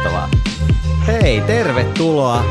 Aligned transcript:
Mahtavaa. 0.00 0.28
Hei, 1.06 1.40
tervetuloa 1.40 2.44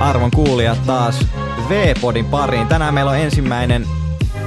arvon 0.00 0.30
kuulijat 0.30 0.86
taas 0.86 1.26
V-podin 1.68 2.24
pariin. 2.24 2.66
Tänään 2.66 2.94
meillä 2.94 3.10
on 3.10 3.18
ensimmäinen 3.18 3.86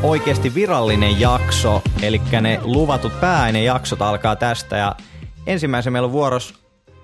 oikeasti 0.03 0.55
virallinen 0.55 1.19
jakso, 1.19 1.81
eli 2.01 2.21
ne 2.41 2.59
luvatut 2.63 3.19
pääainejaksot 3.21 4.01
alkaa 4.01 4.35
tästä. 4.35 4.77
Ja 4.77 4.95
ensimmäisen 5.47 5.93
meillä 5.93 6.05
on 6.05 6.11
vuoros 6.11 6.53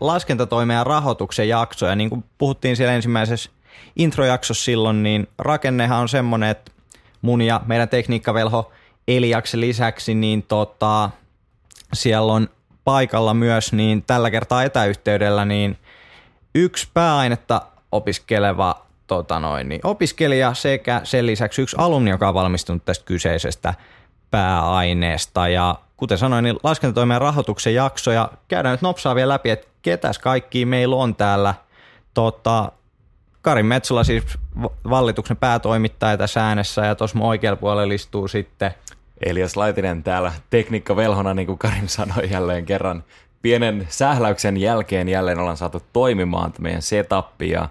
laskentatoimen 0.01 0.85
rahoituksen 0.85 1.49
jakso. 1.49 1.85
Ja 1.85 1.95
niin 1.95 2.09
kuin 2.09 2.23
puhuttiin 2.37 2.75
siellä 2.75 2.93
ensimmäisessä 2.93 3.49
introjaksossa 3.95 4.65
silloin, 4.65 5.03
niin 5.03 5.27
rakennehan 5.37 5.99
on 5.99 6.09
semmoinen, 6.09 6.49
että 6.49 6.71
mun 7.21 7.41
ja 7.41 7.61
meidän 7.65 7.89
tekniikkavelho 7.89 8.71
Eliaksen 9.07 9.61
lisäksi, 9.61 10.13
niin 10.13 10.43
tota, 10.43 11.09
siellä 11.93 12.33
on 12.33 12.49
paikalla 12.83 13.33
myös 13.33 13.73
niin 13.73 14.03
tällä 14.03 14.31
kertaa 14.31 14.63
etäyhteydellä 14.63 15.45
niin 15.45 15.77
yksi 16.55 16.87
pääainetta 16.93 17.61
opiskeleva 17.91 18.85
tota 19.07 19.39
noin, 19.39 19.69
niin 19.69 19.81
opiskelija 19.83 20.53
sekä 20.53 21.01
sen 21.03 21.25
lisäksi 21.25 21.61
yksi 21.61 21.75
alumni, 21.79 22.09
joka 22.09 22.27
on 22.27 22.33
valmistunut 22.33 22.85
tästä 22.85 23.05
kyseisestä 23.05 23.73
pääaineesta. 24.31 25.47
Ja 25.47 25.75
kuten 25.97 26.17
sanoin, 26.17 26.43
niin 26.43 26.59
laskentatoimen 26.63 27.21
rahoituksen 27.21 27.73
jakso 27.73 28.11
ja 28.11 28.31
käydään 28.47 28.73
nyt 28.73 28.81
nopsaa 28.81 29.15
vielä 29.15 29.33
läpi, 29.33 29.49
että 29.49 29.67
ketäs 29.81 30.19
kaikki 30.19 30.65
meillä 30.65 30.95
on 30.95 31.15
täällä. 31.15 31.53
Tota, 32.13 32.71
Karin 33.41 33.65
Metsola 33.65 34.03
siis 34.03 34.23
vallituksen 34.89 35.37
päätoimittaja 35.37 36.17
tässä 36.17 36.47
äänessä 36.47 36.85
ja 36.85 36.95
tuossa 36.95 37.19
oikealla 37.19 37.57
puolella 37.57 37.93
istuu 37.93 38.27
sitten– 38.27 38.71
Elias 39.25 39.57
Laitinen 39.57 40.03
täällä 40.03 40.31
tekniikkavelhona, 40.49 41.33
niin 41.33 41.45
kuin 41.45 41.59
Karim 41.59 41.87
sanoi 41.87 42.31
jälleen 42.31 42.65
kerran. 42.65 43.03
Pienen 43.41 43.87
sähläyksen 43.89 44.57
jälkeen 44.57 45.09
jälleen 45.09 45.39
ollaan 45.39 45.57
saatu 45.57 45.81
toimimaan 45.93 46.53
meidän 46.59 46.81
setup 46.81 47.41
ja 47.41 47.69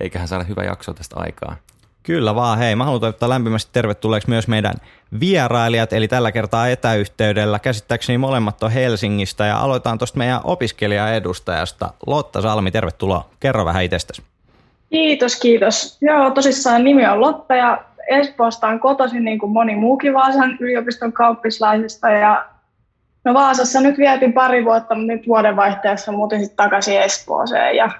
eiköhän 0.00 0.28
saada 0.28 0.44
hyvä 0.44 0.64
jakso 0.64 0.94
tästä 0.94 1.16
aikaa. 1.18 1.56
Kyllä 2.02 2.34
vaan, 2.34 2.58
hei. 2.58 2.76
Mä 2.76 2.84
haluan 2.84 3.00
toivottaa 3.00 3.28
lämpimästi 3.28 3.70
tervetulleeksi 3.72 4.28
myös 4.28 4.48
meidän 4.48 4.74
vierailijat, 5.20 5.92
eli 5.92 6.08
tällä 6.08 6.32
kertaa 6.32 6.68
etäyhteydellä. 6.68 7.58
Käsittääkseni 7.58 8.18
molemmat 8.18 8.62
on 8.62 8.70
Helsingistä 8.70 9.46
ja 9.46 9.58
aloitetaan 9.58 9.98
tuosta 9.98 10.18
meidän 10.18 10.40
opiskelijaedustajasta. 10.44 11.90
Lotta 12.06 12.40
Salmi, 12.40 12.70
tervetuloa. 12.70 13.28
Kerro 13.40 13.64
vähän 13.64 13.84
itsestäsi. 13.84 14.22
Kiitos, 14.90 15.36
kiitos. 15.36 15.98
Joo, 16.00 16.30
tosissaan 16.30 16.84
nimi 16.84 17.06
on 17.06 17.20
Lotta 17.20 17.54
ja 17.54 17.84
Espoosta 18.08 18.68
on 18.68 18.80
kotoisin 18.80 19.24
niin 19.24 19.38
kuin 19.38 19.52
moni 19.52 19.76
muukin 19.76 20.14
Vaasan 20.14 20.56
yliopiston 20.60 21.12
kauppislaisista 21.12 22.10
ja 22.10 22.46
no 23.24 23.34
Vaasassa 23.34 23.80
nyt 23.80 23.98
vietin 23.98 24.32
pari 24.32 24.64
vuotta, 24.64 24.94
mutta 24.94 25.12
nyt 25.12 25.28
vuodenvaihteessa 25.28 26.12
muutin 26.12 26.40
sitten 26.40 26.56
takaisin 26.56 27.00
Espooseen 27.00 27.76
ja 27.76 27.90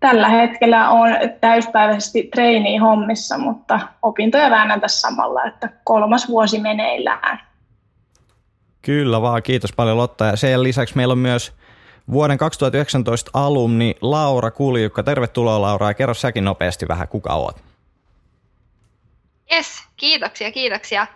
tällä 0.00 0.28
hetkellä 0.28 0.90
on 0.90 1.08
täyspäiväisesti 1.40 2.28
treini 2.34 2.76
hommissa, 2.76 3.38
mutta 3.38 3.80
opintoja 4.02 4.50
väännän 4.50 4.80
tässä 4.80 5.00
samalla, 5.00 5.44
että 5.44 5.68
kolmas 5.84 6.28
vuosi 6.28 6.60
meneillään. 6.60 7.40
Kyllä 8.82 9.22
vaan, 9.22 9.42
kiitos 9.42 9.72
paljon 9.72 9.96
Lotta. 9.96 10.24
Ja 10.24 10.36
sen 10.36 10.62
lisäksi 10.62 10.96
meillä 10.96 11.12
on 11.12 11.18
myös 11.18 11.52
vuoden 12.12 12.38
2019 12.38 13.30
alumni 13.34 13.94
Laura 14.00 14.50
Kuljukka. 14.50 15.02
Tervetuloa 15.02 15.62
Laura 15.62 15.88
ja 15.88 15.94
kerro 15.94 16.14
säkin 16.14 16.44
nopeasti 16.44 16.88
vähän 16.88 17.08
kuka 17.08 17.34
oot. 17.34 17.67
Yes, 19.52 19.84
kiitoksia, 19.96 20.52
kiitoksia. 20.52 21.06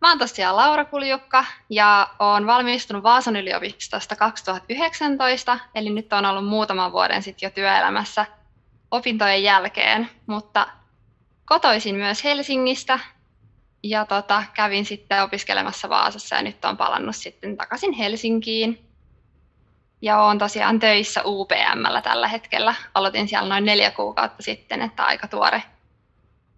Mä 0.00 0.08
oon 0.08 0.18
tosiaan 0.18 0.56
Laura 0.56 0.84
Kuljukka 0.84 1.44
ja 1.70 2.08
oon 2.18 2.46
valmistunut 2.46 3.02
Vaasan 3.02 3.36
yliopistosta 3.36 4.16
2019, 4.16 5.58
eli 5.74 5.90
nyt 5.90 6.12
on 6.12 6.24
ollut 6.24 6.46
muutaman 6.46 6.92
vuoden 6.92 7.22
sitten 7.22 7.46
jo 7.46 7.50
työelämässä 7.50 8.26
opintojen 8.90 9.42
jälkeen, 9.42 10.10
mutta 10.26 10.66
kotoisin 11.44 11.96
myös 11.96 12.24
Helsingistä 12.24 12.98
ja 13.82 14.04
tota, 14.04 14.42
kävin 14.54 14.84
sitten 14.84 15.22
opiskelemassa 15.22 15.88
Vaasassa 15.88 16.36
ja 16.36 16.42
nyt 16.42 16.64
on 16.64 16.76
palannut 16.76 17.16
sitten 17.16 17.56
takaisin 17.56 17.92
Helsinkiin. 17.92 18.84
Ja 20.02 20.22
oon 20.22 20.38
tosiaan 20.38 20.78
töissä 20.78 21.22
UPMllä 21.24 22.02
tällä 22.02 22.28
hetkellä. 22.28 22.74
Aloitin 22.94 23.28
siellä 23.28 23.48
noin 23.48 23.64
neljä 23.64 23.90
kuukautta 23.90 24.42
sitten, 24.42 24.82
että 24.82 25.04
aika 25.04 25.28
tuore, 25.28 25.62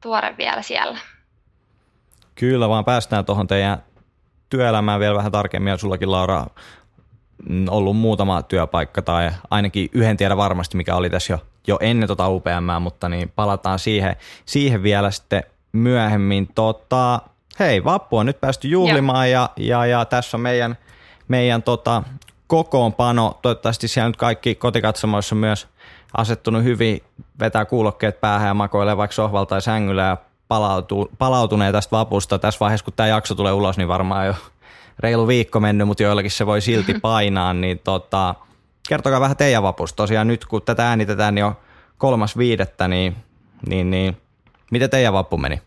tuore 0.03 0.37
vielä 0.39 0.62
siellä. 0.62 0.99
Kyllä, 2.35 2.69
vaan 2.69 2.85
päästään 2.85 3.25
tuohon 3.25 3.47
teidän 3.47 3.83
työelämään 4.51 5.01
vielä 5.01 5.15
vähän 5.15 5.33
tarkemmin. 5.33 5.71
Ja 5.71 5.77
sullakin 5.77 6.11
Laura 6.11 6.47
ollut 7.71 7.97
muutama 7.97 8.43
työpaikka 8.43 9.03
tai 9.03 9.31
ainakin 9.51 9.89
yhden 9.93 10.17
tiedä 10.17 10.37
varmasti, 10.37 10.77
mikä 10.77 10.95
oli 10.95 11.11
tässä 11.11 11.33
jo, 11.33 11.39
jo 11.67 11.79
ennen 11.81 12.09
tota 12.09 12.29
UPM, 12.29 12.83
mutta 12.83 13.09
niin 13.09 13.33
palataan 13.37 13.79
siihen, 13.79 14.17
siihen 14.45 14.83
vielä 14.83 15.11
sitten 15.11 15.43
myöhemmin. 15.73 16.49
Tota, 16.55 17.21
hei, 17.59 17.85
Vappu 17.85 18.17
on 18.17 18.27
nyt 18.27 18.41
päästy 18.41 18.69
juhlimaan 18.69 19.31
ja, 19.31 19.51
ja, 19.57 19.87
ja, 19.87 20.05
tässä 20.05 20.37
on 20.37 20.41
meidän, 20.41 20.79
meidän 21.29 21.62
tota, 21.62 22.03
kokoonpano. 22.47 23.39
Toivottavasti 23.43 23.89
siellä 23.89 24.09
nyt 24.09 24.17
kaikki 24.17 24.55
kotikatsomoissa 24.55 25.35
myös 25.35 25.69
asettunut 26.17 26.65
hyvin, 26.65 27.03
vetää 27.41 27.65
kuulokkeet 27.65 28.21
päähän 28.21 28.49
ja 28.49 28.55
makoilee 28.55 28.97
vaikka 28.97 29.15
sohvalta 29.15 29.49
tai 29.49 29.62
sängyllä 29.62 30.03
ja 30.03 30.17
palautu, 30.50 31.11
palautuneen 31.19 31.72
tästä 31.72 31.97
vapusta. 31.97 32.38
Tässä 32.38 32.61
vaiheessa, 32.61 32.84
kun 32.84 32.93
tämä 32.97 33.06
jakso 33.06 33.34
tulee 33.34 33.53
ulos, 33.53 33.77
niin 33.77 33.88
varmaan 33.88 34.27
jo 34.27 34.34
reilu 34.99 35.27
viikko 35.27 35.61
mennyt, 35.61 35.87
mutta 35.87 36.03
joillakin 36.03 36.31
se 36.31 36.47
voi 36.47 36.61
silti 36.61 36.94
painaa. 37.03 37.55
Niin 37.55 37.78
tota, 37.84 38.34
kertokaa 38.88 39.21
vähän 39.21 39.37
teidän 39.37 39.62
vapusta. 39.62 39.97
Tosiaan 39.97 40.27
nyt, 40.27 40.44
kun 40.44 40.62
tätä 40.62 40.88
äänitetään 40.88 41.34
niin 41.34 41.41
jo 41.41 41.61
kolmas 41.99 42.38
viidettä, 42.38 42.88
niin, 42.88 43.16
niin, 43.69 43.91
niin 43.91 44.16
miten 44.71 44.91
teidän 44.91 45.12
vappu 45.12 45.37
meni? 45.37 45.62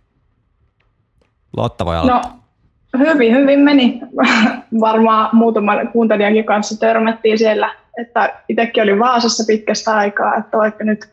Lotta 1.58 1.86
voi 1.86 1.98
aloittaa. 1.98 2.40
No, 2.94 3.00
hyvin, 3.00 3.36
hyvin 3.36 3.60
meni. 3.60 4.02
Varmaan 4.80 5.30
muutaman 5.34 5.88
kuuntelijankin 5.88 6.46
kanssa 6.46 6.80
törmättiin 6.80 7.38
siellä, 7.38 7.76
että 7.98 8.34
itsekin 8.50 8.84
oli 8.84 9.00
Vaasassa 9.00 9.44
pitkästä 9.48 9.96
aikaa, 9.96 10.36
että 10.36 10.58
vaikka 10.58 10.84
nyt 10.84 11.10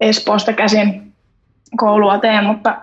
Espoosta 0.00 0.52
käsin 0.52 1.05
koulua 1.76 2.18
teen, 2.18 2.44
mutta 2.44 2.76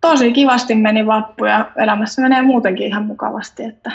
tosi 0.00 0.32
kivasti 0.32 0.74
meni 0.74 1.06
vappu 1.06 1.44
ja 1.44 1.70
elämässä 1.76 2.22
menee 2.22 2.42
muutenkin 2.42 2.86
ihan 2.86 3.04
mukavasti, 3.04 3.64
että 3.64 3.90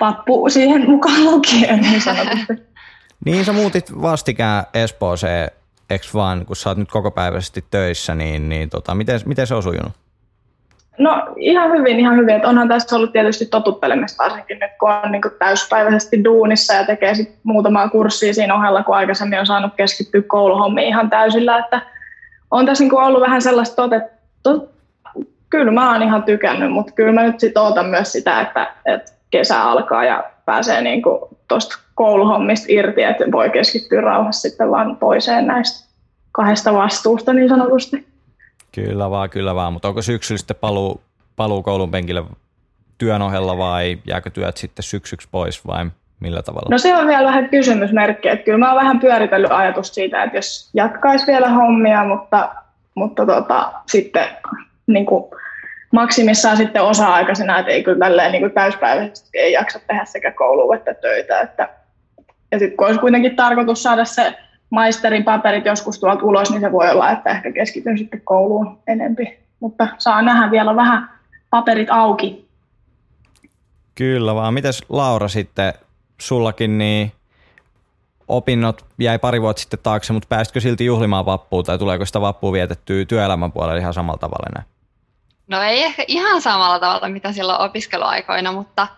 vappu 0.00 0.48
siihen 0.48 0.90
mukaan 0.90 1.24
lukien 1.24 1.80
niin 1.80 2.00
sanotusti. 2.00 2.52
niin 3.24 3.44
sä 3.44 3.52
muutit 3.52 4.02
vastikään 4.02 4.64
Espooseen, 4.74 5.50
eikö 5.90 6.06
vaan, 6.14 6.46
kun 6.46 6.56
sä 6.56 6.70
oot 6.70 6.78
nyt 6.78 6.90
koko 6.90 7.10
päiväisesti 7.10 7.64
töissä, 7.70 8.14
niin, 8.14 8.48
niin 8.48 8.70
tota, 8.70 8.94
miten, 8.94 9.20
miten 9.26 9.46
se 9.46 9.54
on 9.54 9.62
sujunut? 9.62 9.92
No 10.98 11.34
ihan 11.36 11.70
hyvin, 11.70 12.00
ihan 12.00 12.16
hyvin. 12.16 12.34
Että 12.34 12.48
onhan 12.48 12.68
tässä 12.68 12.96
ollut 12.96 13.12
tietysti 13.12 13.46
totuttelemista 13.46 14.24
varsinkin 14.24 14.58
nyt, 14.58 14.70
kun 14.80 14.90
on 14.90 15.12
niin 15.12 15.22
täyspäiväisesti 15.38 16.24
duunissa 16.24 16.74
ja 16.74 16.84
tekee 16.84 17.14
sit 17.14 17.38
muutamaa 17.42 17.88
kurssia 17.88 18.34
siinä 18.34 18.54
ohella, 18.54 18.82
kun 18.82 18.96
aikaisemmin 18.96 19.40
on 19.40 19.46
saanut 19.46 19.72
keskittyä 19.76 20.22
kouluhommiin 20.22 20.88
ihan 20.88 21.10
täysillä. 21.10 21.58
Että 21.58 21.82
on 22.50 22.66
tässä 22.66 22.84
niin 22.84 22.94
ollut 22.94 23.20
vähän 23.20 23.42
sellaista 23.42 23.76
tote, 23.76 24.10
tot, 24.42 24.70
kyllä 25.50 25.72
mä 25.72 25.92
oon 25.92 26.02
ihan 26.02 26.22
tykännyt, 26.22 26.72
mutta 26.72 26.92
kyllä 26.92 27.12
mä 27.12 27.22
nyt 27.22 27.40
sitten 27.40 27.62
ootan 27.62 27.86
myös 27.86 28.12
sitä, 28.12 28.40
että, 28.40 28.74
että 28.86 29.12
kesä 29.30 29.62
alkaa 29.62 30.04
ja 30.04 30.24
pääsee 30.44 30.80
niin 30.80 31.02
tuosta 31.48 31.78
kouluhommista 31.94 32.66
irti, 32.68 33.02
että 33.02 33.24
voi 33.32 33.50
keskittyä 33.50 34.00
rauhassa 34.00 34.48
sitten 34.48 34.70
vaan 34.70 34.96
toiseen 34.96 35.46
näistä 35.46 35.90
kahdesta 36.32 36.72
vastuusta 36.72 37.32
niin 37.32 37.48
sanotusti. 37.48 38.06
Kyllä 38.72 39.10
vaan, 39.10 39.30
kyllä 39.30 39.54
vaan, 39.54 39.72
mutta 39.72 39.88
onko 39.88 40.02
syksyllä 40.02 40.38
sitten 40.38 40.56
paluu, 40.60 41.00
paluu 41.36 41.62
koulun 41.62 41.90
penkille 41.90 42.24
työn 42.98 43.22
ohella 43.22 43.58
vai 43.58 43.98
jääkö 44.06 44.30
työt 44.30 44.56
sitten 44.56 44.82
syksyksi 44.82 45.28
pois 45.30 45.66
vai 45.66 45.90
millä 46.20 46.42
tavalla? 46.42 46.68
No 46.70 46.78
se 46.78 46.96
on 46.96 47.06
vielä 47.06 47.26
vähän 47.26 47.48
kysymysmerkki, 47.48 48.28
että 48.28 48.44
kyllä 48.44 48.58
mä 48.58 48.72
oon 48.72 48.80
vähän 48.80 49.00
pyöritellyt 49.00 49.52
ajatus 49.52 49.94
siitä, 49.94 50.22
että 50.22 50.38
jos 50.38 50.70
jatkaisi 50.74 51.26
vielä 51.26 51.48
hommia, 51.48 52.04
mutta, 52.04 52.54
mutta 52.94 53.26
tota, 53.26 53.72
sitten 53.86 54.24
niin 54.86 55.06
kuin 55.06 55.24
maksimissaan 55.92 56.56
sitten 56.56 56.82
osa-aikaisena, 56.82 57.58
että 57.58 57.72
ei 57.72 57.82
kyllä 57.82 57.98
tälleen 57.98 58.32
niin 58.32 58.42
kuin 58.42 58.52
täyspäiväisesti 58.52 59.38
ei 59.38 59.52
jaksa 59.52 59.80
tehdä 59.86 60.04
sekä 60.04 60.32
koulua 60.32 60.76
että 60.76 60.94
töitä. 60.94 61.40
Että, 61.40 61.68
ja 62.52 62.58
sitten 62.58 62.76
kun 62.76 62.86
olisi 62.86 63.00
kuitenkin 63.00 63.36
tarkoitus 63.36 63.82
saada 63.82 64.04
se 64.04 64.36
maisterin 64.70 65.24
paperit 65.24 65.66
joskus 65.66 66.00
tuolta 66.00 66.24
ulos, 66.24 66.50
niin 66.50 66.60
se 66.60 66.72
voi 66.72 66.90
olla, 66.90 67.10
että 67.10 67.30
ehkä 67.30 67.52
keskityn 67.52 67.98
sitten 67.98 68.20
kouluun 68.20 68.78
enempi. 68.86 69.38
Mutta 69.60 69.88
saa 69.98 70.22
nähdä 70.22 70.50
vielä 70.50 70.76
vähän 70.76 71.08
paperit 71.50 71.88
auki. 71.90 72.48
Kyllä 73.94 74.34
vaan. 74.34 74.54
Mites 74.54 74.84
Laura 74.88 75.28
sitten, 75.28 75.72
sullakin 76.20 76.78
niin 76.78 77.12
opinnot 78.28 78.84
jäi 78.98 79.18
pari 79.18 79.42
vuotta 79.42 79.60
sitten 79.60 79.80
taakse, 79.82 80.12
mutta 80.12 80.26
pääsitkö 80.28 80.60
silti 80.60 80.84
juhlimaan 80.84 81.26
vappua 81.26 81.62
tai 81.62 81.78
tuleeko 81.78 82.06
sitä 82.06 82.20
vappua 82.20 82.52
vietettyä 82.52 83.04
työelämän 83.04 83.52
puolella 83.52 83.80
ihan 83.80 83.94
samalla 83.94 84.18
tavalla 84.18 84.46
enää? 84.50 84.64
No 85.48 85.62
ei 85.62 85.84
ehkä 85.84 86.04
ihan 86.08 86.42
samalla 86.42 86.78
tavalla, 86.78 87.08
mitä 87.08 87.32
silloin 87.32 87.60
opiskeluaikoina, 87.60 88.52
mutta 88.52 88.88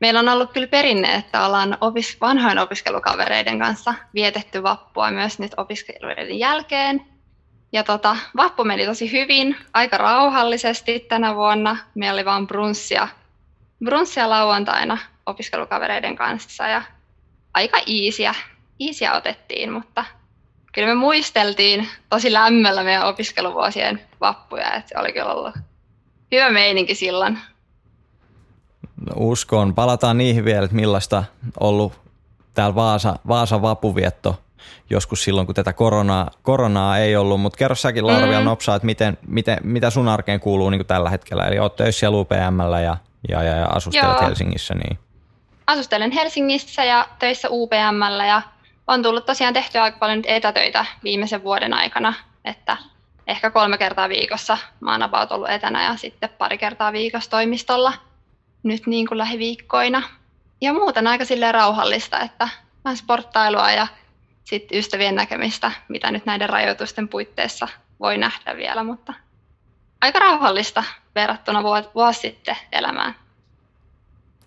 meillä 0.00 0.20
on 0.20 0.28
ollut 0.28 0.52
kyllä 0.52 0.66
perinne, 0.66 1.14
että 1.14 1.46
ollaan 1.46 1.78
opis- 1.80 2.16
vanhojen 2.20 2.58
opiskelukavereiden 2.58 3.58
kanssa 3.58 3.94
vietetty 4.14 4.62
vappua 4.62 5.10
myös 5.10 5.38
nyt 5.38 5.52
opiskeluiden 5.56 6.38
jälkeen. 6.38 7.06
Ja 7.72 7.84
tota, 7.84 8.16
vappu 8.36 8.64
meni 8.64 8.86
tosi 8.86 9.12
hyvin, 9.12 9.56
aika 9.74 9.98
rauhallisesti 9.98 11.00
tänä 11.00 11.34
vuonna. 11.34 11.76
Meillä 11.94 12.14
oli 12.14 12.24
vain 12.24 12.46
brunssia, 12.46 13.08
brunssia 13.84 14.30
lauantaina 14.30 14.98
opiskelukavereiden 15.26 16.16
kanssa 16.16 16.68
ja 16.68 16.82
aika 17.54 17.78
iisiä, 17.86 18.34
iisiä 18.80 19.14
otettiin, 19.14 19.72
mutta 19.72 20.04
kyllä 20.72 20.88
me 20.88 20.94
muisteltiin 20.94 21.88
tosi 22.10 22.32
lämmöllä 22.32 22.84
meidän 22.84 23.06
opiskeluvuosien 23.06 24.00
vappuja, 24.20 24.74
että 24.74 24.88
se 24.88 24.98
oli 24.98 25.12
kyllä 25.12 25.32
ollut 25.32 25.54
hyvä 26.32 26.50
meininki 26.50 26.94
silloin. 26.94 27.38
No, 29.06 29.12
uskon. 29.16 29.74
Palataan 29.74 30.18
niihin 30.18 30.44
vielä, 30.44 30.64
että 30.64 30.76
millaista 30.76 31.24
ollut 31.60 31.92
täällä 32.54 32.74
Vaasa, 32.74 33.18
Vaasa 33.28 33.62
vapuvietto 33.62 34.42
joskus 34.90 35.24
silloin, 35.24 35.46
kun 35.46 35.54
tätä 35.54 35.72
koronaa, 35.72 36.30
koronaa 36.42 36.98
ei 36.98 37.16
ollut, 37.16 37.40
mutta 37.40 37.56
kerro 37.56 37.74
säkin 37.74 38.06
Laura 38.06 38.26
mm. 38.26 38.30
vielä 38.30 38.44
nopsaa, 38.44 38.76
että 38.76 38.86
miten, 38.86 39.18
miten, 39.26 39.58
mitä 39.62 39.90
sun 39.90 40.08
arkeen 40.08 40.40
kuuluu 40.40 40.70
niin 40.70 40.78
kuin 40.78 40.86
tällä 40.86 41.10
hetkellä, 41.10 41.46
eli 41.46 41.58
oot 41.58 41.76
töissä 41.76 42.00
siellä 42.00 42.18
UPMllä 42.18 42.80
ja, 42.80 42.96
ja, 43.28 43.42
ja, 43.42 43.56
ja 43.56 43.66
asustelet 43.66 44.16
Joo. 44.16 44.22
Helsingissä. 44.22 44.74
Niin. 44.74 44.98
Asustelen 45.66 46.10
Helsingissä 46.10 46.84
ja 46.84 47.08
töissä 47.18 47.48
UPMllä 47.50 48.26
ja 48.26 48.42
on 48.86 49.02
tullut 49.02 49.26
tosiaan 49.26 49.54
tehtyä 49.54 49.82
aika 49.82 49.98
paljon 49.98 50.22
etätöitä 50.26 50.86
viimeisen 51.04 51.42
vuoden 51.42 51.74
aikana, 51.74 52.14
että 52.44 52.76
ehkä 53.26 53.50
kolme 53.50 53.78
kertaa 53.78 54.08
viikossa 54.08 54.58
mä 54.80 54.92
oon 54.92 55.02
about 55.02 55.32
ollut 55.32 55.50
etänä 55.50 55.84
ja 55.84 55.96
sitten 55.96 56.30
pari 56.38 56.58
kertaa 56.58 56.92
viikossa 56.92 57.30
toimistolla 57.30 57.92
nyt 58.62 58.86
niin 58.86 59.06
kuin 59.06 59.18
lähiviikkoina. 59.18 60.02
Ja 60.60 60.72
muuten 60.72 61.06
aika 61.06 61.24
silleen 61.24 61.54
rauhallista, 61.54 62.20
että 62.20 62.48
vähän 62.84 62.96
sporttailua 62.96 63.70
ja 63.70 63.86
sitten 64.44 64.78
ystävien 64.78 65.14
näkemistä, 65.14 65.72
mitä 65.88 66.10
nyt 66.10 66.26
näiden 66.26 66.48
rajoitusten 66.48 67.08
puitteissa 67.08 67.68
voi 68.00 68.18
nähdä 68.18 68.56
vielä, 68.56 68.84
mutta 68.84 69.14
aika 70.00 70.18
rauhallista 70.18 70.84
verrattuna 71.14 71.62
vuosi 71.94 72.20
sitten 72.20 72.56
elämään. 72.72 73.14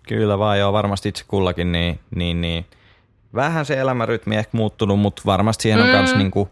Kyllä 0.06 0.38
vaan 0.38 0.58
joo, 0.58 0.72
varmasti 0.72 1.08
itse 1.08 1.24
kullakin 1.28 1.72
niin, 1.72 2.00
niin, 2.14 2.40
niin 2.40 2.66
vähän 3.34 3.64
se 3.64 3.80
elämärytmi 3.80 4.36
ehkä 4.36 4.50
muuttunut, 4.52 5.00
mutta 5.00 5.22
varmasti 5.26 5.62
siihen 5.62 5.80
on 5.80 5.86
mm. 5.86 5.92
myös 5.92 6.14
niin 6.14 6.30
kuin, 6.30 6.48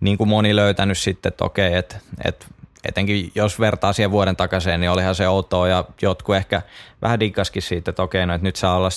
niin 0.00 0.18
kuin 0.18 0.28
moni 0.28 0.56
löytänyt 0.56 0.98
sitten, 0.98 1.30
että 1.30 1.44
okei, 1.44 1.74
että, 1.74 1.96
että 2.24 2.46
etenkin 2.84 3.32
jos 3.34 3.60
vertaa 3.60 3.92
siihen 3.92 4.10
vuoden 4.10 4.36
takaisin, 4.36 4.80
niin 4.80 4.90
olihan 4.90 5.14
se 5.14 5.28
outoa 5.28 5.68
ja 5.68 5.84
jotkut 6.02 6.36
ehkä 6.36 6.62
vähän 7.02 7.20
dikkaskin 7.20 7.62
siitä, 7.62 7.90
että 7.90 8.02
okei, 8.02 8.26
no 8.26 8.34
että 8.34 8.46
nyt 8.46 8.56
saa 8.56 8.76
olla 8.76 8.88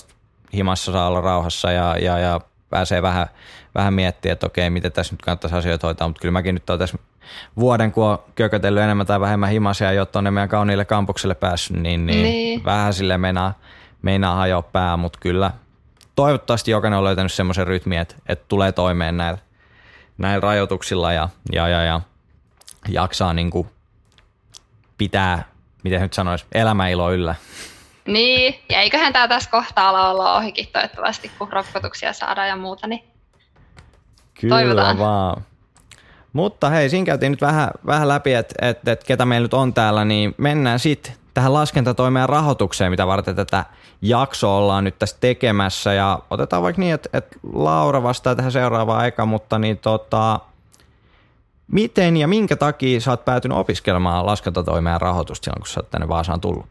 himassa, 0.54 0.92
saa 0.92 1.08
olla 1.08 1.22
rauhassa 1.22 1.72
ja, 1.72 1.98
ja, 1.98 2.20
ja 2.20 2.42
pääsee 2.70 3.02
vähän, 3.02 3.28
vähän 3.76 3.94
miettimään, 3.94 4.34
että 4.34 4.48
okei, 4.48 4.70
miten 4.70 4.92
tässä 4.92 5.14
nyt 5.14 5.22
kannattaisi 5.22 5.56
asioita 5.56 5.88
hoitaa, 5.88 6.08
mutta 6.08 6.22
kyllä 6.22 6.32
mäkin 6.32 6.56
nyt 6.56 6.70
olen 6.70 6.80
tässä 6.80 6.98
vuoden, 7.60 7.92
kun 7.92 8.04
on 8.04 8.20
kökötellyt 8.36 8.84
enemmän 8.84 9.06
tai 9.06 9.20
vähemmän 9.20 9.50
himasia 9.50 9.92
jo 9.92 10.06
tuonne 10.06 10.32
meidän 10.32 10.50
kauniille 10.50 10.86
kampukselle 10.86 11.36
päässyt, 11.36 11.78
niin, 11.78 12.06
niin, 12.06 12.24
niin. 12.24 12.64
vähän 12.64 12.94
sille 12.94 13.18
meinaa, 13.18 13.60
meinaa 14.06 14.36
hajoa 14.36 14.62
pää, 14.62 14.98
mutta 14.98 15.20
kyllä 15.22 15.52
toivottavasti 16.16 16.72
jokainen 16.72 16.98
on 16.98 17.04
löytänyt 17.04 17.34
semmoisen 17.34 17.68
rytmin, 17.68 18.00
että, 18.00 18.16
että 18.30 18.46
tulee 18.48 18.72
toimeen 18.72 19.18
näillä, 19.18 19.40
näillä 20.18 20.42
rajoituksilla 20.42 21.14
ja, 21.14 21.30
ja, 21.52 21.68
ja, 21.68 21.82
ja 21.84 22.02
jaksaa 22.90 23.34
niin 23.34 23.50
kuin 23.50 23.70
pitää, 24.98 25.44
miten 25.84 26.02
nyt 26.02 26.14
sanoisi, 26.14 26.46
elämäilo 26.52 27.14
yllä. 27.14 27.36
Niin, 28.08 28.60
ja 28.70 28.82
eiköhän 28.82 29.14
tämä 29.14 29.28
tässä 29.28 29.50
kohtaa 29.50 29.90
olla 29.90 30.10
olla 30.10 30.36
ohikin 30.36 30.68
toivottavasti, 30.74 31.32
kun 31.38 31.54
rokotuksia 31.54 32.14
saadaan 32.14 32.48
ja 32.48 32.56
muuta, 32.56 32.88
niin 32.88 33.04
Kyllä 34.42 34.56
toivotaan. 34.56 35.00
vaan. 35.00 35.44
Mutta 36.34 36.70
hei, 36.70 36.90
siinä 36.90 37.06
käytiin 37.06 37.32
nyt 37.32 37.42
vähän, 37.42 37.70
vähän 37.86 38.08
läpi, 38.08 38.34
että 38.34 38.70
et, 38.70 38.88
et, 38.88 39.04
ketä 39.04 39.26
meillä 39.26 39.46
nyt 39.46 39.54
on 39.54 39.74
täällä, 39.74 40.06
niin 40.06 40.36
mennään 40.38 40.80
sitten 40.80 41.14
tähän 41.36 41.54
laskentatoimeen 41.54 42.30
rahoitukseen, 42.30 42.92
mitä 42.92 43.08
varten 43.08 43.36
tätä 43.36 43.66
jaksoa 44.02 44.58
ollaan 44.58 44.84
nyt 44.84 45.00
tässä 45.00 45.18
tekemässä. 45.20 45.94
Ja 45.94 46.20
otetaan 46.30 46.64
vaikka 46.64 46.80
niin, 46.80 46.94
että, 46.94 47.10
että 47.14 47.38
Laura 47.54 48.04
vastaa 48.04 48.36
tähän 48.36 48.52
seuraavaan 48.52 49.00
aika, 49.00 49.26
mutta 49.26 49.60
niin 49.60 49.78
tota, 49.78 50.40
miten 51.72 52.18
ja 52.18 52.28
minkä 52.28 52.56
takia 52.56 53.00
sä 53.00 53.12
oot 53.12 53.26
päätynyt 53.26 53.58
opiskelemaan 53.58 54.26
laskentatoimeen 54.26 55.02
rahoitusta 55.02 55.46
silloin, 55.46 55.62
kun 55.62 55.68
sä 55.68 55.80
oot 55.80 55.92
tänne 55.92 56.08
Vaasaan 56.08 56.42
tullut? 56.42 56.66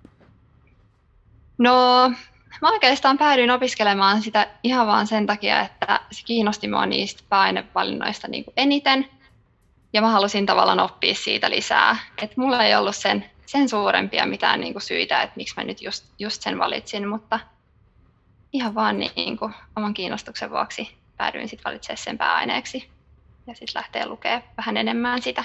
No, 1.58 2.08
mä 2.62 2.70
oikeastaan 2.70 3.18
päädyin 3.18 3.50
opiskelemaan 3.50 4.22
sitä 4.22 4.48
ihan 4.62 4.86
vaan 4.86 5.06
sen 5.06 5.26
takia, 5.26 5.60
että 5.60 6.00
se 6.10 6.24
kiinnosti 6.24 6.68
mua 6.68 6.86
niistä 6.86 7.22
pääainevalinnoista 7.28 8.28
niin 8.28 8.44
kuin 8.44 8.54
eniten. 8.56 9.08
Ja 9.92 10.00
mä 10.00 10.08
halusin 10.08 10.46
tavallaan 10.46 10.80
oppia 10.80 11.14
siitä 11.14 11.50
lisää. 11.50 11.96
Et 12.22 12.36
mulla 12.36 12.64
ei 12.64 12.74
ollut 12.74 12.96
sen, 12.96 13.24
sen 13.46 13.68
suurempia 13.68 14.26
mitään 14.26 14.60
niin 14.60 14.74
kuin 14.74 14.82
syitä, 14.82 15.22
että 15.22 15.36
miksi 15.36 15.54
mä 15.56 15.64
nyt 15.64 15.82
just, 15.82 16.04
just 16.18 16.42
sen 16.42 16.58
valitsin, 16.58 17.08
mutta 17.08 17.40
ihan 18.52 18.74
vaan 18.74 18.98
niin 18.98 19.38
kuin 19.38 19.54
oman 19.76 19.94
kiinnostuksen 19.94 20.50
vuoksi 20.50 20.96
päädyin 21.16 21.48
sitten 21.48 21.64
valitsemaan 21.64 21.98
sen 21.98 22.18
pääaineeksi 22.18 22.88
ja 23.46 23.54
sitten 23.54 23.74
lähtee 23.74 24.06
lukemaan 24.06 24.42
vähän 24.56 24.76
enemmän 24.76 25.22
sitä. 25.22 25.44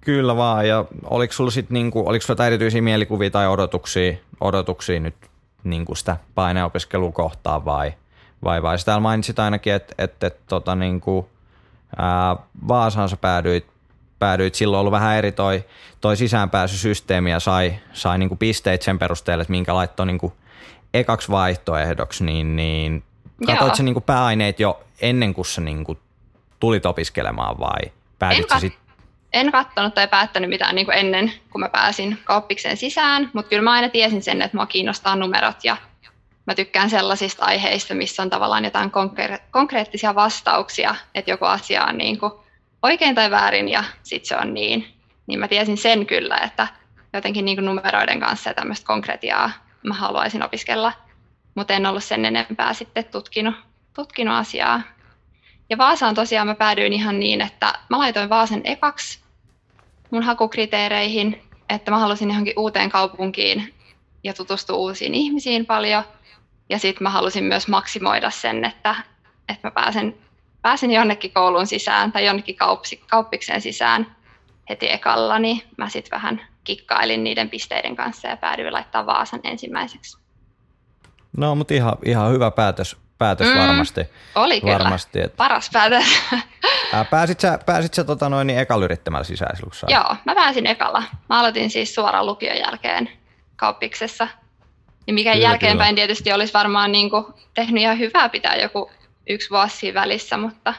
Kyllä 0.00 0.36
vaan, 0.36 0.68
ja 0.68 0.84
oliko 1.04 1.32
sulla 1.32 1.50
sitten 1.50 1.74
niinku, 1.74 2.04
erityisiä 2.46 2.82
mielikuvia 2.82 3.30
tai 3.30 3.46
odotuksia, 3.46 4.16
odotuksia 4.40 5.00
nyt 5.00 5.14
niinku 5.64 5.94
sitä 5.94 6.16
paineopiskelua 6.34 7.12
kohtaan 7.12 7.64
vai, 7.64 7.92
vai, 8.44 8.62
vai? 8.62 8.78
Sitä 8.78 9.00
mainitsit 9.00 9.38
ainakin, 9.38 9.72
että 9.72 9.94
et, 9.98 10.24
et, 10.24 10.46
tota 10.46 10.74
niinku, 10.74 11.28
Vaasaan 12.68 13.08
sä 13.08 13.16
päädyit, 13.16 13.66
päädyit 14.18 14.54
silloin 14.54 14.80
ollut 14.80 14.92
vähän 14.92 15.16
eri 15.16 15.32
toi, 15.32 15.64
toi 16.00 16.16
sisäänpääsysysteemi 16.16 17.30
ja 17.30 17.40
sai, 17.40 17.78
sai 17.92 18.18
niinku 18.18 18.36
pisteet 18.36 18.82
sen 18.82 18.98
perusteella, 18.98 19.42
että 19.42 19.50
minkä 19.50 19.74
laittoi 19.74 20.06
niinku 20.06 20.36
ekaksi 20.94 21.30
vaihtoehdoksi, 21.30 22.24
niin, 22.24 22.56
niin 22.56 23.02
katsoit 23.46 23.74
sä 23.74 23.82
niinku 23.82 24.00
pääaineet 24.00 24.60
jo 24.60 24.84
ennen 25.00 25.34
kuin 25.34 25.46
sä 25.46 25.60
niinku 25.60 25.98
tulit 26.60 26.86
opiskelemaan 26.86 27.58
vai 27.58 27.92
päätit 28.18 28.48
sä 28.48 28.60
sitten 28.60 28.86
en 29.32 29.52
katsonut 29.52 29.94
tai 29.94 30.08
päättänyt 30.08 30.50
mitään 30.50 30.74
niin 30.74 30.86
kuin 30.86 30.98
ennen, 30.98 31.32
kun 31.50 31.60
mä 31.60 31.68
pääsin 31.68 32.18
kauppikseen 32.24 32.76
sisään, 32.76 33.30
mutta 33.32 33.48
kyllä 33.48 33.62
mä 33.62 33.72
aina 33.72 33.88
tiesin 33.88 34.22
sen, 34.22 34.42
että 34.42 34.56
mua 34.56 34.66
kiinnostaa 34.66 35.16
numerot 35.16 35.64
ja 35.64 35.76
mä 36.46 36.54
tykkään 36.54 36.90
sellaisista 36.90 37.44
aiheista, 37.44 37.94
missä 37.94 38.22
on 38.22 38.30
tavallaan 38.30 38.64
jotain 38.64 38.90
konkre- 38.90 39.40
konkreettisia 39.50 40.14
vastauksia, 40.14 40.94
että 41.14 41.30
joku 41.30 41.44
asia 41.44 41.84
on 41.84 41.98
niin 41.98 42.18
kuin 42.18 42.32
oikein 42.86 43.14
tai 43.14 43.30
väärin 43.30 43.68
ja 43.68 43.84
sitten 44.02 44.28
se 44.28 44.36
on 44.36 44.54
niin. 44.54 44.86
Niin 45.26 45.40
mä 45.40 45.48
tiesin 45.48 45.76
sen 45.76 46.06
kyllä, 46.06 46.36
että 46.36 46.68
jotenkin 47.12 47.44
niin 47.44 47.56
kuin 47.56 47.64
numeroiden 47.64 48.20
kanssa 48.20 48.50
ja 48.50 48.54
tämmöistä 48.54 48.86
konkretiaa 48.86 49.50
mä 49.82 49.94
haluaisin 49.94 50.42
opiskella, 50.42 50.92
mutta 51.54 51.74
en 51.74 51.86
ollut 51.86 52.04
sen 52.04 52.24
enempää 52.24 52.74
sitten 52.74 53.04
tutkinut, 53.04 53.54
tutkinut 53.94 54.34
asiaa. 54.34 54.80
Ja 55.70 55.78
Vaasaan 55.78 56.14
tosiaan 56.14 56.46
mä 56.46 56.54
päädyin 56.54 56.92
ihan 56.92 57.20
niin, 57.20 57.40
että 57.40 57.72
mä 57.88 57.98
laitoin 57.98 58.30
Vaasan 58.30 58.60
ekaksi 58.64 59.20
mun 60.10 60.22
hakukriteereihin, 60.22 61.42
että 61.68 61.90
mä 61.90 61.98
halusin 61.98 62.28
johonkin 62.28 62.54
uuteen 62.56 62.90
kaupunkiin 62.90 63.74
ja 64.24 64.34
tutustua 64.34 64.76
uusiin 64.76 65.14
ihmisiin 65.14 65.66
paljon. 65.66 66.04
Ja 66.68 66.78
sitten 66.78 67.02
mä 67.02 67.10
halusin 67.10 67.44
myös 67.44 67.68
maksimoida 67.68 68.30
sen, 68.30 68.64
että, 68.64 68.94
että 69.48 69.68
mä 69.68 69.70
pääsen, 69.70 70.14
pääsen 70.66 70.90
jonnekin 70.90 71.32
kouluun 71.32 71.66
sisään 71.66 72.12
tai 72.12 72.26
jonnekin 72.26 72.56
kauppikseen 73.10 73.60
sisään 73.60 74.16
heti 74.68 74.92
ekalla, 74.92 75.38
niin 75.38 75.62
mä 75.76 75.88
sitten 75.88 76.10
vähän 76.10 76.46
kikkailin 76.64 77.24
niiden 77.24 77.50
pisteiden 77.50 77.96
kanssa 77.96 78.28
ja 78.28 78.36
päädyin 78.36 78.72
laittaa 78.72 79.06
Vaasan 79.06 79.40
ensimmäiseksi. 79.44 80.18
No, 81.36 81.54
mutta 81.54 81.74
ihan, 81.74 81.96
ihan 82.04 82.32
hyvä 82.32 82.50
päätös, 82.50 82.96
päätös 83.18 83.48
mm, 83.48 83.58
varmasti. 83.58 84.00
Oli 84.34 84.60
kyllä, 84.60 84.72
varmasti, 84.72 85.20
että... 85.20 85.36
paras 85.36 85.70
päätös. 85.72 86.04
Ää, 86.92 87.04
pääsit 87.04 87.40
sä, 87.40 87.58
pääsit 87.66 87.94
sä 87.94 88.04
tota 88.04 88.28
noin, 88.28 88.46
niin 88.46 88.58
ekalla 88.58 88.84
yrittämällä 88.84 89.24
sisään 89.24 89.56
Joo, 89.88 90.16
mä 90.24 90.34
pääsin 90.34 90.66
ekalla. 90.66 91.02
Mä 91.28 91.40
aloitin 91.40 91.70
siis 91.70 91.94
suoraan 91.94 92.26
lukion 92.26 92.56
jälkeen 92.56 93.10
kauppiksessa. 93.56 94.28
Ja 95.06 95.12
mikä 95.12 95.32
kyllä, 95.32 95.48
jälkeenpäin 95.48 95.94
kyllä. 95.94 96.06
tietysti 96.06 96.32
olisi 96.32 96.52
varmaan 96.52 96.92
niin 96.92 97.10
kuin 97.10 97.26
tehnyt 97.54 97.82
ihan 97.82 97.98
hyvää 97.98 98.28
pitää 98.28 98.56
joku 98.56 98.90
yksi 99.26 99.50
vuosi 99.50 99.76
siinä 99.76 100.00
välissä, 100.00 100.36
mutta 100.36 100.74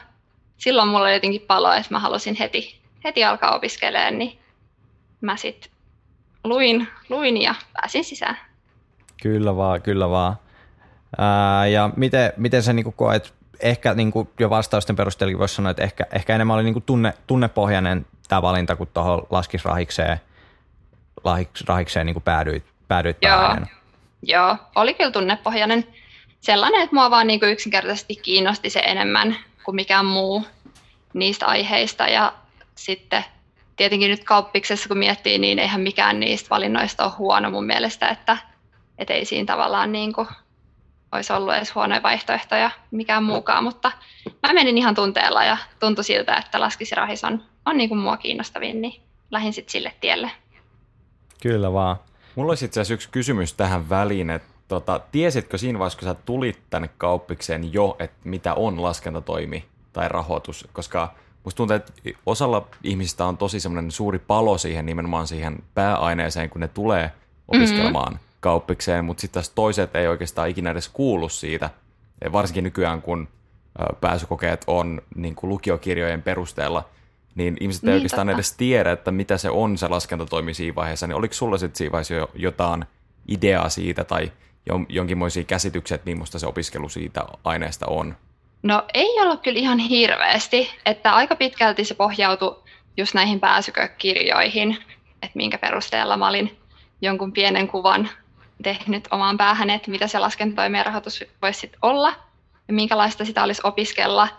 silloin 0.56 0.88
mulla 0.88 1.04
oli 1.04 1.14
jotenkin 1.14 1.40
palo, 1.40 1.72
että 1.72 1.94
mä 1.94 1.98
halusin 1.98 2.34
heti, 2.34 2.80
heti 3.04 3.24
alkaa 3.24 3.54
opiskelemaan, 3.54 4.18
niin 4.18 4.38
mä 5.20 5.36
sitten 5.36 5.72
luin, 6.44 6.88
luin 7.08 7.42
ja 7.42 7.54
pääsin 7.72 8.04
sisään. 8.04 8.38
Kyllä 9.22 9.56
vaan, 9.56 9.82
kyllä 9.82 10.10
vaan. 10.10 10.36
Ää, 11.18 11.66
ja 11.66 11.90
miten, 11.96 12.32
miten 12.36 12.62
sä 12.62 12.72
niin 12.72 12.92
koet, 12.92 13.34
ehkä 13.60 13.94
niin 13.94 14.12
kuin 14.12 14.28
jo 14.40 14.50
vastausten 14.50 14.96
perusteella 14.96 15.38
voisi 15.38 15.54
sanoa, 15.54 15.70
että 15.70 15.82
ehkä, 15.82 16.06
ehkä 16.12 16.34
enemmän 16.34 16.54
oli 16.54 16.64
niin 16.64 16.74
kuin 16.74 16.82
tunne, 16.82 17.14
tunnepohjainen 17.26 18.06
tämä 18.28 18.42
valinta, 18.42 18.76
kun 18.76 18.86
tuohon 18.94 19.26
laskisrahikseen 19.30 20.20
rahikseen 21.66 22.06
niin 22.06 22.14
kuin 22.14 22.22
päädyit, 22.22 22.64
päädyit 22.88 23.16
Joo. 23.22 23.56
Joo, 24.22 24.56
oli 24.74 24.94
kyllä 24.94 25.10
tunnepohjainen. 25.10 25.86
Sellainen, 26.40 26.82
että 26.82 26.96
mua 26.96 27.10
vaan 27.10 27.26
niin 27.26 27.40
kuin 27.40 27.52
yksinkertaisesti 27.52 28.16
kiinnosti 28.16 28.70
se 28.70 28.80
enemmän 28.80 29.36
kuin 29.64 29.74
mikään 29.74 30.06
muu 30.06 30.44
niistä 31.14 31.46
aiheista. 31.46 32.06
Ja 32.06 32.32
sitten 32.74 33.24
tietenkin 33.76 34.10
nyt 34.10 34.24
kauppiksessa 34.24 34.88
kun 34.88 34.98
miettii, 34.98 35.38
niin 35.38 35.58
eihän 35.58 35.80
mikään 35.80 36.20
niistä 36.20 36.50
valinnoista 36.50 37.04
ole 37.04 37.12
huono 37.18 37.50
mun 37.50 37.66
mielestä, 37.66 38.08
että 38.08 38.36
et 38.98 39.10
ei 39.10 39.24
siinä 39.24 39.46
tavallaan 39.46 39.92
niin 39.92 40.12
kuin 40.12 40.28
olisi 41.12 41.32
ollut 41.32 41.54
edes 41.54 41.74
huonoja 41.74 42.02
vaihtoehtoja 42.02 42.70
mikään 42.90 43.22
muukaan, 43.22 43.64
mutta 43.64 43.92
mä 44.42 44.52
menin 44.52 44.78
ihan 44.78 44.94
tunteella 44.94 45.44
ja 45.44 45.56
tuntui 45.80 46.04
siltä, 46.04 46.36
että 46.36 46.60
laskisirahis 46.60 47.24
on, 47.24 47.42
on 47.66 47.76
niin 47.76 47.88
kuin 47.88 47.98
mua 47.98 48.16
kiinnostavin, 48.16 48.82
niin 48.82 49.02
lähdin 49.30 49.52
sitten 49.52 49.72
sille 49.72 49.94
tielle. 50.00 50.30
Kyllä 51.42 51.72
vaan. 51.72 51.96
Mulla 52.34 52.50
olisi 52.50 52.64
itse 52.64 52.80
asiassa 52.80 52.94
yksi 52.94 53.08
kysymys 53.08 53.54
tähän 53.54 53.88
väliin, 53.88 54.30
että 54.30 54.57
tota, 54.68 55.00
tiesitkö 55.12 55.58
siinä 55.58 55.78
vaiheessa, 55.78 55.98
kun 55.98 56.08
sä 56.08 56.14
tulit 56.14 56.58
tänne 56.70 56.90
kauppikseen 56.98 57.72
jo, 57.72 57.96
että 57.98 58.16
mitä 58.24 58.54
on 58.54 58.82
laskentatoimi 58.82 59.64
tai 59.92 60.08
rahoitus, 60.08 60.68
koska 60.72 61.14
musta 61.44 61.56
tuntuu, 61.56 61.76
että 61.76 61.92
osalla 62.26 62.68
ihmisistä 62.82 63.24
on 63.24 63.36
tosi 63.36 63.60
semmoinen 63.60 63.90
suuri 63.90 64.18
palo 64.18 64.58
siihen 64.58 64.86
nimenomaan 64.86 65.26
siihen 65.26 65.58
pääaineeseen, 65.74 66.50
kun 66.50 66.60
ne 66.60 66.68
tulee 66.68 67.12
opiskelemaan 67.48 68.12
mm-hmm. 68.12 68.26
kauppikseen, 68.40 69.04
mutta 69.04 69.20
sitten 69.20 69.34
taas 69.42 69.50
toiset 69.50 69.96
ei 69.96 70.08
oikeastaan 70.08 70.48
ikinä 70.48 70.70
edes 70.70 70.88
kuulu 70.88 71.28
siitä, 71.28 71.70
varsinkin 72.32 72.64
nykyään 72.64 73.02
kun 73.02 73.28
pääsykokeet 74.00 74.64
on 74.66 75.02
niin 75.14 75.34
kuin 75.34 75.50
lukiokirjojen 75.50 76.22
perusteella– 76.22 76.84
niin 77.38 77.56
ihmiset 77.60 77.84
ei 77.84 77.86
niin, 77.86 77.94
oikeastaan 77.94 78.26
totta. 78.26 78.36
edes 78.36 78.52
tiedä, 78.52 78.92
että 78.92 79.10
mitä 79.10 79.38
se 79.38 79.50
on 79.50 79.78
se 79.78 79.88
laskentatoimi 79.88 80.54
siinä 80.54 80.74
vaiheessa, 80.74 81.06
niin 81.06 81.16
oliko 81.16 81.34
sulla 81.34 81.58
sitten 81.58 81.78
siinä 81.78 81.92
vaiheessa 81.92 82.14
jo 82.14 82.30
jotain 82.34 82.84
ideaa 83.28 83.68
siitä 83.68 84.04
tai 84.04 84.32
jonkinmoisia 84.88 85.44
käsityksiä, 85.44 85.94
että 85.94 86.10
millaista 86.10 86.38
se 86.38 86.46
opiskelu 86.46 86.88
siitä 86.88 87.24
aineesta 87.44 87.86
on? 87.86 88.16
No 88.62 88.82
ei 88.94 89.20
ollut 89.20 89.42
kyllä 89.42 89.58
ihan 89.58 89.78
hirveästi, 89.78 90.70
että 90.86 91.14
aika 91.14 91.36
pitkälti 91.36 91.84
se 91.84 91.94
pohjautui 91.94 92.62
just 92.96 93.14
näihin 93.14 93.40
pääsykökirjoihin, 93.40 94.78
että 95.22 95.36
minkä 95.36 95.58
perusteella 95.58 96.16
mä 96.16 96.28
olin 96.28 96.58
jonkun 97.00 97.32
pienen 97.32 97.68
kuvan 97.68 98.08
tehnyt 98.62 99.08
omaan 99.10 99.36
päähän, 99.36 99.70
että 99.70 99.90
mitä 99.90 100.06
se 100.06 100.18
laskentatoimien 100.18 100.86
rahoitus 100.86 101.24
voisi 101.42 101.72
olla 101.82 102.14
ja 102.68 102.74
minkälaista 102.74 103.24
sitä 103.24 103.42
olisi 103.42 103.60
opiskella– 103.64 104.28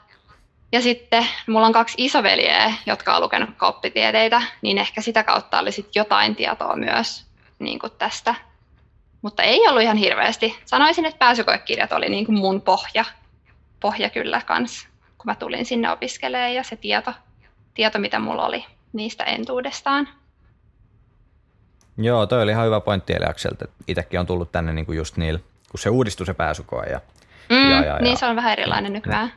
ja 0.72 0.82
sitten 0.82 1.28
mulla 1.48 1.66
on 1.66 1.74
kaksi 1.74 1.96
isoveljeä, 1.98 2.74
jotka 2.86 3.16
on 3.16 3.22
lukenut 3.22 3.50
kauppitieteitä, 3.58 4.42
niin 4.62 4.78
ehkä 4.78 5.02
sitä 5.02 5.24
kautta 5.24 5.60
oli 5.60 5.72
sit 5.72 5.96
jotain 5.96 6.36
tietoa 6.36 6.76
myös 6.76 7.26
niin 7.60 7.80
tästä. 7.98 8.36
Mutta 9.22 9.44
ei 9.44 9.68
ollut 9.68 9.82
ihan 9.82 9.98
hirveästi. 9.98 10.60
Sanoisin, 10.66 11.06
että 11.06 11.20
pääsykoekirjat 11.20 11.92
oli 11.92 12.10
niin 12.10 12.26
kuin 12.26 12.38
mun 12.38 12.62
pohja, 12.62 13.06
pohja 13.80 14.10
kyllä 14.10 14.42
kans, 14.46 14.88
kun 15.18 15.26
mä 15.26 15.36
tulin 15.36 15.66
sinne 15.66 15.92
opiskelemaan 15.92 16.54
ja 16.54 16.64
se 16.64 16.76
tieto, 16.76 17.14
tieto, 17.74 18.00
mitä 18.00 18.20
mulla 18.20 18.46
oli 18.46 18.66
niistä 18.94 19.24
entuudestaan. 19.24 20.08
Joo, 21.98 22.26
toi 22.26 22.44
oli 22.44 22.52
ihan 22.52 22.66
hyvä 22.66 22.80
pointti 22.80 23.14
Eliakselta, 23.14 23.66
että 23.66 23.84
itsekin 23.88 24.20
on 24.20 24.26
tullut 24.26 24.52
tänne 24.52 24.74
niin 24.74 24.86
kuin 24.86 24.98
just 24.98 25.18
niillä, 25.18 25.40
kun 25.72 25.80
se 25.80 25.90
uudistui 25.90 26.26
se 26.26 26.34
pääsykoe. 26.34 26.86
Ja, 26.86 27.02
mm, 27.50 27.72
ja, 27.72 27.86
ja, 27.86 28.00
niin 28.00 28.12
ja, 28.12 28.18
se 28.18 28.26
on 28.26 28.36
vähän 28.36 28.54
erilainen 28.54 28.94
nykyään 28.94 29.34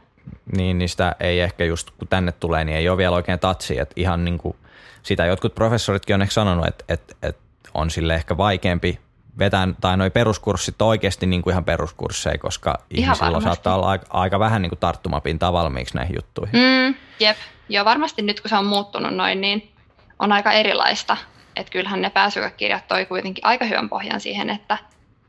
niin 0.57 0.79
niistä 0.79 1.17
ei 1.21 1.41
ehkä 1.41 1.65
just 1.65 1.91
kun 1.91 2.09
tänne 2.09 2.33
tulee, 2.33 2.65
niin 2.65 2.79
ei 2.79 2.89
ole 2.89 2.99
vielä 2.99 3.17
oikein 3.17 3.39
tatsi. 3.39 3.79
Että 3.79 3.95
ihan 3.97 4.25
niin 4.25 4.39
kuin 4.39 4.57
sitä 5.03 5.27
jotkut 5.27 5.55
professoritkin 5.55 6.15
on 6.15 6.23
ehkä 6.23 6.33
sanonut, 6.33 6.67
että, 6.67 6.85
että, 6.89 7.15
että 7.23 7.43
on 7.75 7.91
sille 7.91 8.15
ehkä 8.15 8.37
vaikeampi 8.37 9.01
vetää, 9.39 9.69
tai 9.81 9.97
noi 9.97 10.11
peruskurssit 10.11 10.83
oikeasti 10.83 11.27
niin 11.27 11.43
kuin 11.43 11.53
ihan 11.53 11.65
peruskursseja, 11.65 12.39
koska 12.39 12.71
ihan 12.71 13.05
ihmisillä 13.05 13.27
varmasti. 13.27 13.45
saattaa 13.45 13.75
olla 13.75 13.89
aika, 13.89 14.07
aika 14.11 14.39
vähän 14.39 14.63
niin 14.63 14.71
kuin 14.71 14.79
tarttumapintaa 14.79 15.53
valmiiksi 15.53 15.97
näihin 15.97 16.17
juttuihin. 16.17 16.55
Mm, 16.55 16.95
jep, 17.21 17.37
joo 17.69 17.85
varmasti 17.85 18.23
nyt 18.23 18.41
kun 18.41 18.49
se 18.49 18.57
on 18.57 18.67
muuttunut 18.67 19.15
noin, 19.15 19.41
niin 19.41 19.73
on 20.19 20.33
aika 20.33 20.53
erilaista. 20.53 21.17
Että 21.57 21.73
kyllähän 21.73 22.03
ne 22.03 22.11
pääsykirjat 22.11 22.89
toi 22.89 23.07
kuitenkin 23.07 23.47
aika 23.47 23.65
hyvän 23.65 23.89
pohjan 23.89 24.21
siihen, 24.21 24.51
että 24.51 24.79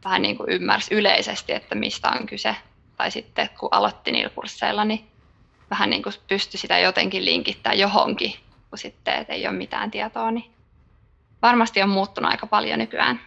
vähän 0.04 0.22
niin 0.22 0.38
kuin 0.38 0.50
ymmärsi 0.50 0.96
yleisesti, 0.96 1.54
että 1.54 1.76
mistä 1.76 2.10
on 2.10 2.26
kyse 2.26 2.56
tai 2.98 3.12
sitten 3.12 3.50
kun 3.60 3.70
aloitti 3.72 4.12
niillä 4.12 4.30
kursseilla, 4.30 4.86
niin 4.86 5.08
vähän 5.70 5.90
niin 5.90 6.04
kuin 6.04 6.14
pystyi 6.28 6.60
sitä 6.60 6.80
jotenkin 6.80 7.26
linkittämään 7.26 7.80
johonkin, 7.80 8.34
kun 8.70 8.78
sitten 8.78 9.26
ei 9.30 9.48
ole 9.48 9.56
mitään 9.56 9.92
tietoa, 9.92 10.32
niin 10.32 10.52
varmasti 11.42 11.82
on 11.82 11.90
muuttunut 11.90 12.32
aika 12.32 12.48
paljon 12.48 12.80
nykyään. 12.80 13.20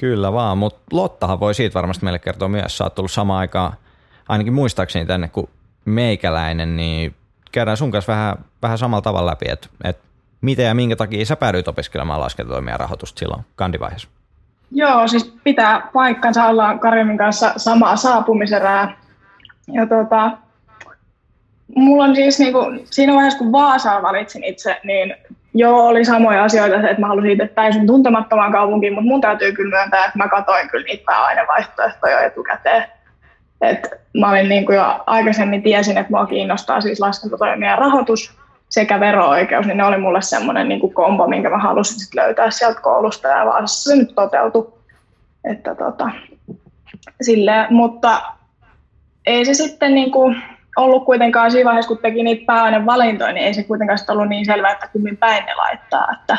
Kyllä 0.00 0.32
vaan, 0.32 0.58
mutta 0.58 0.80
Lottahan 0.92 1.40
voi 1.40 1.54
siitä 1.54 1.74
varmasti 1.74 2.04
meille 2.04 2.18
kertoa 2.18 2.48
myös. 2.48 2.78
Sä 2.78 2.84
oot 2.84 2.94
tullut 2.94 3.10
samaan 3.10 3.40
aikaan, 3.40 3.72
ainakin 4.28 4.52
muistaakseni 4.52 5.06
tänne 5.06 5.28
kuin 5.28 5.48
meikäläinen, 5.84 6.76
niin 6.76 7.14
käydään 7.52 7.76
sun 7.76 7.90
kanssa 7.90 8.12
vähän, 8.12 8.36
vähän 8.62 8.78
samalla 8.78 9.02
tavalla 9.02 9.30
läpi, 9.30 9.46
että, 9.48 9.68
että 9.84 10.02
miten 10.40 10.66
ja 10.66 10.74
minkä 10.74 10.96
takia 10.96 11.24
sä 11.24 11.36
päädyit 11.36 11.68
opiskelemaan 11.68 12.20
laskentatoimia 12.20 12.76
rahoitusta 12.76 13.18
silloin 13.18 13.44
kandivaiheessa? 13.56 14.08
Joo, 14.70 15.08
siis 15.08 15.34
pitää 15.44 15.88
paikkansa. 15.92 16.46
Ollaan 16.46 16.80
Karimin 16.80 17.18
kanssa 17.18 17.52
samaa 17.56 17.96
saapumiserää. 17.96 18.96
Ja 19.72 19.86
tota, 19.86 20.30
mulla 21.76 22.04
on 22.04 22.14
siis 22.14 22.38
niinku, 22.38 22.58
siinä 22.84 23.14
vaiheessa, 23.14 23.38
kun 23.38 23.52
Vaasaa 23.52 24.02
valitsin 24.02 24.44
itse, 24.44 24.80
niin 24.84 25.14
joo, 25.54 25.86
oli 25.86 26.04
samoja 26.04 26.44
asioita, 26.44 26.76
että 26.76 27.00
mä 27.00 27.08
halusin 27.08 27.30
itse 27.30 27.48
täysin 27.48 27.86
tuntemattomaan 27.86 28.52
kaupunkiin, 28.52 28.92
mutta 28.92 29.08
mun 29.08 29.20
täytyy 29.20 29.52
kyllä 29.52 29.76
myöntää, 29.76 30.04
että 30.04 30.18
mä 30.18 30.28
katsoin 30.28 30.68
kyllä 30.68 30.84
niitä 30.84 31.04
pääainevaihtoehtoja 31.06 32.20
etukäteen. 32.20 32.84
Et 33.60 33.88
mä 34.20 34.30
olin 34.30 34.48
niin 34.48 34.66
kuin 34.66 34.76
jo 34.76 35.02
aikaisemmin 35.06 35.62
tiesin, 35.62 35.98
että 35.98 36.12
mua 36.12 36.26
kiinnostaa 36.26 36.80
siis 36.80 37.00
laskentatoimia 37.00 37.76
rahoitus 37.76 38.40
sekä 38.68 39.00
vero-oikeus, 39.00 39.66
niin 39.66 39.76
ne 39.76 39.84
oli 39.84 39.98
mulle 39.98 40.22
semmoinen 40.22 40.68
niin 40.68 40.80
kuin 40.80 40.94
kombo, 40.94 41.26
minkä 41.26 41.50
mä 41.50 41.58
halusin 41.58 42.00
sit 42.00 42.14
löytää 42.14 42.50
sieltä 42.50 42.80
koulusta 42.80 43.28
ja 43.28 43.46
vaan 43.46 43.68
se 43.68 43.96
nyt 43.96 44.14
toteutui. 44.14 44.72
Että 45.44 45.74
tota, 45.74 46.10
sille, 47.22 47.66
mutta 47.70 48.22
ei 49.26 49.44
se 49.44 49.54
sitten 49.54 49.94
niin 49.94 50.10
kuin 50.10 50.42
ollut 50.76 51.04
kuitenkaan 51.04 51.50
siinä 51.50 51.68
vaiheessa, 51.68 51.88
kun 51.88 51.98
teki 51.98 52.22
niitä 52.22 52.46
pääainevalintoja, 52.46 53.32
niin 53.32 53.46
ei 53.46 53.54
se 53.54 53.62
kuitenkaan 53.62 53.98
ollut 54.08 54.28
niin 54.28 54.46
selvää, 54.46 54.72
että 54.72 54.88
kummin 54.92 55.16
päin 55.16 55.46
ne 55.46 55.54
laittaa. 55.54 56.08
Että, 56.12 56.38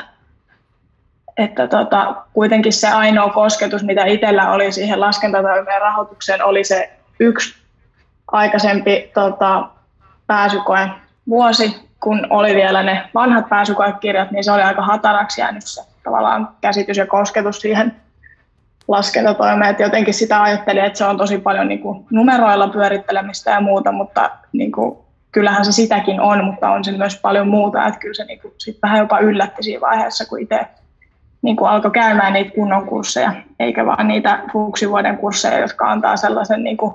että 1.38 1.68
tota, 1.68 2.16
kuitenkin 2.34 2.74
se 2.74 2.88
ainoa 2.88 3.30
kosketus, 3.30 3.84
mitä 3.84 4.06
itsellä 4.06 4.52
oli 4.52 4.72
siihen 4.72 5.00
laskentatoimien 5.00 5.82
rahoitukseen, 5.82 6.44
oli 6.44 6.64
se 6.64 6.94
yksi 7.20 7.56
aikaisempi 8.32 9.12
tota, 9.14 9.70
pääsykoe 10.28 10.90
vuosi, 11.30 11.90
kun 12.00 12.28
oli 12.30 12.56
vielä 12.56 12.84
ne 12.84 13.10
vanhat 13.14 13.50
pääsykoekirjat, 13.50 14.32
niin 14.32 14.44
se 14.44 14.52
oli 14.52 14.62
aika 14.62 14.82
hataraksi 14.82 15.42
jäänyt 15.42 15.64
se 15.66 15.82
tavallaan 16.04 16.50
käsitys 16.62 16.98
ja 16.98 17.08
kosketus 17.08 17.62
siihen 17.62 18.02
laskentatoimeen. 18.92 19.72
Että 19.72 19.84
jotenkin 19.84 20.14
sitä 20.14 20.44
ajattelin, 20.44 20.86
että 20.86 20.98
se 20.98 21.06
on 21.06 21.18
tosi 21.18 21.38
paljon 21.38 21.68
niin 21.68 21.80
kuin 21.80 22.06
numeroilla 22.10 22.68
pyörittelemistä 22.68 23.52
ja 23.52 23.62
muuta, 23.62 23.92
mutta 23.92 24.30
niin 24.54 24.72
kuin, 24.72 24.98
kyllähän 25.32 25.66
se 25.66 25.72
sitäkin 25.72 26.22
on, 26.22 26.44
mutta 26.44 26.70
on 26.70 26.84
se 26.84 26.92
myös 26.92 27.20
paljon 27.22 27.48
muuta. 27.48 27.88
Että 27.88 28.00
kyllä 28.00 28.14
se 28.14 28.26
niin 28.26 28.40
kuin, 28.40 28.54
sit 28.58 28.78
vähän 28.84 29.00
jopa 29.00 29.20
yllätti 29.20 29.64
siinä 29.64 29.82
vaiheessa, 29.82 30.26
kun 30.26 30.40
itse 30.40 30.68
niin 31.42 31.56
kuin 31.56 31.70
alkoi 31.70 31.92
käymään 31.92 32.34
niitä 32.34 32.56
kunnon 32.56 32.88
kursseja, 32.88 33.34
eikä 33.60 33.86
vaan 33.86 34.08
niitä 34.08 34.40
fuksivuoden 34.54 35.18
kursseja, 35.18 35.60
jotka 35.60 35.92
antaa 35.92 36.18
sellaisen 36.18 36.64
niin 36.64 36.78
kuin, 36.78 36.94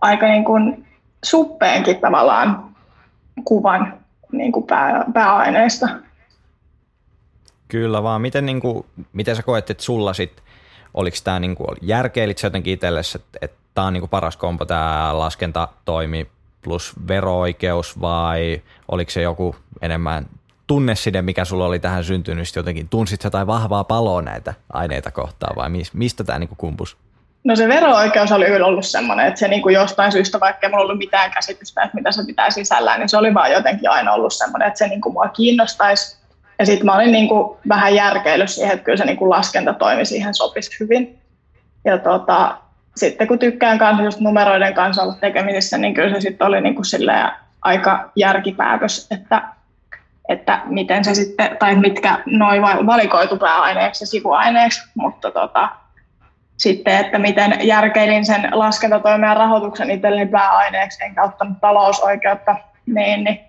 aika 0.00 0.26
niin 0.26 0.44
kuin 0.44 0.86
suppeenkin 1.24 2.00
tavallaan 2.00 2.64
kuvan 3.44 3.94
niin 4.32 4.52
kuin 4.52 4.66
pää, 4.66 5.04
pääaineista. 5.14 5.88
Kyllä 7.68 8.02
vaan. 8.02 8.22
Miten, 8.22 8.46
niin 8.46 8.60
kuin, 8.60 8.86
miten 9.12 9.36
sä 9.36 9.42
koet, 9.42 9.70
että 9.70 9.82
sulla 9.82 10.12
sit, 10.12 10.43
oliko 10.94 11.16
tämä 11.24 11.40
niin 11.40 11.54
kuin, 11.54 11.68
järkeilit 11.82 12.42
jotenkin 12.42 12.74
itsellesi, 12.74 13.18
että, 13.18 13.38
että 13.42 13.56
tämä 13.74 13.86
on 13.86 13.92
niin 13.92 14.00
kuin 14.00 14.10
paras 14.10 14.36
kompo, 14.36 14.64
tämä 14.64 15.18
laskentatoimi 15.18 16.26
plus 16.62 16.92
vero-oikeus 17.08 18.00
vai 18.00 18.62
oliko 18.88 19.10
se 19.10 19.22
joku 19.22 19.56
enemmän 19.82 20.26
tunneside, 20.66 21.22
mikä 21.22 21.44
sulla 21.44 21.66
oli 21.66 21.78
tähän 21.78 22.04
syntynyt, 22.04 22.56
jotenkin 22.56 22.88
tunsit 22.88 23.20
sä 23.20 23.30
tai 23.30 23.46
vahvaa 23.46 23.84
paloa 23.84 24.22
näitä 24.22 24.54
aineita 24.72 25.10
kohtaan 25.10 25.56
vai 25.56 25.70
mistä 25.92 26.24
tämä 26.24 26.38
niin 26.38 26.48
kumpus? 26.56 26.96
No 27.44 27.56
se 27.56 27.68
vero-oikeus 27.68 28.32
oli 28.32 28.46
kyllä 28.46 28.66
ollut 28.66 28.86
semmoinen, 28.86 29.26
että 29.26 29.40
se 29.40 29.48
niin 29.48 29.62
kuin 29.62 29.74
jostain 29.74 30.12
syystä, 30.12 30.40
vaikka 30.40 30.66
ei 30.66 30.70
mulla 30.70 30.84
ollut 30.84 30.98
mitään 30.98 31.30
käsitystä, 31.30 31.82
että 31.82 31.94
mitä 31.94 32.12
se 32.12 32.24
pitää 32.26 32.50
sisällään, 32.50 33.00
niin 33.00 33.08
se 33.08 33.16
oli 33.16 33.34
vaan 33.34 33.52
jotenkin 33.52 33.90
aina 33.90 34.12
ollut 34.12 34.32
semmoinen, 34.32 34.68
että 34.68 34.78
se 34.78 34.88
niin 34.88 35.00
kuin 35.00 35.12
mua 35.12 35.28
kiinnostaisi. 35.28 36.23
Ja 36.58 36.66
sitten 36.66 36.86
mä 36.86 36.94
olin 36.94 37.12
niin 37.12 37.28
kuin 37.28 37.58
vähän 37.68 37.94
järkeillyt 37.94 38.50
siihen, 38.50 38.72
että 38.72 38.84
kyllä 38.84 38.96
se 38.96 39.04
niin 39.04 39.16
kuin 39.16 39.30
laskenta 39.30 39.72
toimi 39.72 40.04
siihen 40.04 40.34
sopisi 40.34 40.76
hyvin. 40.80 41.18
Ja 41.84 41.98
tota, 41.98 42.56
sitten 42.96 43.28
kun 43.28 43.38
tykkään 43.38 43.78
kanssa 43.78 44.04
just 44.04 44.20
numeroiden 44.20 44.74
kanssa 44.74 45.02
olla 45.02 45.14
tekemisissä, 45.20 45.78
niin 45.78 45.94
kyllä 45.94 46.14
se 46.14 46.20
sitten 46.20 46.46
oli 46.46 46.60
niin 46.60 46.74
kuin 46.74 46.84
aika 47.62 48.10
järkipäätös, 48.16 49.06
että, 49.10 49.42
että 50.28 50.60
miten 50.64 51.04
se 51.04 51.14
sitten, 51.14 51.56
tai 51.58 51.76
mitkä 51.76 52.18
noin 52.26 52.62
valikoitu 52.62 53.36
pääaineeksi 53.36 54.02
ja 54.02 54.06
sivuaineeksi, 54.06 54.82
mutta 54.94 55.30
tota, 55.30 55.68
sitten, 56.56 56.96
että 56.96 57.18
miten 57.18 57.56
järkeilin 57.62 58.26
sen 58.26 58.48
laskentatoimen 58.52 59.36
rahoituksen 59.36 59.90
itselleni 59.90 60.30
pääaineeksi, 60.30 61.04
enkä 61.04 61.22
ottanut 61.22 61.60
talousoikeutta, 61.60 62.56
niin, 62.86 63.24
niin 63.24 63.40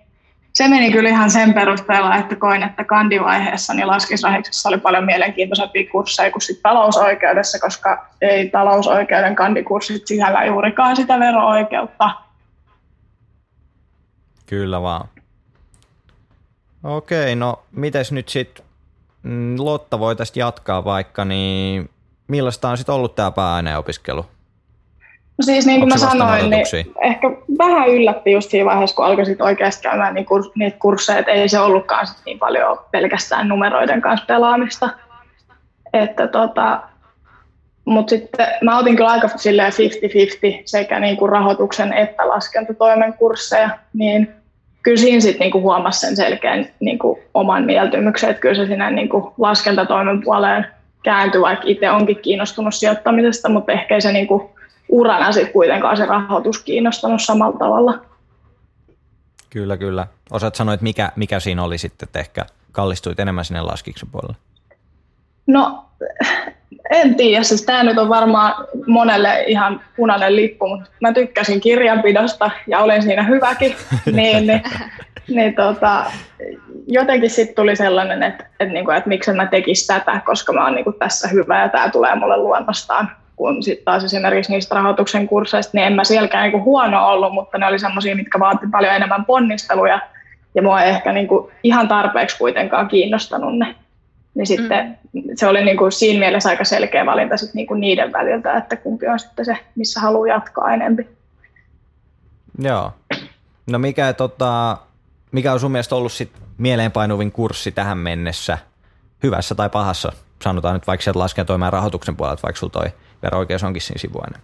se 0.56 0.68
meni 0.68 0.92
kyllä 0.92 1.08
ihan 1.08 1.30
sen 1.30 1.54
perusteella, 1.54 2.16
että 2.16 2.36
koin, 2.36 2.62
että 2.62 2.84
kandivaiheessa 2.84 3.74
niin 3.74 3.86
laskisrahiksessa 3.86 4.68
oli 4.68 4.78
paljon 4.78 5.04
mielenkiintoisempia 5.04 5.90
kursseja 5.90 6.30
kuin 6.30 6.42
sit 6.42 6.62
talousoikeudessa, 6.62 7.58
koska 7.58 8.06
ei 8.20 8.50
talousoikeuden 8.50 9.36
kandikurssit 9.36 10.06
sisällä 10.06 10.44
juurikaan 10.44 10.96
sitä 10.96 11.18
vero-oikeutta. 11.18 12.10
Kyllä 14.46 14.82
vaan. 14.82 15.08
Okei, 16.84 17.36
no 17.36 17.62
mites 17.72 18.12
nyt 18.12 18.28
sitten 18.28 18.64
mm, 19.22 19.54
Lotta 19.58 19.98
voitaisiin 19.98 20.40
jatkaa 20.40 20.84
vaikka, 20.84 21.24
niin 21.24 21.90
millaista 22.28 22.68
on 22.68 22.76
sitten 22.76 22.94
ollut 22.94 23.14
tämä 23.14 23.30
pääaineopiskelu? 23.30 24.26
No 25.38 25.42
siis 25.42 25.66
niin 25.66 25.80
kuin 25.80 25.88
mä 25.88 25.98
sanoin, 25.98 26.50
niin 26.50 26.66
ehkä 27.02 27.30
vähän 27.58 27.88
yllätti 27.88 28.32
just 28.32 28.50
siinä 28.50 28.64
vaiheessa, 28.64 28.96
kun 28.96 29.04
alkoi 29.04 29.26
sit 29.26 29.40
oikeasti 29.40 29.82
käymään 29.82 30.14
niin 30.14 30.26
kur, 30.26 30.42
niitä 30.54 30.78
kursseja, 30.78 31.18
että 31.18 31.32
ei 31.32 31.48
se 31.48 31.60
ollutkaan 31.60 32.06
sit 32.06 32.16
niin 32.26 32.38
paljon 32.38 32.78
pelkästään 32.90 33.48
numeroiden 33.48 34.00
kanssa 34.00 34.26
pelaamista. 34.26 34.90
Että 35.92 36.26
tota, 36.26 36.80
mutta 37.84 38.10
sitten 38.10 38.46
mä 38.62 38.78
otin 38.78 38.96
kyllä 38.96 39.10
aika 39.10 39.26
50-50 39.26 39.30
sekä 40.64 41.00
niin 41.00 41.16
kuin 41.16 41.28
rahoituksen 41.28 41.92
että 41.92 42.28
laskentatoimen 42.28 43.14
kursseja, 43.14 43.70
niin 43.92 44.28
kyllä 44.82 44.96
siinä 44.96 45.20
sitten 45.20 45.40
niinku 45.40 45.60
huomasi 45.60 46.00
sen 46.00 46.16
selkeän 46.16 46.66
niinku 46.80 47.18
oman 47.34 47.64
mieltymyksen, 47.64 48.30
että 48.30 48.40
kyllä 48.40 48.54
se 48.54 48.66
sinne 48.66 48.90
niinku 48.90 49.34
laskentatoimen 49.38 50.22
puoleen 50.24 50.66
kääntyi, 51.02 51.40
vaikka 51.40 51.64
itse 51.66 51.90
onkin 51.90 52.18
kiinnostunut 52.22 52.74
sijoittamisesta, 52.74 53.48
mutta 53.48 53.72
ehkä 53.72 54.00
se 54.00 54.12
niinku 54.12 54.55
urana 54.88 55.32
sitten 55.32 55.52
kuitenkaan 55.52 55.96
se 55.96 56.06
rahoitus 56.06 56.62
kiinnostanut 56.62 57.22
samalla 57.22 57.58
tavalla. 57.58 57.98
Kyllä, 59.50 59.76
kyllä. 59.76 60.06
Osaat 60.30 60.54
sanoa, 60.54 60.74
että 60.74 60.84
mikä, 60.84 61.12
mikä 61.16 61.40
siinä 61.40 61.64
oli 61.64 61.78
sitten, 61.78 62.06
että 62.06 62.18
ehkä 62.18 62.46
kallistuit 62.72 63.20
enemmän 63.20 63.44
sinne 63.44 63.62
laskiksen 63.62 64.08
puolelle? 64.12 64.36
No, 65.46 65.84
en 66.90 67.14
tiedä. 67.14 67.42
Siis 67.42 67.62
tämä 67.62 67.82
nyt 67.82 67.98
on 67.98 68.08
varmaan 68.08 68.54
monelle 68.86 69.44
ihan 69.46 69.80
punainen 69.96 70.36
lippu, 70.36 70.68
mutta 70.68 70.90
mä 71.00 71.12
tykkäsin 71.12 71.60
kirjanpidosta 71.60 72.50
ja 72.66 72.78
olen 72.78 73.02
siinä 73.02 73.22
hyväkin. 73.22 73.76
niin, 74.12 74.46
niin, 74.46 74.62
niin 75.28 75.54
tota, 75.54 76.04
jotenkin 76.86 77.30
sitten 77.30 77.56
tuli 77.56 77.76
sellainen, 77.76 78.22
että, 78.22 78.44
että, 78.60 78.74
niinku, 78.74 78.90
että 78.90 79.08
miksi 79.08 79.32
mä 79.32 79.46
tekisin 79.46 79.86
tätä, 79.86 80.20
koska 80.26 80.52
mä 80.52 80.64
oon 80.64 80.74
niinku 80.74 80.92
tässä 80.92 81.28
hyvä 81.28 81.62
ja 81.62 81.68
tämä 81.68 81.88
tulee 81.88 82.14
mulle 82.14 82.36
luonnostaan 82.36 83.10
kun 83.36 83.62
sitten 83.62 83.84
taas 83.84 84.04
esimerkiksi 84.04 84.52
niistä 84.52 84.74
rahoituksen 84.74 85.28
kursseista, 85.28 85.70
niin 85.74 85.86
en 85.86 85.92
mä 85.92 86.04
sielläkään 86.04 86.42
niinku 86.42 86.64
huono 86.64 87.08
ollut, 87.08 87.32
mutta 87.32 87.58
ne 87.58 87.66
oli 87.66 87.78
semmoisia, 87.78 88.16
mitkä 88.16 88.38
vaati 88.38 88.66
paljon 88.72 88.94
enemmän 88.94 89.24
ponnisteluja, 89.24 90.00
ja 90.54 90.62
mua 90.62 90.82
ei 90.82 90.90
ehkä 90.90 91.12
niinku 91.12 91.50
ihan 91.62 91.88
tarpeeksi 91.88 92.38
kuitenkaan 92.38 92.88
kiinnostanut 92.88 93.58
ne. 93.58 93.74
Niin 94.34 94.46
sitten 94.46 94.98
mm. 95.12 95.22
se 95.34 95.46
oli 95.46 95.64
niinku 95.64 95.90
siinä 95.90 96.20
mielessä 96.20 96.48
aika 96.48 96.64
selkeä 96.64 97.06
valinta 97.06 97.36
sit 97.36 97.54
niinku 97.54 97.74
niiden 97.74 98.12
väliltä, 98.12 98.56
että 98.56 98.76
kumpi 98.76 99.08
on 99.08 99.18
sitten 99.18 99.44
se, 99.44 99.56
missä 99.74 100.00
haluaa 100.00 100.28
jatkaa 100.28 100.74
enempi. 100.74 101.08
Joo. 102.58 102.92
No 103.70 103.78
mikä, 103.78 104.12
tota, 104.12 104.78
mikä 105.32 105.52
on 105.52 105.60
sun 105.60 105.72
mielestä 105.72 105.94
ollut 105.94 106.12
sit 106.12 106.32
mieleenpainuvin 106.58 107.32
kurssi 107.32 107.72
tähän 107.72 107.98
mennessä, 107.98 108.58
hyvässä 109.22 109.54
tai 109.54 109.70
pahassa? 109.70 110.12
Sanotaan 110.42 110.74
nyt 110.74 110.86
vaikka 110.86 111.04
sieltä 111.04 111.18
laskentatoimen 111.18 111.72
rahoituksen 111.72 112.16
puolelta, 112.16 112.42
vaikka 112.42 112.58
sulla 112.58 112.72
toi 112.72 112.92
vero-oikeus 113.22 113.64
onkin 113.64 113.82
siinä 113.82 113.98
sivuainen? 113.98 114.40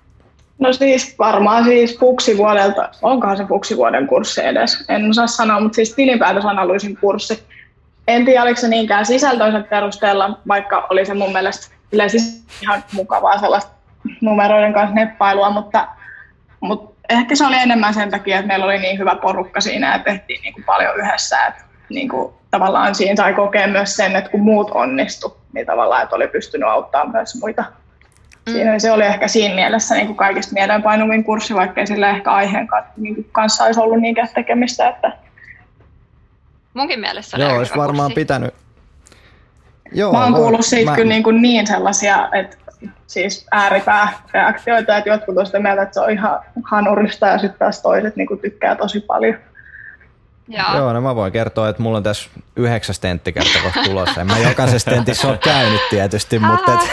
No 0.59 0.73
siis 0.73 1.19
varmaan 1.19 1.65
siis 1.65 1.99
fuksivuodelta, 1.99 2.89
onkohan 3.03 3.37
se 3.37 3.45
fuksivuoden 3.45 4.07
kurssi 4.07 4.45
edes, 4.45 4.85
en 4.89 5.11
osaa 5.11 5.27
sanoa, 5.27 5.61
mutta 5.61 5.77
siis 5.77 5.95
tilinpäätösanalyysin 5.95 6.97
kurssi. 6.97 7.43
En 8.09 8.25
tiedä, 8.25 8.43
oliko 8.43 8.61
se 8.61 8.69
niinkään 8.69 9.07
sisältöisen 9.07 9.65
perusteella, 9.65 10.39
vaikka 10.49 10.87
oli 10.91 11.07
se 11.07 11.15
mun 11.15 11.33
mielestä 11.33 11.75
siis 12.07 12.45
ihan 12.63 12.85
mukavaa 12.93 13.39
sellaista 13.39 13.73
numeroiden 14.21 14.73
kanssa 14.73 14.95
neppailua, 14.95 15.51
mutta, 15.51 15.89
mutta 16.61 16.93
ehkä 17.11 17.35
se 17.37 17.47
oli 17.47 17.57
enemmän 17.57 17.95
sen 17.95 18.11
takia, 18.11 18.37
että 18.37 18.47
meillä 18.47 18.65
oli 18.65 18.79
niin 18.79 18.99
hyvä 18.99 19.17
porukka 19.17 19.61
siinä 19.61 19.93
ja 19.93 19.99
tehtiin 19.99 20.43
niin 20.43 20.55
kuin 20.55 20.65
paljon 20.65 20.97
yhdessä, 20.97 21.47
että 21.47 21.65
niin 21.89 22.09
kuin, 22.09 22.35
tavallaan 22.51 22.95
siinä 22.95 23.17
sai 23.17 23.35
kokea 23.35 23.67
myös 23.67 23.97
sen, 23.97 24.17
että 24.17 24.31
kun 24.31 24.41
muut 24.41 24.71
onnistu, 24.71 25.37
niin 25.53 25.67
tavallaan, 25.67 26.03
että 26.03 26.17
oli 26.17 26.29
pystynyt 26.29 26.69
auttamaan 26.69 27.11
myös 27.11 27.41
muita 27.41 27.65
Mm. 28.47 28.53
Siinä 28.53 28.79
se 28.79 28.93
oli 28.93 29.05
ehkä 29.05 29.29
siinä 29.29 29.55
mielessä 29.55 29.95
niin 29.95 30.07
kuin 30.07 30.17
kaikista 30.17 30.55
mieleenpainuvin 30.55 31.25
kurssi, 31.25 31.55
vaikka 31.55 31.87
sillä 31.87 32.11
ehkä 32.11 32.31
aiheen 32.31 32.69
niin 32.97 33.29
kanssa 33.33 33.65
olisi 33.65 33.81
ollut 33.81 34.01
niinkään 34.01 34.29
tekemistä. 34.35 34.89
Että... 34.89 35.13
Munkin 36.75 37.01
mielestä 37.01 37.37
Joo, 37.37 37.57
olisi 37.57 37.77
varmaan 37.77 38.11
kurssi. 38.11 38.21
pitänyt. 38.21 38.55
Joo, 39.93 40.13
mä 40.13 40.25
oon 40.25 40.35
kuullut 40.35 40.67
siitä 40.67 40.91
mä... 40.91 40.97
kyllä 40.97 41.09
niin, 41.09 41.23
kuin 41.23 41.43
niin 41.43 41.67
sellaisia, 41.67 42.29
että 42.33 42.57
siis 43.07 43.47
ääripääreaktioita, 43.51 44.97
että 44.97 45.11
jotkut 45.11 45.39
on 45.39 45.47
sitä 45.47 45.59
mieltä, 45.59 45.83
että 45.83 45.95
se 45.95 46.01
on 46.01 46.11
ihan 46.11 46.41
hanurista 46.65 47.27
ja 47.27 47.39
sitten 47.39 47.59
taas 47.59 47.83
toiset 47.83 48.17
niin 48.17 48.27
kuin 48.27 48.41
tykkää 48.41 48.77
tosi 48.77 49.01
paljon. 49.01 49.37
Joo. 50.53 50.77
Joo, 50.77 50.93
no 50.93 51.01
mä 51.01 51.15
voin 51.15 51.33
kertoa, 51.33 51.69
että 51.69 51.83
mulla 51.83 51.97
on 51.97 52.03
tässä 52.03 52.31
yhdeksäs 52.57 53.01
tentti 53.01 53.33
kohta 53.33 53.83
tulossa. 53.85 54.21
En 54.21 54.27
mä 54.27 54.39
jokaisessa 54.39 54.91
tentissä 54.91 55.29
ole 55.29 55.39
käynyt 55.39 55.81
tietysti, 55.91 56.39
mutta 56.39 56.75
et, 56.75 56.91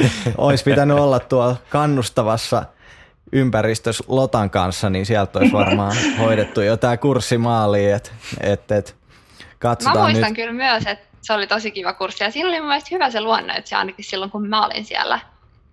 olisi 0.38 0.64
pitänyt 0.64 0.98
olla 0.98 1.20
tuolla 1.20 1.56
kannustavassa 1.68 2.62
ympäristössä 3.32 4.04
Lotan 4.08 4.50
kanssa, 4.50 4.90
niin 4.90 5.06
sieltä 5.06 5.38
olisi 5.38 5.52
varmaan 5.52 5.96
hoidettu 6.18 6.60
jo 6.60 6.76
tämä 6.76 6.96
kurssi 6.96 7.38
maaliin. 7.38 7.94
Et, 7.94 8.12
et, 8.40 8.72
et, 8.72 8.96
katsotaan 9.58 9.96
mä 9.96 10.02
muistan 10.02 10.28
nyt. 10.28 10.36
kyllä 10.36 10.52
myös, 10.52 10.86
että 10.86 11.08
se 11.20 11.32
oli 11.32 11.46
tosi 11.46 11.70
kiva 11.70 11.92
kurssi 11.92 12.24
ja 12.24 12.30
siinä 12.30 12.48
oli 12.48 12.60
mun 12.60 12.70
hyvä 12.90 13.10
se 13.10 13.20
luonne, 13.20 13.52
että 13.52 13.68
se 13.68 13.76
ainakin 13.76 14.04
silloin 14.04 14.30
kun 14.30 14.48
mä 14.48 14.66
olin 14.66 14.84
siellä. 14.84 15.20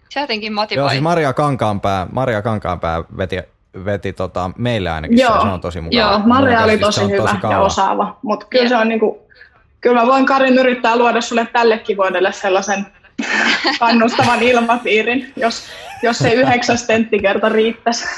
Se 0.09 0.19
jotenkin 0.19 0.53
motivoi. 0.53 0.81
Joo, 0.81 0.89
siis 0.89 1.01
Maria 1.01 1.33
Kankaanpää, 1.33 2.07
Maria 2.11 2.41
Kankaanpää 2.41 3.03
veti 3.17 3.39
veti 3.85 4.13
tota, 4.13 4.51
meille 4.57 4.89
ainakin 4.89 5.17
Joo. 5.17 5.41
se, 5.41 5.47
on 5.47 5.61
tosi 5.61 5.81
mukava. 5.81 6.01
Joo, 6.01 6.19
Maria 6.19 6.63
oli 6.63 6.77
tosi 6.77 7.09
hyvä 7.09 7.37
tosi 7.41 7.53
ja 7.53 7.61
osaava, 7.61 8.19
mutta 8.21 8.45
kyllä 8.49 8.69
se 8.69 8.75
on 8.75 8.87
niinku, 8.87 9.27
kyllä 9.81 10.01
mä 10.01 10.07
voin 10.07 10.25
Karin 10.25 10.57
yrittää 10.57 10.97
luoda 10.97 11.21
sulle 11.21 11.47
tällekin 11.53 11.97
vuodelle 11.97 12.31
sellaisen 12.31 12.85
kannustavan 13.79 14.43
ilmapiirin, 14.43 15.33
jos, 15.35 15.63
jos 16.03 16.17
se 16.17 16.33
yhdeksäs 16.33 16.83
tenttikerta 16.83 17.49
riittäisi. 17.49 18.05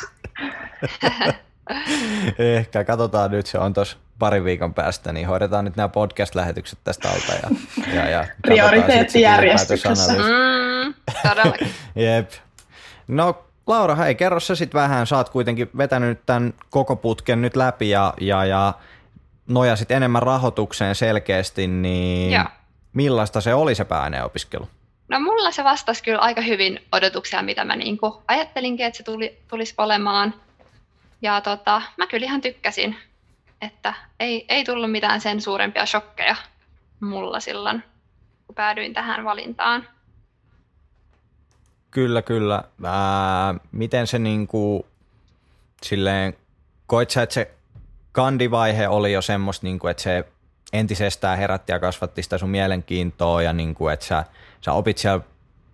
Ehkä, 2.39 2.83
katsotaan 2.83 3.31
nyt, 3.31 3.47
se 3.47 3.59
on 3.59 3.73
tuossa 3.73 3.97
parin 4.19 4.43
viikon 4.43 4.73
päästä, 4.73 5.13
niin 5.13 5.27
hoidetaan 5.27 5.65
nyt 5.65 5.75
nämä 5.75 5.89
podcast-lähetykset 5.89 6.79
tästä 6.83 7.09
alta. 7.09 7.33
Ja, 7.33 7.49
ja, 7.93 8.09
ja 8.09 8.25
Prioriteettijärjestyksessä. 8.41 10.13
Mm, 10.13 10.93
todellakin. 11.29 11.67
Jep. 11.95 12.31
No 13.07 13.46
Laura, 13.67 13.95
hei, 13.95 14.15
kerro 14.15 14.39
sä 14.39 14.55
sitten 14.55 14.81
vähän. 14.81 15.07
Sä 15.07 15.17
oot 15.17 15.29
kuitenkin 15.29 15.69
vetänyt 15.77 16.25
tämän 16.25 16.53
koko 16.69 16.95
putken 16.95 17.41
nyt 17.41 17.55
läpi 17.55 17.89
ja, 17.89 18.13
ja, 18.21 18.45
ja 18.45 18.73
nojasit 19.47 19.91
enemmän 19.91 20.23
rahoitukseen 20.23 20.95
selkeästi, 20.95 21.67
niin 21.67 22.31
ja. 22.31 22.49
millaista 22.93 23.41
se 23.41 23.53
oli 23.53 23.75
se 23.75 23.85
pääaineopiskelu? 23.85 24.69
No 25.09 25.19
mulla 25.19 25.51
se 25.51 25.63
vastasi 25.63 26.03
kyllä 26.03 26.19
aika 26.19 26.41
hyvin 26.41 26.79
odotuksia, 26.91 27.41
mitä 27.41 27.65
mä 27.65 27.75
niinku 27.75 28.23
ajattelinkin, 28.27 28.85
että 28.85 28.97
se 28.97 29.03
tuli, 29.03 29.37
tulisi 29.47 29.73
olemaan. 29.77 30.33
Ja 31.21 31.41
tota, 31.41 31.81
mä 31.97 32.07
kyllä 32.07 32.25
ihan 32.25 32.41
tykkäsin, 32.41 32.95
että 33.61 33.93
ei, 34.19 34.45
ei 34.49 34.63
tullut 34.63 34.91
mitään 34.91 35.21
sen 35.21 35.41
suurempia 35.41 35.85
shokkeja 35.85 36.35
mulla 36.99 37.39
silloin, 37.39 37.83
kun 38.47 38.55
päädyin 38.55 38.93
tähän 38.93 39.25
valintaan. 39.25 39.87
Kyllä, 41.91 42.21
kyllä. 42.21 42.63
Ää, 42.83 43.55
miten 43.71 44.07
se 44.07 44.19
niinku, 44.19 44.85
silleen, 45.83 46.37
koit 46.87 47.09
sä, 47.09 47.21
että 47.21 47.33
se 47.33 47.51
kandivaihe 48.11 48.87
oli 48.87 49.13
jo 49.13 49.21
semmoista, 49.21 49.65
niinku, 49.65 49.87
että 49.87 50.03
se 50.03 50.25
entisestään 50.73 51.37
herätti 51.37 51.71
ja 51.71 51.79
kasvatti 51.79 52.23
sitä 52.23 52.37
sun 52.37 52.49
mielenkiintoa 52.49 53.41
ja 53.41 53.53
niinku, 53.53 53.87
että 53.87 54.05
sä, 54.05 54.23
sä 54.61 54.73
opit 54.73 54.97
siellä 54.97 55.23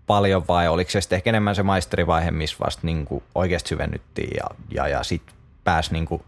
paljon 0.08 0.48
vai 0.48 0.68
oliko 0.68 0.92
se 0.92 1.02
sitten 1.02 1.16
ehkä 1.16 1.30
enemmän 1.30 1.56
se 1.56 1.64
maisterivaihe, 1.64 2.32
missä 2.32 2.58
vasta 2.66 2.82
niinku 2.84 3.24
oikeasti 3.36 3.70
syvennyttiin 3.70 4.30
ja, 4.38 4.46
ja, 4.72 4.88
ja 4.88 5.04
sitten 5.04 5.36
pääsi 5.64 5.94
niinku 5.94 6.26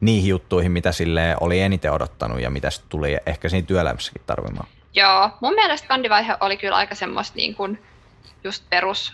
niihin 0.00 0.28
juttuihin, 0.28 0.72
mitä 0.72 0.92
sille 0.92 1.36
oli 1.40 1.60
eniten 1.60 1.92
odottanut 1.92 2.40
ja 2.40 2.50
mitä 2.50 2.68
tuli 2.88 3.16
ehkä 3.26 3.48
siinä 3.48 3.66
työelämässäkin 3.66 4.22
tarvimaan? 4.26 4.68
Joo, 4.94 5.30
mun 5.40 5.54
mielestä 5.54 5.88
kandivaihe 5.88 6.36
oli 6.40 6.56
kyllä 6.56 6.76
aika 6.76 6.94
semmoista 6.94 7.36
niin 7.36 7.54
kuin 7.54 7.78
just 8.44 8.64
perus, 8.70 9.12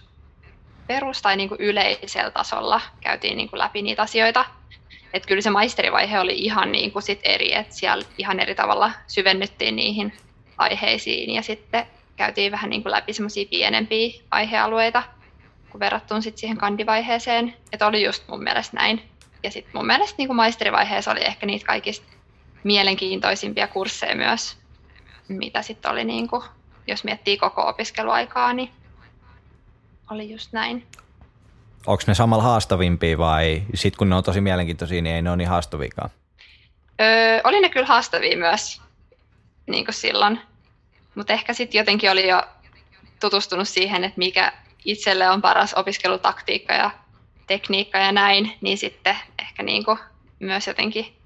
perus 0.87 1.23
tai 1.23 1.37
niin 1.37 1.49
kuin 1.49 1.61
yleisellä 1.61 2.31
tasolla 2.31 2.81
käytiin 3.01 3.37
niin 3.37 3.51
kuin 3.51 3.59
läpi 3.59 3.83
niitä 3.83 4.03
asioita. 4.03 4.45
Et 5.13 5.27
kyllä 5.27 5.43
se 5.43 5.51
maisterivaihe 5.51 6.21
oli 6.21 6.39
ihan 6.39 6.73
niin 6.73 6.93
kuin 6.93 7.03
sit 7.03 7.21
eri, 7.23 7.55
että 7.55 7.75
siellä 7.75 8.05
ihan 8.19 8.41
eri 8.41 8.55
tavalla 8.55 8.91
syvennyttiin 9.07 9.77
niihin 9.77 10.13
aiheisiin 10.59 11.35
ja 11.35 11.43
sitten 11.43 11.87
käytiin 12.17 12.53
vähän 12.53 12.71
niin 12.71 12.83
kuin 12.83 12.93
läpi 12.93 13.13
semmoisia 13.13 13.47
pienempiä 13.51 14.21
aihealueita. 14.31 15.03
kun 15.71 15.81
verrattuna 15.81 16.21
sit 16.21 16.39
siihen 16.39 16.57
kandivaiheeseen. 16.57 17.55
Että 17.73 17.87
oli 17.87 18.05
just 18.05 18.29
mun 18.29 18.43
mielestä 18.43 18.77
näin. 18.77 19.03
Ja 19.43 19.51
sitten 19.51 19.73
mun 19.75 19.87
mielestä 19.87 20.15
niin 20.19 20.29
kuin 20.29 20.37
maisterivaiheessa 20.37 21.11
oli 21.11 21.25
ehkä 21.25 21.47
niitä 21.47 21.67
kaikista 21.67 22.07
mielenkiintoisimpia 22.65 23.69
kursseja 23.69 24.17
myös, 24.17 24.57
mitä 25.29 25.63
sitten 25.63 25.91
oli, 25.91 26.05
niin 26.05 26.29
kuin, 26.29 26.43
jos 26.87 27.05
miettii 27.05 27.37
koko 27.37 27.69
opiskeluaikaa, 27.69 28.53
niin 28.53 28.71
oli 30.11 30.31
just 30.31 30.53
näin. 30.53 30.87
Onko 31.87 32.03
ne 32.07 32.15
samalla 32.15 32.43
haastavimpia 32.43 33.19
vai 33.19 33.63
sit 33.75 33.97
kun 33.97 34.09
ne 34.11 34.17
on 34.17 34.25
tosi 34.25 34.41
mielenkiintoisia, 34.41 35.03
niin 35.03 35.17
ei 35.17 35.23
ne 35.23 35.31
ole 35.31 35.37
niin 35.37 35.49
haastaviakaan? 35.49 36.11
Öö, 37.01 37.41
oli 37.45 37.61
ne 37.61 37.69
kyllä 37.69 37.87
haastavia 37.87 38.37
myös 38.37 38.83
niin 39.67 39.85
kuin 39.85 39.95
silloin, 39.95 40.41
mutta 41.15 41.33
ehkä 41.33 41.53
sitten 41.53 41.79
jotenkin 41.79 42.11
oli 42.11 42.29
jo 42.29 42.43
tutustunut 43.21 43.69
siihen, 43.69 44.05
että 44.05 44.19
mikä 44.19 44.53
itselle 44.85 45.31
on 45.31 45.43
paras 45.43 45.75
opiskelutaktiikka 45.75 46.75
ja 46.75 46.91
tekniikka 47.47 47.99
ja 47.99 48.13
näin, 48.13 48.53
niin 48.61 48.79
sitten 48.79 49.17
ehkä 49.39 49.63
niin 49.63 49.85
kuin 49.85 49.99
myös 50.39 50.67
jotenkin 50.67 51.17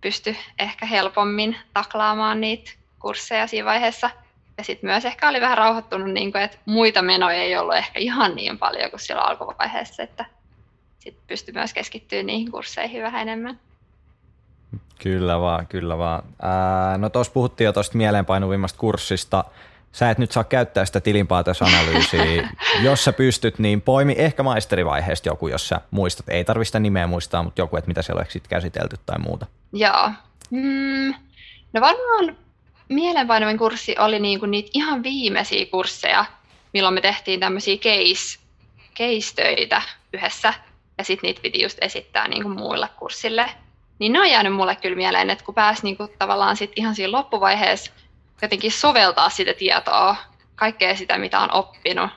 pysty 0.00 0.36
ehkä 0.58 0.86
helpommin 0.86 1.56
taklaamaan 1.74 2.40
niitä 2.40 2.72
kursseja 2.98 3.46
siinä 3.46 3.64
vaiheessa. 3.64 4.10
Ja 4.58 4.64
sitten 4.64 4.90
myös 4.90 5.04
ehkä 5.04 5.28
oli 5.28 5.40
vähän 5.40 5.58
rauhoittunut, 5.58 6.10
niin 6.10 6.32
kuin, 6.32 6.44
että 6.44 6.58
muita 6.66 7.02
menoja 7.02 7.36
ei 7.36 7.56
ollut 7.56 7.76
ehkä 7.76 7.98
ihan 7.98 8.34
niin 8.34 8.58
paljon 8.58 8.90
kuin 8.90 9.00
silloin 9.00 9.28
alkuvaiheessa, 9.28 10.02
että 10.02 10.24
sitten 10.98 11.24
pystyi 11.26 11.54
myös 11.54 11.74
keskittyä 11.74 12.22
niihin 12.22 12.50
kursseihin 12.50 13.02
vähän 13.02 13.22
enemmän. 13.22 13.60
Kyllä 15.02 15.40
vaan, 15.40 15.66
kyllä 15.66 15.98
vaan. 15.98 16.22
Ää, 16.42 16.98
no 16.98 17.08
tuossa 17.08 17.32
puhuttiin 17.32 17.66
jo 17.66 17.72
tuosta 17.72 17.96
mieleenpainuvimmasta 17.96 18.78
kurssista. 18.78 19.44
Sä 19.92 20.10
et 20.10 20.18
nyt 20.18 20.32
saa 20.32 20.44
käyttää 20.44 20.84
sitä 20.84 21.00
tilinpäätösanalyysiä. 21.00 22.48
jos 22.82 23.04
sä 23.04 23.12
pystyt, 23.12 23.58
niin 23.58 23.82
poimi 23.82 24.14
ehkä 24.18 24.42
maisterivaiheesta 24.42 25.28
joku, 25.28 25.48
jos 25.48 25.68
sä 25.68 25.80
muistat. 25.90 26.28
Ei 26.28 26.44
tarvitse 26.44 26.68
sitä 26.68 26.78
nimeä 26.78 27.06
muistaa, 27.06 27.42
mutta 27.42 27.60
joku, 27.60 27.76
että 27.76 27.88
mitä 27.88 28.02
siellä 28.02 28.20
on 28.20 28.26
sitten 28.28 28.50
käsitelty 28.50 28.96
tai 29.06 29.18
muuta. 29.18 29.46
Joo. 29.72 30.10
Mm, 30.50 31.14
no 31.72 31.80
varmaan 31.80 32.36
mielenpainuvin 32.88 33.58
kurssi 33.58 33.94
oli 33.98 34.18
niinku 34.18 34.46
niitä 34.46 34.70
ihan 34.74 35.02
viimeisiä 35.02 35.66
kursseja, 35.66 36.24
milloin 36.72 36.94
me 36.94 37.00
tehtiin 37.00 37.40
tämmöisiä 37.40 37.76
case, 37.76 38.38
case-töitä 38.96 39.82
yhdessä, 40.12 40.54
ja 40.98 41.04
sitten 41.04 41.28
niitä 41.28 41.40
piti 41.42 41.62
just 41.62 41.78
esittää 41.80 42.28
niinku 42.28 42.48
muille 42.48 42.88
kurssille. 42.98 43.50
Niin 43.98 44.12
ne 44.12 44.20
on 44.20 44.30
jäänyt 44.30 44.54
mulle 44.54 44.76
kyllä 44.76 44.96
mieleen, 44.96 45.30
että 45.30 45.44
kun 45.44 45.54
pääsi 45.54 45.82
niinku 45.82 46.08
tavallaan 46.18 46.56
sit 46.56 46.72
ihan 46.76 46.94
siinä 46.94 47.12
loppuvaiheessa 47.12 47.92
jotenkin 48.42 48.72
soveltaa 48.72 49.30
sitä 49.30 49.54
tietoa, 49.54 50.16
kaikkea 50.56 50.96
sitä, 50.96 51.18
mitä 51.18 51.40
on 51.40 51.52
oppinut 51.52 52.10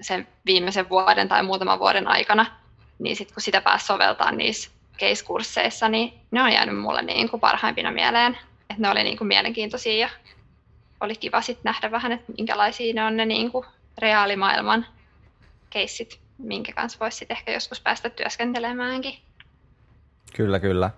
sen 0.00 0.28
viimeisen 0.46 0.88
vuoden 0.88 1.28
tai 1.28 1.42
muutaman 1.42 1.78
vuoden 1.78 2.08
aikana, 2.08 2.46
niin 2.98 3.16
sitten 3.16 3.34
kun 3.34 3.42
sitä 3.42 3.60
pääsi 3.60 3.86
soveltaa 3.86 4.32
niissä 4.32 4.70
case-kursseissa, 4.98 5.88
niin 5.88 6.12
ne 6.30 6.42
on 6.42 6.52
jäänyt 6.52 6.78
mulle 6.78 7.02
niin 7.02 7.28
kuin 7.28 7.40
parhaimpina 7.40 7.90
mieleen. 7.90 8.38
Että 8.70 8.82
ne 8.82 8.90
oli 8.90 9.02
niin 9.02 9.18
kuin 9.18 9.28
mielenkiintoisia 9.28 9.98
ja 9.98 10.08
oli 11.00 11.16
kiva 11.16 11.40
sitten 11.40 11.64
nähdä 11.64 11.90
vähän, 11.90 12.12
että 12.12 12.32
minkälaisia 12.38 12.94
ne 12.94 13.04
on 13.04 13.16
ne 13.16 13.26
niin 13.26 13.52
kuin 13.52 13.66
reaalimaailman 13.98 14.86
keissit, 15.70 16.20
minkä 16.38 16.72
kanssa 16.72 16.98
voisi 17.00 17.26
ehkä 17.28 17.52
joskus 17.52 17.80
päästä 17.80 18.10
työskentelemäänkin. 18.10 19.18
Kyllä, 20.36 20.60
kyllä. 20.60 20.90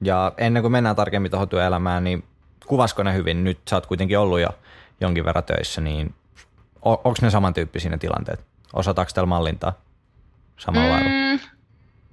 Ja 0.00 0.32
ennen 0.38 0.62
kuin 0.62 0.72
mennään 0.72 0.96
tarkemmin 0.96 1.30
tuohon 1.30 1.48
työelämään, 1.48 2.04
niin 2.04 2.24
kuvasko 2.66 3.02
ne 3.02 3.14
hyvin? 3.14 3.44
Nyt 3.44 3.58
sä 3.70 3.76
oot 3.76 3.86
kuitenkin 3.86 4.18
ollut 4.18 4.40
jo 4.40 4.48
jonkin 5.00 5.24
verran 5.24 5.44
töissä, 5.44 5.80
niin 5.80 6.14
onko 6.82 7.14
ne 7.22 7.30
samantyyppisiä 7.30 7.90
ne 7.90 7.98
tilanteet? 7.98 8.44
Osataanko 8.72 9.10
tällä 9.14 9.26
mallintaa 9.26 9.72
samalla 10.56 10.98
mm, 11.00 11.38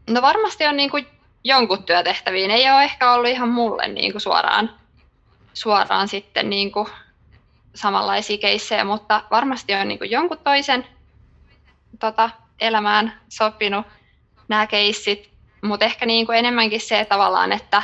No 0.09 0.21
varmasti 0.21 0.65
on 0.65 0.77
niin 0.77 0.89
kuin 0.89 1.07
jonkun 1.43 1.83
työtehtäviin. 1.83 2.51
Ei 2.51 2.71
ole 2.71 2.83
ehkä 2.83 3.11
ollut 3.13 3.29
ihan 3.29 3.49
mulle 3.49 3.87
niin 3.87 4.11
kuin 4.11 4.21
suoraan, 4.21 4.69
suoraan 5.53 6.07
sitten 6.07 6.49
niin 6.49 6.71
kuin 6.71 6.87
samanlaisia 7.75 8.37
keissejä, 8.37 8.83
mutta 8.83 9.23
varmasti 9.31 9.73
on 9.73 9.87
niin 9.87 9.97
kuin 9.97 10.11
jonkun 10.11 10.39
toisen 10.43 10.87
tota, 11.99 12.29
elämään 12.59 13.19
sopinut 13.29 13.85
nämä 14.47 14.67
keissit, 14.67 15.29
mutta 15.61 15.85
ehkä 15.85 16.05
niin 16.05 16.25
kuin 16.25 16.37
enemmänkin 16.37 16.81
se 16.81 17.05
tavallaan, 17.05 17.51
että 17.51 17.83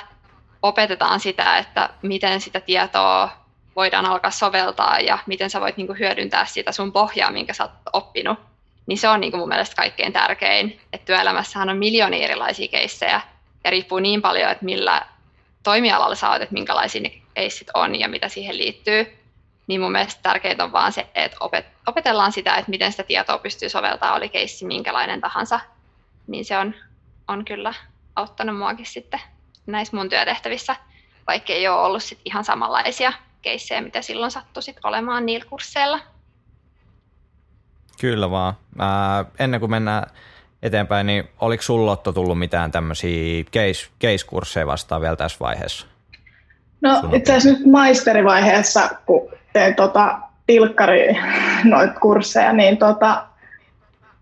opetetaan 0.61 1.19
sitä, 1.19 1.57
että 1.57 1.89
miten 2.01 2.41
sitä 2.41 2.59
tietoa 2.59 3.29
voidaan 3.75 4.05
alkaa 4.05 4.31
soveltaa 4.31 4.99
ja 4.99 5.17
miten 5.25 5.49
sä 5.49 5.61
voit 5.61 5.77
niin 5.77 5.87
kuin 5.87 5.99
hyödyntää 5.99 6.45
sitä 6.45 6.71
sun 6.71 6.91
pohjaa, 6.91 7.31
minkä 7.31 7.53
sä 7.53 7.63
oot 7.63 7.71
oppinut, 7.93 8.39
niin 8.85 8.97
se 8.97 9.09
on 9.09 9.21
niin 9.21 9.31
kuin 9.31 9.39
mun 9.39 9.49
mielestä 9.49 9.75
kaikkein 9.75 10.13
tärkein. 10.13 10.81
Että 10.93 11.05
työelämässähän 11.05 11.69
on 11.69 11.77
miljoonia 11.77 12.25
erilaisia 12.25 12.67
keissejä 12.67 13.21
ja 13.63 13.71
riippuu 13.71 13.99
niin 13.99 14.21
paljon, 14.21 14.51
että 14.51 14.65
millä 14.65 15.05
toimialalla 15.63 16.15
sä 16.15 16.29
oot, 16.29 16.41
että 16.41 16.53
minkälaisia 16.53 17.01
ne 17.01 17.11
keissit 17.39 17.67
on 17.73 17.99
ja 17.99 18.07
mitä 18.07 18.29
siihen 18.29 18.57
liittyy. 18.57 19.17
Niin 19.67 19.81
mun 19.81 19.91
mielestä 19.91 20.21
tärkeintä 20.23 20.63
on 20.63 20.71
vaan 20.71 20.91
se, 20.91 21.07
että 21.15 21.37
opetellaan 21.87 22.31
sitä, 22.31 22.55
että 22.55 22.69
miten 22.69 22.91
sitä 22.91 23.03
tietoa 23.03 23.37
pystyy 23.37 23.69
soveltamaan, 23.69 24.17
oli 24.17 24.29
keissi 24.29 24.65
minkälainen 24.65 25.21
tahansa. 25.21 25.59
Niin 26.27 26.45
se 26.45 26.57
on, 26.57 26.75
on 27.27 27.45
kyllä 27.45 27.73
auttanut 28.15 28.57
muakin 28.57 28.85
sitten 28.85 29.19
näissä 29.65 29.97
mun 29.97 30.09
työtehtävissä, 30.09 30.75
vaikka 31.27 31.53
ei 31.53 31.67
ole 31.67 31.81
ollut 31.81 32.03
sit 32.03 32.19
ihan 32.25 32.45
samanlaisia 32.45 33.13
keissejä, 33.41 33.81
mitä 33.81 34.01
silloin 34.01 34.31
sattui 34.31 34.63
sit 34.63 34.77
olemaan 34.83 35.25
niillä 35.25 35.45
kursseilla. 35.49 35.99
Kyllä 38.01 38.31
vaan. 38.31 38.53
Ää, 38.79 39.25
ennen 39.39 39.59
kuin 39.59 39.71
mennään 39.71 40.11
eteenpäin, 40.63 41.07
niin 41.07 41.29
oliko 41.39 41.63
sulla 41.63 41.91
Lotto 41.91 42.11
tullut 42.11 42.39
mitään 42.39 42.71
tämmöisiä 42.71 43.43
case, 43.43 43.89
case-kursseja 44.01 44.67
vastaan 44.67 45.01
vielä 45.01 45.15
tässä 45.15 45.37
vaiheessa? 45.39 45.98
No 46.81 47.03
itse 47.13 47.35
asiassa 47.35 47.59
nyt 47.59 47.71
maisterivaiheessa, 47.71 48.89
kun 49.05 49.29
tein 49.53 49.75
tota 49.75 50.19
tilkkari 50.47 51.17
noita 51.63 51.99
kursseja, 51.99 52.53
niin 52.53 52.77
tota, 52.77 53.23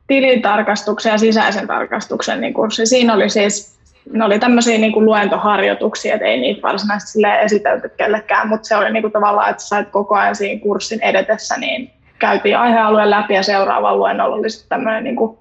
tilintarkastuksen 0.07 1.11
ja 1.11 1.17
sisäisen 1.17 1.67
tarkastuksen 1.67 2.41
niin 2.41 2.53
kurssi. 2.53 2.85
Siinä 2.85 3.13
oli 3.13 3.29
siis 3.29 3.77
ne 4.13 4.25
oli 4.25 4.39
tämmöisiä 4.39 4.77
niin 4.77 4.91
kuin 4.91 5.05
luentoharjoituksia, 5.05 6.13
että 6.13 6.25
ei 6.25 6.39
niitä 6.39 6.61
varsinaisesti 6.61 7.19
esitelty 7.41 7.89
kellekään, 7.89 8.47
mutta 8.47 8.67
se 8.67 8.75
oli 8.75 8.91
niin 8.91 9.03
kuin 9.03 9.13
tavallaan, 9.13 9.49
että 9.49 9.63
sait 9.63 9.89
koko 9.89 10.15
ajan 10.15 10.35
siinä 10.35 10.61
kurssin 10.61 11.01
edetessä, 11.01 11.57
niin 11.57 11.91
käytiin 12.19 12.57
aihealueen 12.57 13.09
läpi 13.09 13.33
ja 13.33 13.43
seuraava 13.43 13.95
luennolla 13.95 14.35
oli 14.35 14.49
sitten 14.49 14.69
tämmöinen 14.69 15.03
niin 15.03 15.15
kuin 15.15 15.37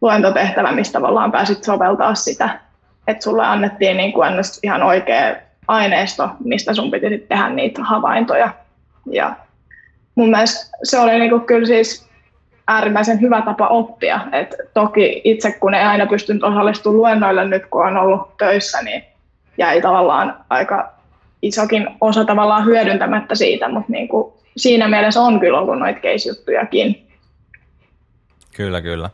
luentotehtävä, 0.00 0.72
mistä 0.72 0.92
tavallaan 0.92 1.32
pääsit 1.32 1.64
soveltaa 1.64 2.14
sitä, 2.14 2.60
että 3.06 3.24
sulle 3.24 3.44
annettiin 3.44 3.96
niin 3.96 4.12
kuin 4.12 4.28
ihan 4.62 4.82
oikea 4.82 5.36
aineisto, 5.68 6.30
mistä 6.44 6.74
sun 6.74 6.90
piti 6.90 7.08
sitten 7.08 7.28
tehdä 7.28 7.48
niitä 7.48 7.84
havaintoja. 7.84 8.54
Ja 9.10 9.36
mun 10.14 10.30
mielestä 10.30 10.76
se 10.82 10.98
oli 10.98 11.18
niin 11.18 11.30
kuin 11.30 11.46
kyllä 11.46 11.66
siis 11.66 12.08
äärimmäisen 12.68 13.20
hyvä 13.20 13.42
tapa 13.42 13.68
oppia. 13.68 14.20
Et 14.32 14.54
toki 14.74 15.20
itse, 15.24 15.52
kun 15.52 15.74
ei 15.74 15.82
aina 15.82 16.06
pystynyt 16.06 16.42
osallistumaan 16.42 16.98
luennoille 16.98 17.44
nyt, 17.44 17.66
kun 17.66 17.86
on 17.86 17.96
ollut 17.96 18.36
töissä, 18.36 18.82
niin 18.82 19.04
jäi 19.58 19.82
tavallaan 19.82 20.44
aika 20.50 20.92
isokin 21.42 21.88
osa 22.00 22.24
tavallaan 22.24 22.64
hyödyntämättä 22.64 23.34
siitä, 23.34 23.68
mutta 23.68 23.92
niin 23.92 24.08
kuin 24.08 24.32
siinä 24.56 24.88
mielessä 24.88 25.20
on 25.20 25.40
kyllä 25.40 25.58
ollut 25.58 25.78
noita 25.78 26.00
case-juttujakin. 26.00 27.06
Kyllä, 28.56 28.80
kyllä. 28.80 29.10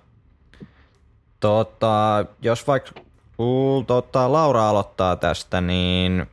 Tota, 1.40 2.24
jos 2.42 2.66
vaikka 2.66 2.90
tota, 3.86 4.32
Laura 4.32 4.68
aloittaa 4.68 5.16
tästä, 5.16 5.60
niin 5.60 6.26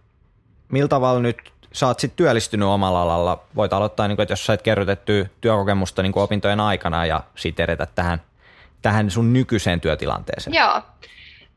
millä 0.70 0.88
tavalla 0.88 1.20
nyt 1.20 1.38
sä 1.74 1.88
oot 1.88 2.00
sitten 2.00 2.18
työllistynyt 2.18 2.68
omalla 2.68 3.02
alalla, 3.02 3.44
voit 3.56 3.74
aloittaa, 3.74 4.08
niin 4.08 4.16
kuin, 4.16 4.24
että 4.24 4.32
jos 4.32 4.46
sait 4.46 4.62
kerrytetty 4.62 5.30
työkokemusta 5.42 6.04
niin 6.04 6.14
opintojen 6.16 6.60
aikana 6.60 7.06
ja 7.06 7.24
sitten 7.36 7.64
edetä 7.64 7.88
tähän, 7.96 8.22
tähän 8.82 9.12
sun 9.12 9.34
nykyiseen 9.34 9.82
työtilanteeseen. 9.82 10.54
Joo. 10.54 10.82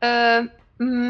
Öö, 0.03 0.43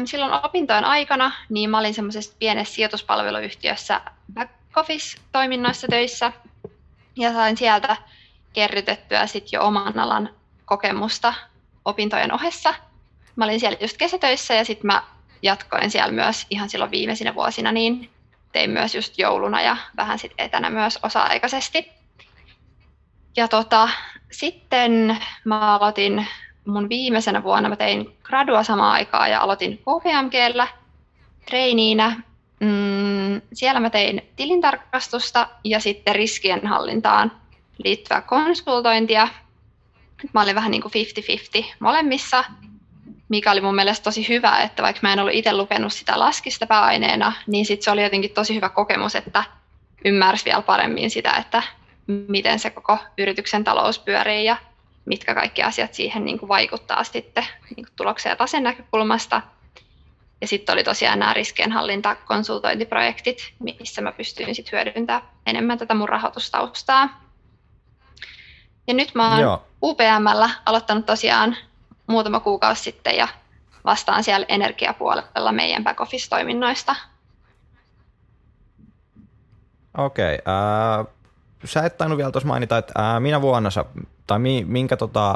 silloin 0.04 0.44
opintojen 0.44 0.84
aikana 0.84 1.32
niin 1.48 1.70
mä 1.70 1.78
olin 1.78 1.94
semmoisessa 1.94 2.36
pienessä 2.38 2.74
sijoituspalveluyhtiössä 2.74 4.00
back 4.34 4.52
office-toiminnoissa 4.76 5.86
töissä 5.88 6.32
ja 7.16 7.32
sain 7.32 7.56
sieltä 7.56 7.96
kerrytettyä 8.52 9.26
sitten 9.26 9.50
jo 9.52 9.66
oman 9.66 9.98
alan 9.98 10.30
kokemusta 10.64 11.34
opintojen 11.84 12.34
ohessa. 12.34 12.74
Mä 13.36 13.44
olin 13.44 13.60
siellä 13.60 13.78
just 13.80 13.96
kesätöissä 13.96 14.54
ja 14.54 14.64
sitten 14.64 14.86
mä 14.86 15.02
jatkoin 15.42 15.90
siellä 15.90 16.12
myös 16.12 16.46
ihan 16.50 16.68
silloin 16.68 16.90
viimeisinä 16.90 17.34
vuosina 17.34 17.72
niin 17.72 18.10
tein 18.52 18.70
myös 18.70 18.94
just 18.94 19.18
jouluna 19.18 19.62
ja 19.62 19.76
vähän 19.96 20.18
sitten 20.18 20.44
etänä 20.44 20.70
myös 20.70 20.98
osa-aikaisesti. 21.02 21.92
Ja 23.36 23.48
tota, 23.48 23.88
sitten 24.32 25.18
mä 25.44 25.74
aloitin 25.74 26.26
mun 26.66 26.88
viimeisenä 26.88 27.42
vuonna, 27.42 27.68
mä 27.68 27.76
tein 27.76 28.16
gradua 28.22 28.62
samaan 28.62 28.92
aikaan 28.92 29.30
ja 29.30 29.40
aloitin 29.40 29.78
KPMGllä 29.78 30.68
treiniinä. 31.46 32.22
Mm, 32.60 33.40
siellä 33.52 33.80
mä 33.80 33.90
tein 33.90 34.22
tilintarkastusta 34.36 35.48
ja 35.64 35.80
sitten 35.80 36.14
riskienhallintaan 36.14 37.32
liittyvää 37.84 38.20
konsultointia. 38.20 39.28
Mä 40.32 40.42
olin 40.42 40.54
vähän 40.54 40.70
niin 40.70 40.82
kuin 40.82 40.92
50-50 41.62 41.74
molemmissa, 41.78 42.44
mikä 43.32 43.50
oli 43.50 43.60
mun 43.60 43.74
mielestä 43.74 44.04
tosi 44.04 44.28
hyvä, 44.28 44.62
että 44.62 44.82
vaikka 44.82 45.00
mä 45.02 45.12
en 45.12 45.18
ollut 45.18 45.34
itse 45.34 45.52
lukenut 45.52 45.92
sitä 45.92 46.18
laskista 46.18 46.66
pääaineena, 46.66 47.32
niin 47.46 47.66
sit 47.66 47.82
se 47.82 47.90
oli 47.90 48.02
jotenkin 48.02 48.30
tosi 48.30 48.54
hyvä 48.54 48.68
kokemus, 48.68 49.14
että 49.14 49.44
ymmärsi 50.04 50.44
vielä 50.44 50.62
paremmin 50.62 51.10
sitä, 51.10 51.30
että 51.30 51.62
miten 52.06 52.58
se 52.58 52.70
koko 52.70 52.98
yrityksen 53.18 53.64
talous 53.64 53.98
pyörii 53.98 54.44
ja 54.44 54.56
mitkä 55.04 55.34
kaikki 55.34 55.62
asiat 55.62 55.94
siihen 55.94 56.24
niin 56.24 56.38
kuin 56.38 56.48
vaikuttaa 56.48 57.04
sitten 57.04 57.46
niin 57.76 57.86
kuin 57.86 57.96
tuloksen 57.96 58.30
ja 58.30 58.36
tasen 58.36 58.62
näkökulmasta. 58.62 59.42
Ja 60.40 60.46
sitten 60.46 60.72
oli 60.72 60.84
tosiaan 60.84 61.18
nämä 61.18 61.34
riskienhallintakonsultointiprojektit, 61.34 63.54
missä 63.58 64.00
mä 64.00 64.12
pystyin 64.12 64.54
sitten 64.54 64.78
hyödyntämään 64.78 65.28
enemmän 65.46 65.78
tätä 65.78 65.94
mun 65.94 66.08
rahoitustaustaa. 66.08 67.20
Ja 68.86 68.94
nyt 68.94 69.14
mä 69.14 69.30
oon 69.30 69.40
Joo. 69.40 69.66
UPMllä 69.82 70.50
aloittanut 70.66 71.06
tosiaan 71.06 71.56
muutama 72.06 72.40
kuukausi 72.40 72.82
sitten 72.82 73.16
ja 73.16 73.28
vastaan 73.84 74.24
siellä 74.24 74.46
energiapuolella 74.48 75.52
meidän 75.52 75.84
back-office-toiminnoista. 75.84 76.96
Okei. 79.98 80.34
Okay, 80.34 80.54
äh, 81.00 81.06
sä 81.64 81.86
et 81.86 81.98
tainnut 81.98 82.16
vielä 82.16 82.30
tuossa 82.30 82.48
mainita, 82.48 82.78
että 82.78 83.14
äh, 83.14 83.20
minä 83.20 83.40
vuonna 83.42 83.70
sä, 83.70 83.84
tai 84.26 84.38
mi, 84.38 84.64
minkä, 84.68 84.96
tota, 84.96 85.34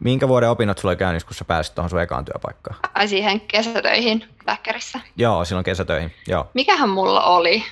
minkä 0.00 0.28
vuoden 0.28 0.50
opinnot 0.50 0.78
sulla 0.78 0.90
oli 0.90 0.96
käynnissä, 0.96 1.26
kun 1.26 1.34
sä 1.34 1.44
pääsit 1.44 1.74
tuohon 1.74 1.90
sun 1.90 2.00
ekaan 2.00 2.24
työpaikkaan? 2.24 2.76
Ai 2.94 3.08
siihen 3.08 3.40
kesätöihin 3.40 4.24
Bäckerissä. 4.46 5.00
Joo, 5.16 5.44
silloin 5.44 5.64
kesätöihin, 5.64 6.12
joo. 6.28 6.46
Mikähän 6.54 6.88
mulla 6.88 7.24
oli? 7.24 7.64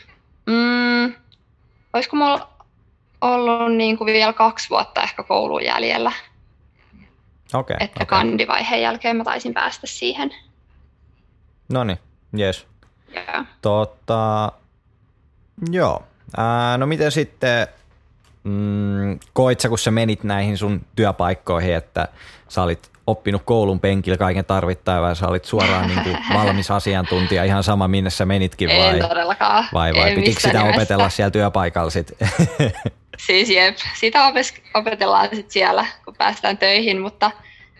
Mm, 0.46 1.14
olisiko 1.92 2.16
mulla 2.16 2.48
ollut 3.20 3.76
niin 3.76 3.98
kuin 3.98 4.12
vielä 4.12 4.32
kaksi 4.32 4.70
vuotta 4.70 5.02
ehkä 5.02 5.22
koulun 5.22 5.64
jäljellä? 5.64 6.12
Okay, 7.54 7.76
että 7.80 8.02
okay. 8.02 8.06
kandivaiheen 8.06 8.82
jälkeen 8.82 9.16
mä 9.16 9.24
taisin 9.24 9.54
päästä 9.54 9.86
siihen. 9.86 10.30
No 11.72 11.84
niin, 11.84 11.98
jes. 12.36 12.66
Joo. 13.14 13.44
Tota, 13.62 14.52
joo. 15.70 16.02
Ää, 16.36 16.78
no 16.78 16.86
miten 16.86 17.12
sitten, 17.12 17.66
mm, 18.44 19.18
koit 19.32 19.60
sä, 19.60 19.68
kun 19.68 19.78
sä 19.78 19.90
menit 19.90 20.24
näihin 20.24 20.58
sun 20.58 20.80
työpaikkoihin, 20.96 21.74
että 21.74 22.08
sä 22.48 22.62
olit 22.62 22.90
oppinut 23.06 23.42
koulun 23.44 23.80
penkillä 23.80 24.16
kaiken 24.16 24.44
tarvittavan 24.44 25.08
ja 25.08 25.14
sä 25.14 25.28
olit 25.28 25.44
suoraan 25.44 25.88
niin 25.88 26.02
kuin 26.02 26.16
valmis 26.34 26.70
asiantuntija 26.70 27.44
ihan 27.44 27.62
sama 27.62 27.88
minne 27.88 28.10
sä 28.10 28.26
menitkin 28.26 28.68
vai? 28.68 28.98
En 29.00 29.08
todellakaan. 29.08 29.64
Vai, 29.72 29.94
vai 29.94 30.14
pitikö 30.14 30.40
sitä 30.40 30.58
nimessä. 30.58 30.76
opetella 30.76 31.08
siellä 31.08 31.30
työpaikalla 31.30 31.90
sit? 31.90 32.12
siis 33.26 33.50
jep, 33.50 33.76
sitä 34.00 34.32
opetellaan 34.74 35.28
sitten 35.32 35.50
siellä, 35.50 35.86
kun 36.04 36.14
päästään 36.16 36.58
töihin, 36.58 37.00
mutta 37.00 37.30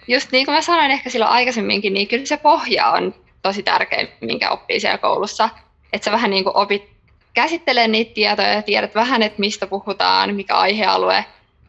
just 0.09 0.33
niin 0.33 0.47
kuin 0.47 0.55
mä 0.55 0.63
sanoin 0.63 0.91
ehkä 0.91 1.11
silloin 1.11 1.31
aikaisemminkin, 1.31 1.95
niin 1.95 2.09
kyllä 2.09 2.27
se 2.27 2.37
pohja 2.37 2.89
on 2.89 3.15
tosi 3.43 3.63
tärkeä, 3.63 4.07
minkä 4.21 4.51
oppii 4.51 4.81
siellä 4.81 4.99
koulussa. 4.99 5.49
Että 5.93 6.05
sä 6.05 6.13
vähän 6.13 6.31
niin 6.31 6.45
kuin 6.45 6.57
opit 6.57 6.91
käsittelee 7.35 7.89
niitä 7.89 8.15
tietoja 8.15 8.53
ja 8.53 8.63
tiedät 8.63 8.95
vähän, 8.95 9.23
että 9.23 9.41
mistä 9.41 9.67
puhutaan, 9.67 10.35
mikä 10.35 10.57
aihealue, 10.57 11.25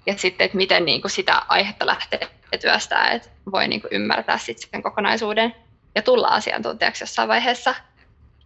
ja 0.05 0.17
sitten, 0.17 0.45
että 0.45 0.57
miten 0.57 0.85
niin 0.85 1.01
kuin 1.01 1.11
sitä 1.11 1.41
aihetta 1.47 1.85
lähtee 1.85 2.19
työstää, 2.61 3.09
että 3.09 3.29
voi 3.51 3.67
niin 3.67 3.81
kuin 3.81 3.93
ymmärtää 3.93 4.37
sitten 4.37 4.69
sen 4.71 4.83
kokonaisuuden 4.83 5.55
ja 5.95 6.01
tulla 6.01 6.27
asiantuntijaksi 6.27 7.03
jossain 7.03 7.29
vaiheessa. 7.29 7.75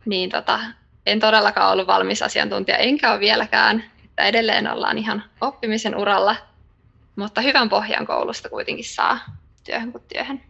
Niin 0.05 0.29
tota, 0.29 0.59
en 1.05 1.19
todellakaan 1.19 1.71
ollut 1.71 1.87
valmis 1.87 2.21
asiantuntija, 2.21 2.77
enkä 2.77 3.11
ole 3.11 3.19
vieläkään, 3.19 3.83
että 4.13 4.23
edelleen 4.23 4.67
ollaan 4.67 4.97
ihan 4.97 5.23
oppimisen 5.41 5.97
uralla, 5.97 6.35
mutta 7.15 7.41
hyvän 7.41 7.69
pohjan 7.69 8.05
koulusta 8.05 8.49
kuitenkin 8.49 8.85
saa 8.85 9.19
työhön 9.63 9.91
kuin 9.91 10.03
työhön. 10.13 10.41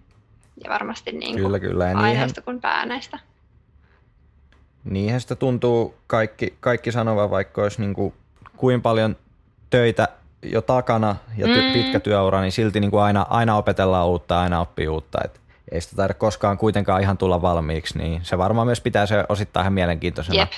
Ja 0.63 0.69
varmasti 0.69 1.11
niin 1.11 1.35
kyllä, 1.35 1.59
kyllä. 1.59 1.85
Ja 1.85 1.97
aiheesta 1.97 2.41
niinhän, 2.41 2.43
kuin 2.43 2.61
pääneistä. 2.61 3.19
Niinhän 4.83 5.21
sitä 5.21 5.35
tuntuu 5.35 5.95
kaikki, 6.07 6.57
kaikki 6.59 6.91
sanova, 6.91 7.29
vaikka 7.29 7.61
olisi 7.61 7.81
niin 7.81 7.93
kuin, 7.93 8.13
kuin 8.57 8.81
paljon 8.81 9.15
töitä 9.69 10.07
jo 10.41 10.61
takana 10.61 11.15
ja 11.37 11.47
ty- 11.47 11.67
mm. 11.67 11.73
pitkä 11.73 11.99
työura, 11.99 12.41
niin 12.41 12.51
silti 12.51 12.79
niin 12.79 12.91
kuin 12.91 13.03
aina, 13.03 13.25
aina 13.29 13.57
opetellaan 13.57 14.07
uutta, 14.07 14.41
aina 14.41 14.61
oppii 14.61 14.87
uutta. 14.87 15.19
Et 15.23 15.41
ei 15.71 15.81
sitä 15.81 15.95
taida 15.95 16.13
koskaan 16.13 16.57
kuitenkaan 16.57 17.01
ihan 17.01 17.17
tulla 17.17 17.41
valmiiksi, 17.41 17.97
niin 17.97 18.25
se 18.25 18.37
varmaan 18.37 18.67
myös 18.67 18.81
pitää 18.81 19.05
se 19.05 19.25
osittain 19.29 19.63
ihan 19.63 19.73
mielenkiintoisena, 19.73 20.39
Jep. 20.39 20.51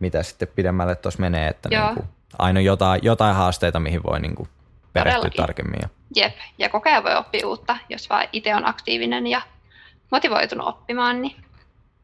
mitä 0.00 0.22
sitten 0.22 0.48
pidemmälle 0.48 0.94
tuossa 0.94 1.20
menee, 1.20 1.48
että 1.48 1.68
niin 1.68 1.94
kuin, 1.94 2.08
aina 2.38 2.60
jotain, 2.60 3.00
jotain 3.04 3.36
haasteita, 3.36 3.80
mihin 3.80 4.02
voi 4.02 4.20
niin 4.20 4.34
kuin 4.34 4.48
perehtyä 4.92 5.18
Todellakin. 5.18 5.42
tarkemmin. 5.42 5.80
Ja. 5.82 5.88
Jep, 6.16 6.34
ja 6.58 6.68
koko 6.68 6.88
ajan 6.88 7.04
voi 7.04 7.16
oppia 7.16 7.48
uutta, 7.48 7.76
jos 7.88 8.10
vaan 8.10 8.28
itse 8.32 8.54
on 8.54 8.68
aktiivinen 8.68 9.26
ja 9.26 9.42
motivoitunut 10.10 10.66
oppimaan, 10.66 11.22
niin 11.22 11.36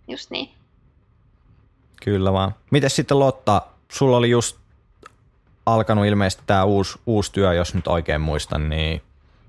just 0.08 0.30
niin. 0.30 0.50
Kyllä 2.04 2.32
vaan. 2.32 2.54
Miten 2.70 2.90
sitten 2.90 3.18
Lotta, 3.18 3.62
sulla 3.88 4.16
oli 4.16 4.30
just 4.30 4.58
alkanut 5.66 6.06
ilmeisesti 6.06 6.42
tämä 6.46 6.64
uusi, 6.64 6.98
uusi 7.06 7.32
työ, 7.32 7.54
jos 7.54 7.74
nyt 7.74 7.86
oikein 7.86 8.20
muistan, 8.20 8.68
niin, 8.68 9.02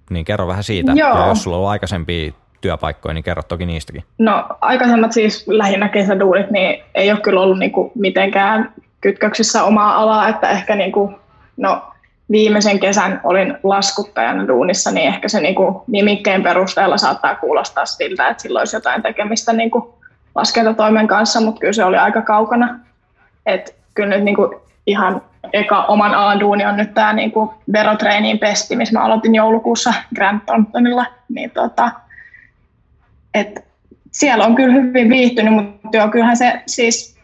niin 0.10 0.26
kerro 0.26 0.48
vähän 0.48 0.64
siitä. 0.64 0.92
Joo. 0.96 1.20
Ja 1.20 1.28
jos 1.28 1.44
sulla 1.44 1.58
on 1.58 1.60
ollut 1.60 1.72
aikaisempia 1.72 2.32
työpaikkoja, 2.62 3.14
niin 3.14 3.24
kerro 3.24 3.44
toki 3.44 3.66
niistäkin. 3.66 4.04
No 4.18 4.46
aikaisemmat 4.62 5.12
siis 5.12 5.48
lähinnä 5.48 5.90
kesäduunit, 5.90 6.52
niin 6.52 6.84
ei 6.96 7.12
ole 7.12 7.20
kyllä 7.20 7.42
ollut 7.42 7.60
niinku 7.60 7.92
mitenkään 7.96 8.74
kytköksissä 9.02 9.64
omaa 9.64 9.96
alaa, 9.96 10.28
että 10.28 10.50
ehkä 10.50 10.76
niinku, 10.76 11.14
no, 11.58 11.82
viimeisen 12.32 12.80
kesän 12.80 13.22
olin 13.24 13.58
laskuttajana 13.64 14.48
duunissa, 14.48 14.92
niin 14.92 15.08
ehkä 15.08 15.28
se 15.28 15.40
niinku 15.40 15.84
nimikkeen 15.88 16.44
perusteella 16.44 16.98
saattaa 16.98 17.36
kuulostaa 17.36 17.86
siltä, 17.86 18.28
että 18.28 18.44
sillä 18.44 18.60
olisi 18.60 18.76
jotain 18.76 19.02
tekemistä 19.02 19.54
niinku 19.54 20.00
laskentatoimen 20.36 21.08
kanssa, 21.08 21.42
mutta 21.42 21.60
kyllä 21.60 21.74
se 21.74 21.84
oli 21.84 21.98
aika 21.98 22.22
kaukana. 22.22 22.80
Et 23.46 23.76
kyllä 23.94 24.10
nyt 24.10 24.24
niinku 24.24 24.62
ihan 24.86 25.22
eka 25.54 25.84
oman 25.84 26.14
alan 26.14 26.40
duuni 26.40 26.66
on 26.66 26.78
nyt 26.78 26.94
tämä 26.94 27.14
niinku 27.14 27.54
verotreiniin 27.74 28.40
pesti, 28.40 28.76
missä 28.76 29.00
mä 29.00 29.06
aloitin 29.06 29.36
joulukuussa 29.36 29.94
Grand 30.16 30.42
Thorntonilla. 30.46 31.06
Niin 31.30 31.52
tota, 31.52 31.92
et 33.34 33.66
siellä 34.12 34.46
on 34.46 34.56
kyllä 34.56 34.74
hyvin 34.74 35.10
viihtynyt, 35.10 35.54
mutta 35.54 35.98
joo, 35.98 36.08
kyllähän 36.08 36.38
se 36.38 36.62
siis 36.68 37.19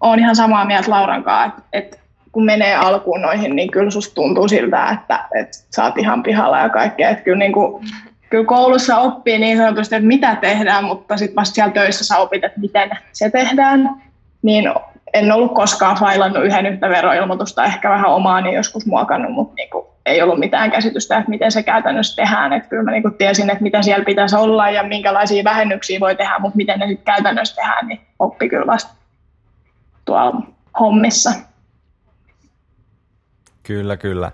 on 0.00 0.18
ihan 0.18 0.36
samaa 0.36 0.64
mieltä 0.64 0.90
Lauran 0.90 1.24
kanssa, 1.24 1.62
että 1.72 1.96
et 1.96 2.00
kun 2.32 2.44
menee 2.44 2.74
alkuun 2.74 3.22
noihin, 3.22 3.56
niin 3.56 3.70
kyllä 3.70 3.90
susta 3.90 4.14
tuntuu 4.14 4.48
siltä, 4.48 4.88
että, 4.88 5.24
että 5.40 5.56
sä 5.70 5.84
oot 5.84 5.98
ihan 5.98 6.22
pihalla 6.22 6.58
ja 6.58 6.68
kaikkea. 6.68 7.08
Että 7.08 7.24
kyllä, 7.24 7.38
niin 7.38 7.52
kuin, 7.52 7.84
kyllä 8.30 8.44
koulussa 8.44 8.98
oppii 8.98 9.38
niin 9.38 9.58
sanotusti, 9.58 9.94
että 9.94 10.08
mitä 10.08 10.36
tehdään, 10.36 10.84
mutta 10.84 11.16
sitten 11.16 11.36
vasta 11.36 11.54
siellä 11.54 11.72
töissä 11.72 12.04
sä 12.04 12.18
opit, 12.18 12.44
että 12.44 12.60
miten 12.60 12.90
se 13.12 13.30
tehdään. 13.30 13.90
Niin 14.42 14.72
en 15.14 15.32
ollut 15.32 15.54
koskaan 15.54 15.96
failannut 15.96 16.44
yhden 16.44 16.66
yhtä 16.66 16.88
veroilmoitusta, 16.88 17.64
ehkä 17.64 17.90
vähän 17.90 18.10
omaa, 18.10 18.40
niin 18.40 18.54
joskus 18.54 18.86
muokannut, 18.86 19.32
mutta 19.32 19.54
niin 19.54 19.70
kuin, 19.70 19.86
ei 20.06 20.22
ollut 20.22 20.38
mitään 20.38 20.70
käsitystä, 20.70 21.18
että 21.18 21.30
miten 21.30 21.52
se 21.52 21.62
käytännössä 21.62 22.16
tehdään. 22.16 22.52
Että 22.52 22.68
kyllä 22.68 22.82
mä 22.82 22.90
niin 22.90 23.02
kuin 23.02 23.14
tiesin, 23.14 23.50
että 23.50 23.62
mitä 23.62 23.82
siellä 23.82 24.04
pitäisi 24.04 24.36
olla 24.36 24.70
ja 24.70 24.82
minkälaisia 24.82 25.44
vähennyksiä 25.44 26.00
voi 26.00 26.16
tehdä, 26.16 26.38
mutta 26.38 26.56
miten 26.56 26.78
ne 26.78 26.86
sitten 26.86 27.14
käytännössä 27.14 27.56
tehdään, 27.56 27.88
niin 27.88 28.00
oppi 28.18 28.48
kyllä 28.48 28.66
vasta 28.66 28.99
tuolla 30.04 30.42
hommissa. 30.80 31.30
Kyllä, 33.62 33.96
kyllä. 33.96 34.32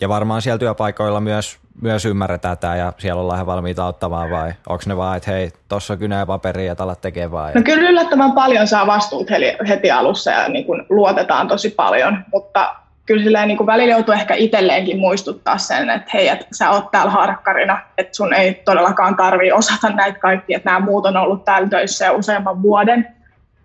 Ja 0.00 0.08
varmaan 0.08 0.42
siellä 0.42 0.58
työpaikoilla 0.58 1.20
myös, 1.20 1.58
myös 1.82 2.04
ymmärretään 2.04 2.58
tämä 2.58 2.76
ja 2.76 2.92
siellä 2.98 3.20
ollaan 3.20 3.36
ihan 3.36 3.46
valmiita 3.46 3.84
auttamaan 3.84 4.30
vai 4.30 4.52
onko 4.68 4.82
ne 4.86 4.96
vaan, 4.96 5.16
että 5.16 5.30
hei, 5.30 5.52
tuossa 5.68 5.92
on 5.92 5.98
kynä 5.98 6.18
ja 6.18 6.26
paperi 6.26 6.66
ja 6.66 6.76
talat 6.76 7.00
tekemään? 7.00 7.54
No 7.54 7.62
kyllä 7.62 7.88
yllättävän 7.88 8.32
paljon 8.32 8.66
saa 8.66 8.86
vastuut 8.86 9.28
heti 9.68 9.90
alussa 9.90 10.30
ja 10.30 10.48
niin 10.48 10.64
kuin 10.64 10.86
luotetaan 10.88 11.48
tosi 11.48 11.70
paljon, 11.70 12.24
mutta 12.32 12.74
kyllä 13.06 13.22
silleen 13.22 13.48
niin 13.48 13.58
kuin 13.58 13.66
välillä 13.66 13.94
joutuu 13.94 14.14
ehkä 14.14 14.34
itselleenkin 14.34 14.98
muistuttaa 14.98 15.58
sen, 15.58 15.90
että 15.90 16.10
hei, 16.14 16.28
että 16.28 16.46
sä 16.52 16.70
oot 16.70 16.90
täällä 16.90 17.10
harkkarina, 17.10 17.78
että 17.98 18.16
sun 18.16 18.34
ei 18.34 18.54
todellakaan 18.54 19.16
tarvii 19.16 19.52
osata 19.52 19.88
näitä 19.88 20.18
kaikkia, 20.18 20.56
että 20.56 20.70
nämä 20.70 20.84
muut 20.86 21.06
on 21.06 21.16
ollut 21.16 21.44
täällä 21.44 21.68
töissä 21.68 22.06
jo 22.06 22.14
useamman 22.14 22.62
vuoden, 22.62 23.17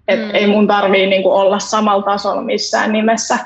että 0.07 0.25
mm. 0.25 0.35
ei 0.35 0.47
mun 0.47 0.67
tarvii 0.67 1.07
niin 1.07 1.23
kuin 1.23 1.33
olla 1.33 1.59
samalla 1.59 2.03
tasolla 2.03 2.41
missään 2.41 2.91
nimessä, 2.91 3.37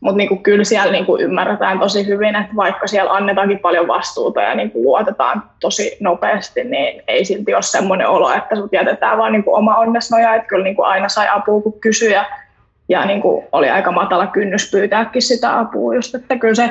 mutta 0.00 0.16
niinku, 0.16 0.36
kyllä 0.36 0.64
siellä 0.64 0.92
niinku 0.92 1.18
ymmärretään 1.18 1.78
tosi 1.78 2.06
hyvin, 2.06 2.36
että 2.36 2.56
vaikka 2.56 2.86
siellä 2.86 3.12
annetaankin 3.12 3.58
paljon 3.58 3.88
vastuuta 3.88 4.42
ja 4.42 4.54
niinku 4.54 4.82
luotetaan 4.82 5.42
tosi 5.60 5.96
nopeasti, 6.00 6.64
niin 6.64 7.02
ei 7.08 7.24
silti 7.24 7.54
ole 7.54 7.62
semmoinen 7.62 8.08
olo, 8.08 8.32
että 8.32 8.56
sut 8.56 8.72
jätetään 8.72 9.18
vaan 9.18 9.32
niinku 9.32 9.54
oma 9.54 9.76
onnes 9.76 10.10
että 10.36 10.48
kyllä 10.48 10.64
niinku 10.64 10.82
aina 10.82 11.08
sai 11.08 11.28
apua, 11.32 11.62
kun 11.62 11.80
kysyi 11.80 12.12
ja, 12.12 12.24
ja 12.88 13.06
niinku 13.06 13.44
oli 13.52 13.70
aika 13.70 13.92
matala 13.92 14.26
kynnys 14.26 14.70
pyytääkin 14.70 15.22
sitä 15.22 15.58
apua, 15.58 15.94
just, 15.94 16.14
että 16.14 16.36
kyllä 16.36 16.54
se 16.54 16.70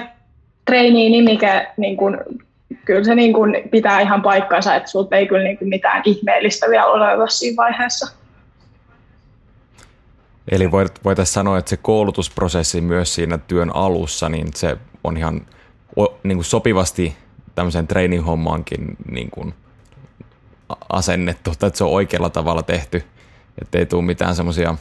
treeniin 0.66 1.12
nimike, 1.12 1.68
niinku, 1.78 2.06
kyllä 2.86 3.04
se 3.04 3.16
niinku 3.16 3.42
pitää 3.72 4.00
ihan 4.00 4.22
paikkansa, 4.22 4.76
että 4.76 4.90
sulta 4.90 5.16
ei 5.16 5.28
kyllä 5.28 5.44
niinku 5.44 5.66
mitään 5.66 6.02
ihmeellistä 6.06 6.70
vielä 6.70 6.86
ole 6.86 7.30
siinä 7.30 7.56
vaiheessa. 7.58 8.25
Eli 10.52 10.72
voitaisiin 10.72 11.34
sanoa, 11.34 11.58
että 11.58 11.70
se 11.70 11.78
koulutusprosessi 11.78 12.82
myös 12.82 13.16
siinä 13.16 13.38
työn 13.38 13.76
alussa, 13.76 14.30
niin 14.30 14.48
se 14.56 14.78
on 15.04 15.18
ihan 15.18 15.42
niin 16.24 16.38
kuin 16.38 16.46
sopivasti 16.46 17.18
tämmöiseen 17.56 17.88
training-hommaankin 17.88 18.98
niin 19.12 19.32
kuin 19.32 19.54
asennettu, 20.90 21.52
tai 21.60 21.68
että 21.68 21.78
se 21.78 21.84
on 21.84 21.92
oikealla 21.92 22.30
tavalla 22.30 22.64
tehty, 22.64 23.04
että 23.62 23.78
ei 23.78 23.86
tule 23.86 24.02
mitään 24.02 24.36
semmoisia, 24.36 24.76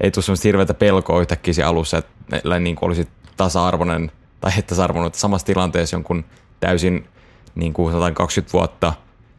ei 0.00 0.10
tule 0.10 0.24
semmoista 0.24 0.48
hirveätä 0.48 0.74
pelkoa 0.74 1.20
yhtäkkiä 1.20 1.54
siinä 1.54 1.68
alussa, 1.68 1.98
että 1.98 2.58
niin 2.60 2.76
kuin 2.76 2.86
olisi 2.86 3.08
tasa-arvoinen, 3.36 4.12
tai 4.40 4.52
että 4.58 4.68
tasa-arvoinen, 4.68 5.06
että 5.06 5.18
samassa 5.18 5.46
tilanteessa 5.46 5.96
jonkun 5.96 6.24
täysin 6.60 7.08
niin 7.54 7.72
kuin 7.72 7.92
120 7.92 8.52
vuotta 8.52 8.92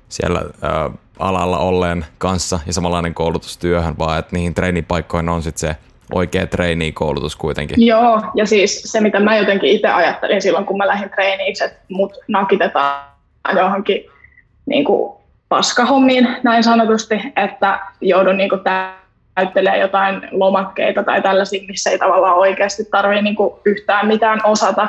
siellä 0.10 0.42
ää, 0.62 0.90
alalla 1.20 1.58
olleen 1.58 2.06
kanssa 2.18 2.60
ja 2.68 2.74
samanlainen 2.74 3.14
koulutustyöhön, 3.14 4.00
vaan 4.00 4.20
että 4.20 4.36
niihin 4.36 4.54
treenipaikkoihin 4.54 5.30
on 5.30 5.44
sitten 5.44 5.70
se 5.70 5.76
oikea 6.14 6.48
treenikoulutus 6.48 7.36
kuitenkin. 7.36 7.88
Joo, 7.88 8.22
ja 8.36 8.46
siis 8.46 8.84
se 8.84 9.02
mitä 9.02 9.20
mä 9.20 9.38
jotenkin 9.38 9.70
itse 9.70 9.88
ajattelin 9.88 10.42
silloin, 10.42 10.66
kun 10.66 10.78
mä 10.78 10.88
lähdin 10.88 11.10
treeniin, 11.10 11.56
että 11.64 11.80
mut 11.90 12.14
nakitetaan 12.28 13.06
johonkin 13.56 14.06
niin 14.66 14.86
kuin 14.86 15.18
paskahommiin 15.50 16.28
näin 16.44 16.64
sanotusti, 16.64 17.22
että 17.36 17.80
joudun 18.02 18.38
niin 18.38 18.50
kuin 18.50 18.62
täyttelee 19.36 19.78
jotain 19.78 20.22
lomakkeita 20.32 21.04
tai 21.04 21.22
tällaisia, 21.22 21.68
missä 21.68 21.90
ei 21.90 22.00
tavallaan 22.00 22.38
oikeasti 22.38 22.86
tarvitse 22.92 23.22
niin 23.22 23.36
yhtään 23.66 24.08
mitään 24.08 24.42
osata, 24.44 24.88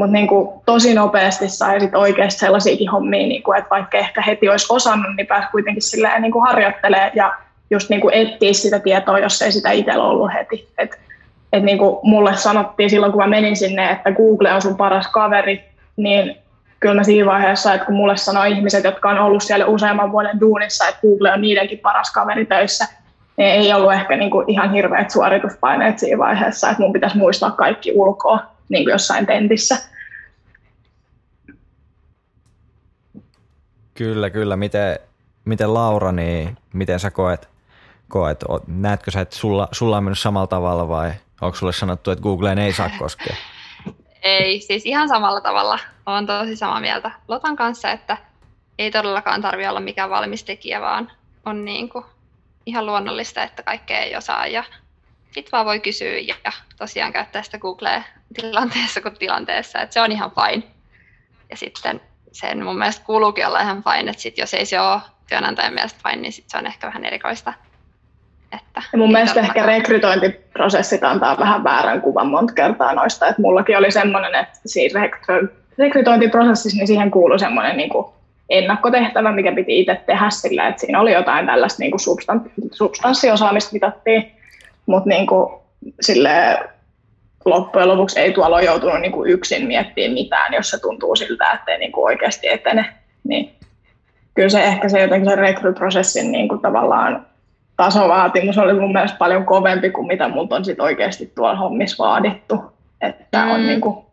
mutta 0.00 0.12
niin 0.12 0.28
tosi 0.66 0.94
nopeasti 0.94 1.48
sai 1.48 1.80
sit 1.80 1.94
oikeasti 1.94 2.40
sellaisiakin 2.40 2.90
hommia, 2.90 3.26
niin 3.26 3.42
kuin, 3.42 3.58
että 3.58 3.70
vaikka 3.70 3.98
ehkä 3.98 4.22
heti 4.22 4.48
olisi 4.48 4.66
osannut, 4.68 5.16
niin 5.16 5.26
pääsi 5.26 5.48
kuitenkin 5.52 5.82
silleen 5.82 6.22
niin 6.22 6.32
harjoittelemaan 6.48 7.10
ja 7.14 7.32
just 7.70 7.90
niin 7.90 8.00
kuin 8.00 8.14
etsiä 8.14 8.52
sitä 8.52 8.78
tietoa, 8.78 9.18
jos 9.18 9.42
ei 9.42 9.52
sitä 9.52 9.70
itsellä 9.70 10.04
ollut 10.04 10.30
heti. 10.34 10.68
Et, 10.78 10.98
et 11.52 11.62
niin 11.62 11.78
kuin 11.78 11.96
mulle 12.02 12.36
sanottiin 12.36 12.90
silloin, 12.90 13.12
kun 13.12 13.20
mä 13.22 13.26
menin 13.26 13.56
sinne, 13.56 13.90
että 13.90 14.12
Google 14.12 14.52
on 14.52 14.62
sun 14.62 14.76
paras 14.76 15.08
kaveri, 15.08 15.64
niin 15.96 16.36
kyllä 16.80 16.94
mä 16.94 17.04
siinä 17.04 17.26
vaiheessa, 17.26 17.74
että 17.74 17.86
kun 17.86 17.94
mulle 17.94 18.16
sanoi 18.16 18.52
ihmiset, 18.52 18.84
jotka 18.84 19.10
on 19.10 19.18
ollut 19.18 19.42
siellä 19.42 19.66
useamman 19.66 20.12
vuoden 20.12 20.40
duunissa, 20.40 20.88
että 20.88 21.00
Google 21.00 21.32
on 21.32 21.40
niidenkin 21.40 21.78
paras 21.78 22.12
kaveri 22.12 22.46
töissä, 22.46 22.86
niin 23.36 23.50
ei 23.50 23.72
ollut 23.72 23.92
ehkä 23.92 24.16
niin 24.16 24.30
kuin 24.30 24.50
ihan 24.50 24.72
hirveät 24.72 25.10
suorituspaineet 25.10 25.98
siinä 25.98 26.18
vaiheessa, 26.18 26.70
että 26.70 26.82
mun 26.82 26.92
pitäisi 26.92 27.18
muistaa 27.18 27.50
kaikki 27.50 27.92
ulkoa 27.94 28.59
niin 28.70 28.84
kuin 28.84 28.92
jossain 28.92 29.26
tentissä. 29.26 29.76
Kyllä, 33.94 34.30
kyllä. 34.30 34.56
Miten, 34.56 34.98
miten 35.44 35.74
Laura, 35.74 36.12
niin 36.12 36.56
miten 36.72 37.00
sä 37.00 37.10
koet, 37.10 37.48
koet 38.08 38.44
näetkö 38.66 39.10
sä, 39.10 39.20
että 39.20 39.36
sulla, 39.36 39.68
sulla 39.72 39.96
on 39.96 40.04
mennyt 40.04 40.18
samalla 40.18 40.46
tavalla 40.46 40.88
vai 40.88 41.12
onko 41.40 41.56
sulle 41.56 41.72
sanottu, 41.72 42.10
että 42.10 42.22
Googleen 42.22 42.58
ei 42.58 42.72
saa 42.72 42.90
koskea? 42.98 43.36
Ei, 44.22 44.60
siis 44.60 44.86
ihan 44.86 45.08
samalla 45.08 45.40
tavalla. 45.40 45.78
Olen 46.06 46.26
tosi 46.26 46.56
samaa 46.56 46.80
mieltä 46.80 47.10
Lotan 47.28 47.56
kanssa, 47.56 47.90
että 47.90 48.16
ei 48.78 48.90
todellakaan 48.90 49.42
tarvitse 49.42 49.68
olla 49.68 49.80
mikään 49.80 50.10
valmis 50.10 50.44
tekijä, 50.44 50.80
vaan 50.80 51.12
on 51.46 51.64
niin 51.64 51.88
kuin 51.88 52.04
ihan 52.66 52.86
luonnollista, 52.86 53.42
että 53.42 53.62
kaikkea 53.62 53.98
ei 53.98 54.16
osaa 54.16 54.46
ja 54.46 54.64
sitten 55.30 55.52
vaan 55.52 55.66
voi 55.66 55.80
kysyä 55.80 56.18
ja 56.18 56.34
tosiaan 56.78 57.12
käyttää 57.12 57.42
sitä 57.42 57.58
Googlea 57.58 58.02
tilanteessa 58.34 59.00
kuin 59.00 59.18
tilanteessa, 59.18 59.80
että 59.80 59.94
se 59.94 60.00
on 60.00 60.12
ihan 60.12 60.30
fine. 60.30 60.62
Ja 61.50 61.56
sitten 61.56 62.00
sen 62.32 62.64
mun 62.64 62.78
mielestä 62.78 63.06
kuuluukin 63.06 63.46
olla 63.46 63.60
ihan 63.60 63.84
fine, 63.84 64.10
että 64.10 64.22
sit 64.22 64.38
jos 64.38 64.54
ei 64.54 64.66
se 64.66 64.80
ole 64.80 65.00
työnantajan 65.28 65.74
mielestä 65.74 66.00
fine, 66.08 66.22
niin 66.22 66.32
sit 66.32 66.44
se 66.48 66.58
on 66.58 66.66
ehkä 66.66 66.86
vähän 66.86 67.04
erikoista. 67.04 67.52
Että 68.52 68.82
ja 68.92 68.98
mun 68.98 69.12
mielestä 69.12 69.40
ehkä 69.40 69.66
rekrytointiprosessit 69.66 71.04
antaa 71.04 71.38
vähän 71.38 71.64
väärän 71.64 72.00
kuvan 72.00 72.26
monta 72.26 72.54
kertaa 72.54 72.94
noista, 72.94 73.28
että 73.28 73.42
mullakin 73.42 73.78
oli 73.78 73.90
semmoinen, 73.90 74.34
että 74.34 74.58
siinä 74.66 75.08
rekrytointiprosessissa 75.78 76.78
niin 76.78 76.86
siihen 76.86 77.10
kuului 77.10 77.38
semmoinen 77.38 77.76
niin 77.76 77.90
kuin 77.90 78.06
ennakkotehtävä, 78.48 79.32
mikä 79.32 79.52
piti 79.52 79.80
itse 79.80 80.00
tehdä 80.06 80.30
sillä, 80.30 80.68
että 80.68 80.80
siinä 80.80 81.00
oli 81.00 81.12
jotain 81.12 81.46
tällaista 81.46 81.80
niin 81.80 81.90
kuin 81.90 82.00
substanssiosaamista 82.72 83.72
mitattiin, 83.72 84.32
mutta 84.86 85.08
niin 85.08 85.26
kuin, 85.26 85.52
sille 86.00 86.58
loppujen 87.44 87.88
lopuksi 87.88 88.20
ei 88.20 88.32
tuolla 88.32 88.56
ole 88.56 88.64
joutunut 88.64 89.00
niin 89.00 89.12
kuin 89.12 89.30
yksin 89.30 89.66
miettimään 89.66 90.12
mitään, 90.12 90.54
jos 90.54 90.70
se 90.70 90.80
tuntuu 90.80 91.16
siltä, 91.16 91.52
että 91.52 91.72
ei 91.72 91.78
niin 91.78 91.92
kuin 91.92 92.04
oikeasti 92.04 92.48
etene. 92.48 92.94
Niin 93.24 93.54
kyllä 94.34 94.48
se 94.48 94.64
ehkä 94.64 94.88
se 94.88 95.00
jotenkin 95.00 95.30
se 95.30 95.36
rekryprosessin 95.36 96.32
niin 96.32 96.48
kuin 96.48 96.60
tavallaan 96.60 97.26
tasovaatimus 97.76 98.58
oli 98.58 98.72
mun 98.72 98.92
mielestä 98.92 99.18
paljon 99.18 99.46
kovempi 99.46 99.90
kuin 99.90 100.06
mitä 100.06 100.28
multa 100.28 100.56
on 100.56 100.64
sit 100.64 100.80
oikeasti 100.80 101.32
tuolla 101.34 101.56
hommissa 101.56 102.04
vaadittu. 102.04 102.72
Että 103.00 103.44
mm. 103.44 103.50
on 103.50 103.66
niin 103.66 103.80
kuin 103.80 104.04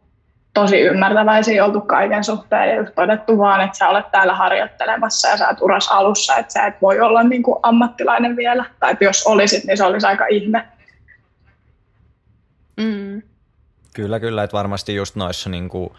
tosi 0.53 0.79
ymmärtäväisiä 0.79 1.65
oltu 1.65 1.81
kaiken 1.81 2.23
suhteen 2.23 2.75
ja 2.75 2.91
todettu 2.95 3.37
vaan, 3.37 3.61
että 3.61 3.77
sä 3.77 3.89
olet 3.89 4.11
täällä 4.11 4.35
harjoittelemassa 4.35 5.27
ja 5.27 5.37
sä 5.37 5.47
oot 5.47 5.61
uras 5.61 5.87
alussa, 5.91 6.35
että 6.35 6.53
sä 6.53 6.65
et 6.65 6.81
voi 6.81 6.99
olla 7.01 7.23
niin 7.23 7.43
kuin 7.43 7.59
ammattilainen 7.63 8.35
vielä. 8.35 8.65
Tai 8.79 8.91
että 8.91 9.05
jos 9.05 9.27
olisit, 9.27 9.63
niin 9.63 9.77
se 9.77 9.83
olisi 9.83 10.07
aika 10.07 10.25
ihme. 10.25 10.67
Mm. 12.77 13.06
Kyllä, 13.97 14.19
kyllä, 14.19 14.43
että 14.43 14.57
varmasti 14.57 14.95
just 14.95 15.15
noissa 15.15 15.49
niin 15.49 15.69
kuin, 15.69 15.89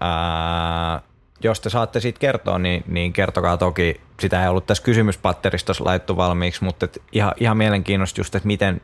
ää, 0.00 1.02
jos 1.40 1.60
te 1.60 1.70
saatte 1.70 2.00
siitä 2.00 2.18
kertoa, 2.18 2.58
niin, 2.58 2.84
niin 2.86 3.12
kertokaa 3.12 3.56
toki. 3.56 4.00
Sitä 4.20 4.42
ei 4.42 4.48
ollut 4.48 4.66
tässä 4.66 4.82
kysymyspatteristossa 4.82 5.84
laittu 5.84 6.16
valmiiksi, 6.16 6.64
mutta 6.64 6.84
et 6.84 7.02
ihan, 7.12 7.32
ihan 7.36 7.56
mielenkiinnosta 7.56 8.20
just, 8.20 8.34
että 8.34 8.46
miten, 8.46 8.80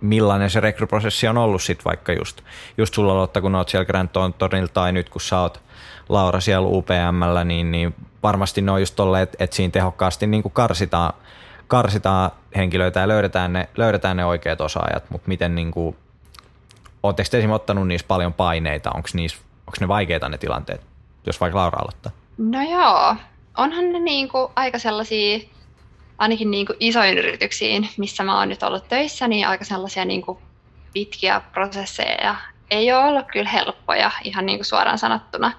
millainen 0.00 0.50
se 0.50 0.60
rekryprosessi 0.60 1.28
on 1.28 1.38
ollut 1.38 1.62
sitten 1.62 1.84
vaikka 1.84 2.12
just, 2.12 2.42
just 2.78 2.94
sulla 2.94 3.14
Lotta, 3.14 3.40
kun 3.40 3.54
oot 3.54 3.68
siellä 3.68 3.84
Grand 3.84 4.08
Thorntonilla 4.08 4.68
tai 4.68 4.92
nyt 4.92 5.08
kun 5.08 5.20
sä 5.20 5.40
oot 5.40 5.60
Laura 6.08 6.40
siellä 6.40 6.68
UPMllä, 6.68 7.44
niin, 7.44 7.70
niin 7.70 7.94
varmasti 8.22 8.60
ne 8.62 8.70
on 8.70 8.80
just 8.80 8.96
tolleen, 8.96 9.22
että, 9.22 9.44
että 9.44 9.56
siinä 9.56 9.70
tehokkaasti 9.70 10.26
niin 10.26 10.42
kuin 10.42 10.52
karsitaan, 10.52 11.12
karsitaan 11.66 12.30
henkilöitä 12.56 13.00
ja 13.00 13.08
löydetään 13.08 13.52
ne, 13.52 13.68
löydetään 13.76 14.16
ne 14.16 14.24
oikeat 14.24 14.60
osaajat, 14.60 15.10
mutta 15.10 15.28
miten 15.28 15.54
niin 15.54 15.70
kuin, 15.70 15.96
Oletteko 17.02 17.28
te 17.30 17.38
esimerkiksi 17.38 17.54
ottanut 17.62 17.88
niissä 17.88 18.06
paljon 18.06 18.32
paineita? 18.32 18.90
Onko, 18.90 19.08
ne 19.80 19.88
vaikeita 19.88 20.28
ne 20.28 20.38
tilanteet, 20.38 20.80
jos 21.26 21.40
vaikka 21.40 21.58
Laura 21.58 21.78
aloittaa? 21.78 22.12
No 22.38 22.62
joo, 22.62 23.16
onhan 23.56 23.92
ne 23.92 23.98
niinku 23.98 24.52
aika 24.56 24.78
sellaisia, 24.78 25.38
ainakin 26.18 26.50
niinku 26.50 26.74
isoin 26.80 27.18
yrityksiin, 27.18 27.88
missä 27.96 28.24
mä 28.24 28.38
oon 28.38 28.48
nyt 28.48 28.62
ollut 28.62 28.88
töissä, 28.88 29.28
niin 29.28 29.46
aika 29.46 29.64
sellaisia 29.64 30.04
niinku 30.04 30.40
pitkiä 30.92 31.40
prosesseja. 31.52 32.36
Ei 32.70 32.92
ole 32.92 33.04
ollut 33.04 33.26
kyllä 33.32 33.50
helppoja, 33.50 34.10
ihan 34.24 34.46
niinku 34.46 34.64
suoraan 34.64 34.98
sanottuna. 34.98 35.52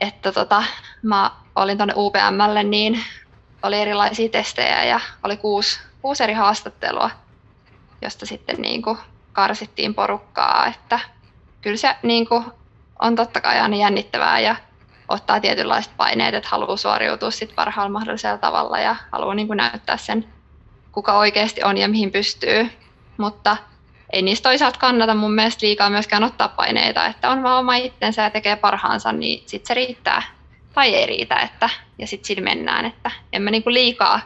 Että 0.00 0.32
tota, 0.32 0.62
mä 1.02 1.30
olin 1.56 1.78
tuonne 1.78 1.94
UPMlle, 1.96 2.62
niin 2.62 3.00
oli 3.62 3.76
erilaisia 3.76 4.28
testejä 4.28 4.84
ja 4.84 5.00
oli 5.22 5.36
kuusi, 5.36 5.80
kuusi 6.02 6.22
eri 6.22 6.32
haastattelua, 6.32 7.10
josta 8.02 8.26
sitten 8.26 8.56
niinku 8.56 8.98
karsittiin 9.38 9.94
porukkaa, 9.94 10.66
että 10.66 11.00
kyllä 11.60 11.76
se 11.76 11.96
niin 12.02 12.28
kuin, 12.28 12.44
on 13.02 13.16
totta 13.16 13.40
kai 13.40 13.60
aina 13.60 13.76
jännittävää 13.76 14.40
ja 14.40 14.56
ottaa 15.08 15.40
tietynlaiset 15.40 15.92
paineet, 15.96 16.34
että 16.34 16.48
haluaa 16.48 16.76
suoriutua 16.76 17.30
sit 17.30 17.54
parhaalla 17.54 17.92
mahdollisella 17.92 18.38
tavalla 18.38 18.78
ja 18.78 18.96
haluaa 19.12 19.34
niin 19.34 19.46
kuin 19.46 19.56
näyttää 19.56 19.96
sen, 19.96 20.24
kuka 20.92 21.18
oikeasti 21.18 21.62
on 21.62 21.78
ja 21.78 21.88
mihin 21.88 22.12
pystyy. 22.12 22.70
Mutta 23.16 23.56
ei 24.12 24.22
niistä 24.22 24.48
toisaalta 24.48 24.78
kannata 24.78 25.14
mun 25.14 25.34
mielestä 25.34 25.66
liikaa 25.66 25.90
myöskään 25.90 26.24
ottaa 26.24 26.48
paineita, 26.48 27.06
että 27.06 27.30
on 27.30 27.42
vaan 27.42 27.58
oma 27.58 27.74
itsensä 27.74 28.22
ja 28.22 28.30
tekee 28.30 28.56
parhaansa, 28.56 29.12
niin 29.12 29.42
sitten 29.46 29.68
se 29.68 29.74
riittää 29.74 30.22
tai 30.74 30.94
ei 30.94 31.06
riitä, 31.06 31.36
että, 31.36 31.70
ja 31.98 32.06
sitten 32.06 32.26
sillä 32.26 32.42
mennään, 32.42 32.84
että 32.84 33.10
en 33.32 33.42
mä 33.42 33.50
niinku 33.50 33.70
liikaa, 33.70 34.20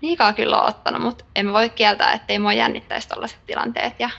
liikaa 0.00 0.32
kyllä 0.32 0.60
ole 0.60 0.68
ottanut, 0.68 1.02
mutta 1.02 1.24
en 1.36 1.52
voi 1.52 1.70
kieltää, 1.70 2.12
ettei 2.12 2.38
mua 2.38 2.52
jännittäisi 2.52 3.08
tällaiset 3.08 3.38
tilanteet 3.46 4.00
ja 4.00 4.10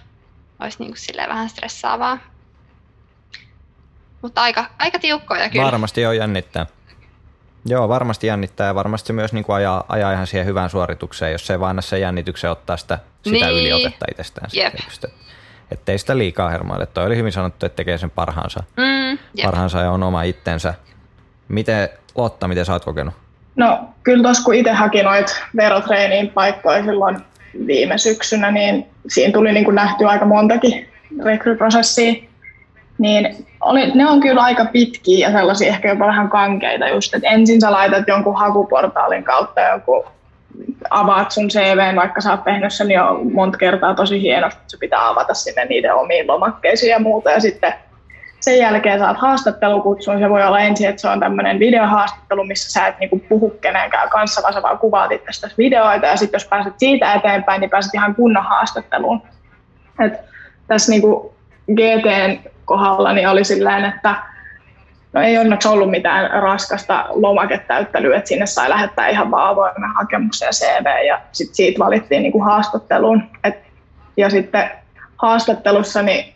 olisi 0.60 0.78
niin 0.80 0.94
kuin 0.94 1.28
vähän 1.30 1.50
stressaavaa. 1.50 2.18
Mutta 4.22 4.42
aika, 4.42 4.66
aika 4.80 5.00
tiukkoja 5.00 5.50
kyllä. 5.50 5.66
Varmasti 5.66 6.06
on 6.06 6.18
jännittää. 6.18 6.66
Joo, 7.66 7.90
varmasti 7.90 8.28
jännittää 8.28 8.68
ja 8.68 8.76
varmasti 8.76 9.08
se 9.08 9.14
myös 9.14 9.34
niin 9.34 9.44
kuin 9.44 9.56
ajaa, 9.56 9.84
ajaa 9.88 10.12
ihan 10.12 10.28
siihen 10.28 10.48
hyvään 10.48 10.70
suoritukseen, 10.70 11.32
jos 11.32 11.48
se 11.48 11.60
vaan 11.60 11.84
se 11.84 12.00
jännityksen 12.00 12.52
ottaa 12.52 12.78
sitä, 12.78 13.00
sitä 13.24 13.46
niin. 13.46 13.60
yliotetta 13.60 14.06
itsestään. 14.12 14.50
Jep. 14.54 14.74
Sitten, 14.90 15.12
ettei 15.72 15.98
sitä 15.98 16.18
liikaa 16.18 16.50
hermoille. 16.50 16.86
Toi 16.86 17.06
oli 17.06 17.18
hyvin 17.18 17.32
sanottu, 17.32 17.66
että 17.66 17.76
tekee 17.76 17.98
sen 17.98 18.10
parhaansa, 18.10 18.64
mm, 18.78 19.18
parhaansa 19.44 19.80
ja 19.80 19.92
on 19.92 20.04
oma 20.04 20.24
itsensä. 20.24 20.74
Miten, 21.48 21.90
Lotta, 22.16 22.48
miten 22.48 22.66
sä 22.66 22.74
oot 22.74 22.86
kokenut? 22.86 23.14
No 23.56 23.90
kyllä 24.04 24.24
tuossa 24.24 24.44
kun 24.44 24.56
itse 24.56 24.72
haki 24.72 25.04
noit 25.04 25.42
verotreeniin 25.56 26.30
paikkoja 26.30 26.84
silloin 26.84 27.18
viime 27.68 27.98
syksynä, 27.98 28.52
niin 28.52 28.86
siinä 29.08 29.34
tuli 29.34 29.52
niin 29.52 29.66
kuin 29.66 29.76
nähty 29.76 30.06
aika 30.06 30.26
montakin 30.26 30.88
rekryprosessia. 31.24 32.14
Niin 32.98 33.46
oli, 33.62 33.92
ne 33.92 34.10
on 34.10 34.22
kyllä 34.22 34.42
aika 34.42 34.66
pitkiä 34.66 35.28
ja 35.28 35.34
sellaisia 35.34 35.68
ehkä 35.68 35.90
jopa 35.90 36.08
vähän 36.08 36.30
kankeita 36.30 36.88
just, 36.88 37.14
että 37.14 37.30
ensin 37.30 37.62
sä 37.62 37.72
laitat 37.72 38.08
jonkun 38.08 38.40
hakuportaalin 38.40 39.24
kautta 39.24 39.62
joku 39.62 40.06
avaat 40.90 41.32
sun 41.32 41.50
CV, 41.50 41.96
vaikka 41.96 42.22
sä 42.22 42.32
oot 42.32 42.44
tehnyt 42.44 42.74
sen 42.74 42.92
jo 42.92 43.20
monta 43.34 43.58
kertaa 43.58 43.96
tosi 43.96 44.22
hienosti, 44.22 44.60
että 44.60 44.72
se 44.72 44.78
pitää 44.78 45.10
avata 45.10 45.34
sinne 45.34 45.66
niiden 45.66 45.96
omiin 45.96 46.28
lomakkeisiin 46.28 46.90
ja 46.90 47.00
muuta, 47.00 47.32
ja 47.32 47.40
sitten 47.40 47.74
sen 48.44 48.58
jälkeen 48.58 49.00
saat 49.00 49.18
haastattelukutsun. 49.18 50.20
Se 50.20 50.30
voi 50.30 50.44
olla 50.44 50.60
ensin, 50.60 50.90
että 50.90 51.02
se 51.02 51.10
on 51.10 51.20
tämmöinen 51.20 51.60
videohaastattelu, 51.60 52.44
missä 52.44 52.72
sä 52.72 52.88
et 52.88 53.00
niinku 53.00 53.20
puhu 53.30 53.50
kenenkään 53.50 54.10
kanssa, 54.10 54.42
vaan 54.42 54.54
sä 54.54 54.62
vaan 54.62 54.78
kuvaat 54.78 55.12
itse 55.12 55.48
videoita. 55.58 56.06
Ja 56.06 56.18
sitten 56.18 56.36
jos 56.36 56.48
pääset 56.48 56.74
siitä 56.78 57.14
eteenpäin, 57.14 57.62
niin 57.62 57.70
pääset 57.70 57.94
ihan 57.94 58.16
kunnon 58.16 58.44
haastatteluun. 58.44 59.22
Et 60.06 60.14
tässä 60.68 60.92
niinku 60.92 61.34
GTn 61.74 62.50
kohdalla 62.66 63.14
niin 63.14 63.28
oli 63.28 63.44
silleen, 63.44 63.86
että 63.86 64.16
no 65.14 65.22
ei 65.22 65.38
onneksi 65.38 65.68
ollut 65.68 65.92
mitään 65.92 66.42
raskasta 66.42 67.06
lomaketäyttelyä, 67.10 68.18
että 68.18 68.28
sinne 68.28 68.46
sai 68.46 68.70
lähettää 68.70 69.08
ihan 69.08 69.32
vaan 69.32 69.50
avoimen 69.50 69.90
hakemuksen 69.96 70.46
ja 70.46 70.52
CV 70.52 71.06
ja 71.08 71.22
sit 71.32 71.56
siitä 71.56 71.80
valittiin 71.80 72.24
niin 72.24 72.32
kuin 72.32 72.44
haastatteluun. 72.44 73.24
Et, 73.44 73.56
ja 74.18 74.30
sitten 74.30 74.72
haastattelussa 75.18 76.02
niin 76.02 76.34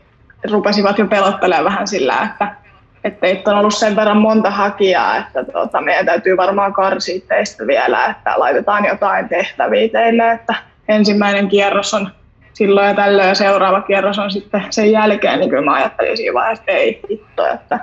rupesivat 0.51 0.97
jo 0.97 1.07
pelottelemaan 1.07 1.65
vähän 1.65 1.87
sillä, 1.87 2.29
että 2.31 2.55
että 3.03 3.19
teitä 3.19 3.51
on 3.51 3.57
ollut 3.57 3.75
sen 3.75 3.95
verran 3.95 4.17
monta 4.17 4.51
hakijaa, 4.51 5.17
että 5.17 5.43
tota, 5.43 5.81
meidän 5.81 6.05
täytyy 6.05 6.37
varmaan 6.37 6.73
karsia 6.73 7.21
teistä 7.27 7.67
vielä, 7.67 8.05
että 8.05 8.33
laitetaan 8.37 8.85
jotain 8.85 9.29
tehtäviä 9.29 9.89
teille, 9.89 10.31
että 10.31 10.55
ensimmäinen 10.87 11.47
kierros 11.47 11.93
on 11.93 12.09
silloin 12.53 12.87
ja 12.87 12.93
tällöin 12.93 13.27
ja 13.27 13.35
seuraava 13.35 13.81
kierros 13.81 14.19
on 14.19 14.31
sitten 14.31 14.65
sen 14.69 14.91
jälkeen, 14.91 15.39
niin 15.39 15.49
kyllä 15.49 15.65
mä 15.65 15.73
ajattelin 15.73 16.17
siinä 16.17 16.33
vaiheessa, 16.33 16.61
että 16.61 16.71
ei 16.71 17.01
hitto, 17.09 17.47
että, 17.47 17.79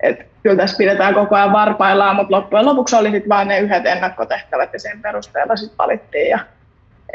että 0.00 0.24
kyllä 0.42 0.56
tässä 0.56 0.76
pidetään 0.76 1.14
koko 1.14 1.36
ajan 1.36 1.52
varpaillaan, 1.52 2.16
mutta 2.16 2.36
loppujen 2.36 2.66
lopuksi 2.66 2.96
oli 2.96 3.10
sitten 3.10 3.28
vain 3.28 3.48
ne 3.48 3.58
yhdet 3.58 3.86
ennakkotehtävät 3.86 4.72
ja 4.72 4.80
sen 4.80 5.02
perusteella 5.02 5.56
sitten 5.56 5.78
valittiin 5.78 6.30
ja 6.30 6.38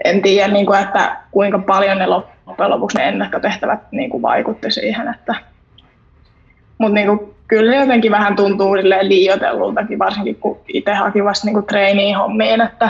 en 0.03 0.21
tiedä, 0.21 0.53
niin 0.53 0.65
kuin, 0.65 0.79
että 0.79 1.17
kuinka 1.31 1.59
paljon 1.59 1.97
ne 1.97 2.07
lopuksi 2.45 2.97
ne 2.97 3.07
ennakkotehtävät 3.07 3.79
niin 3.91 4.09
kuin 4.09 4.21
vaikutti 4.21 4.71
siihen, 4.71 5.07
että 5.07 5.35
mutta 6.77 6.93
niin 6.93 7.07
kuin, 7.07 7.33
kyllä 7.47 7.75
jotenkin 7.75 8.11
vähän 8.11 8.35
tuntuu 8.35 8.73
liioitellultakin, 9.01 9.99
varsinkin 9.99 10.35
kun 10.35 10.59
itse 10.67 10.93
haki 10.93 11.23
vasta 11.23 11.47
niin 11.47 11.65
treiniin 11.65 12.17
hommiin, 12.17 12.61
että 12.61 12.89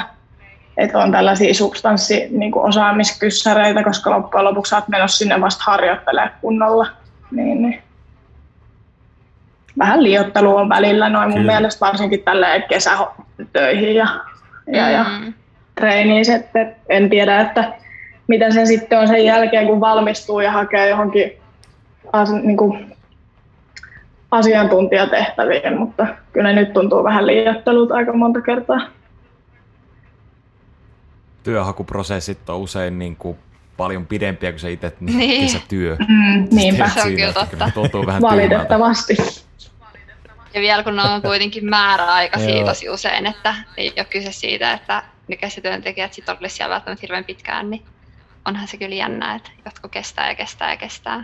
että 0.77 0.99
on 0.99 1.11
tällaisia 1.11 1.53
substanssi 1.53 2.27
niin 2.31 2.57
osaamiskyssäreitä, 2.57 3.83
koska 3.83 4.09
loppujen 4.11 4.45
lopuksi 4.45 4.75
olet 4.75 4.87
menossa 4.87 5.17
sinne 5.17 5.41
vasta 5.41 5.63
harjoittelemaan 5.67 6.31
kunnolla. 6.41 6.87
Niin, 7.31 7.61
niin. 7.61 7.81
Vähän 9.79 10.03
liottelu 10.03 10.55
on 10.55 10.69
välillä 10.69 11.09
noin 11.09 11.29
mun 11.29 11.37
Kyllä. 11.37 11.51
mielestä 11.51 11.85
varsinkin 11.85 12.23
tälle 12.23 12.63
kesätöihin 12.69 13.95
ja, 13.95 14.07
ja, 14.67 14.89
ja 14.89 15.03
mm. 15.03 15.33
treeniin. 15.75 16.31
Että 16.31 16.67
en 16.89 17.09
tiedä, 17.09 17.41
että 17.41 17.73
mitä 18.27 18.51
se 18.51 18.65
sitten 18.65 18.99
on 18.99 19.07
sen 19.07 19.25
jälkeen, 19.25 19.67
kun 19.67 19.79
valmistuu 19.79 20.39
ja 20.39 20.51
hakee 20.51 20.89
johonkin 20.89 21.31
as, 22.13 22.31
niin 22.31 22.57
kuin 22.57 22.95
asiantuntijatehtäviin, 24.31 25.77
mutta 25.77 26.07
kyllä 26.33 26.53
nyt 26.53 26.73
tuntuu 26.73 27.03
vähän 27.03 27.27
liiottelut 27.27 27.91
aika 27.91 28.13
monta 28.13 28.41
kertaa 28.41 28.81
työhakuprosessit 31.43 32.49
on 32.49 32.57
usein 32.57 32.99
niin 32.99 33.15
kuin 33.15 33.37
paljon 33.77 34.05
pidempiä 34.05 34.51
kuin 34.51 34.59
se 34.65 34.71
itse 34.71 34.93
niin. 34.99 35.17
niin. 35.17 35.41
kesätyö. 35.41 35.95
Mm, 36.07 36.47
niinpä. 36.51 36.89
Se 36.89 37.01
on 37.01 37.15
kyllä 37.15 37.33
totta. 37.33 37.71
Tuntuu 37.73 38.05
vähän 38.05 38.21
Valitettavasti. 38.21 39.17
Ja 40.53 40.61
vielä 40.61 40.83
kun 40.83 40.99
on 40.99 41.21
kuitenkin 41.21 41.65
määräaikaisia 41.65 42.65
tosi 42.65 42.89
usein, 42.89 43.25
että 43.25 43.55
ei 43.77 43.93
ole 43.97 44.05
kyse 44.05 44.31
siitä, 44.31 44.73
että 44.73 45.03
ne 45.27 45.35
käsityöntekijät 45.35 46.13
sitten 46.13 46.33
olisivat 46.33 46.51
siellä 46.51 46.73
välttämättä 46.73 47.01
hirveän 47.01 47.23
pitkään, 47.23 47.69
niin 47.69 47.81
onhan 48.45 48.67
se 48.67 48.77
kyllä 48.77 48.95
jännä, 48.95 49.35
että 49.35 49.49
jotkut 49.65 49.91
kestää 49.91 50.29
ja 50.29 50.35
kestää 50.35 50.71
ja 50.71 50.77
kestää. 50.77 51.23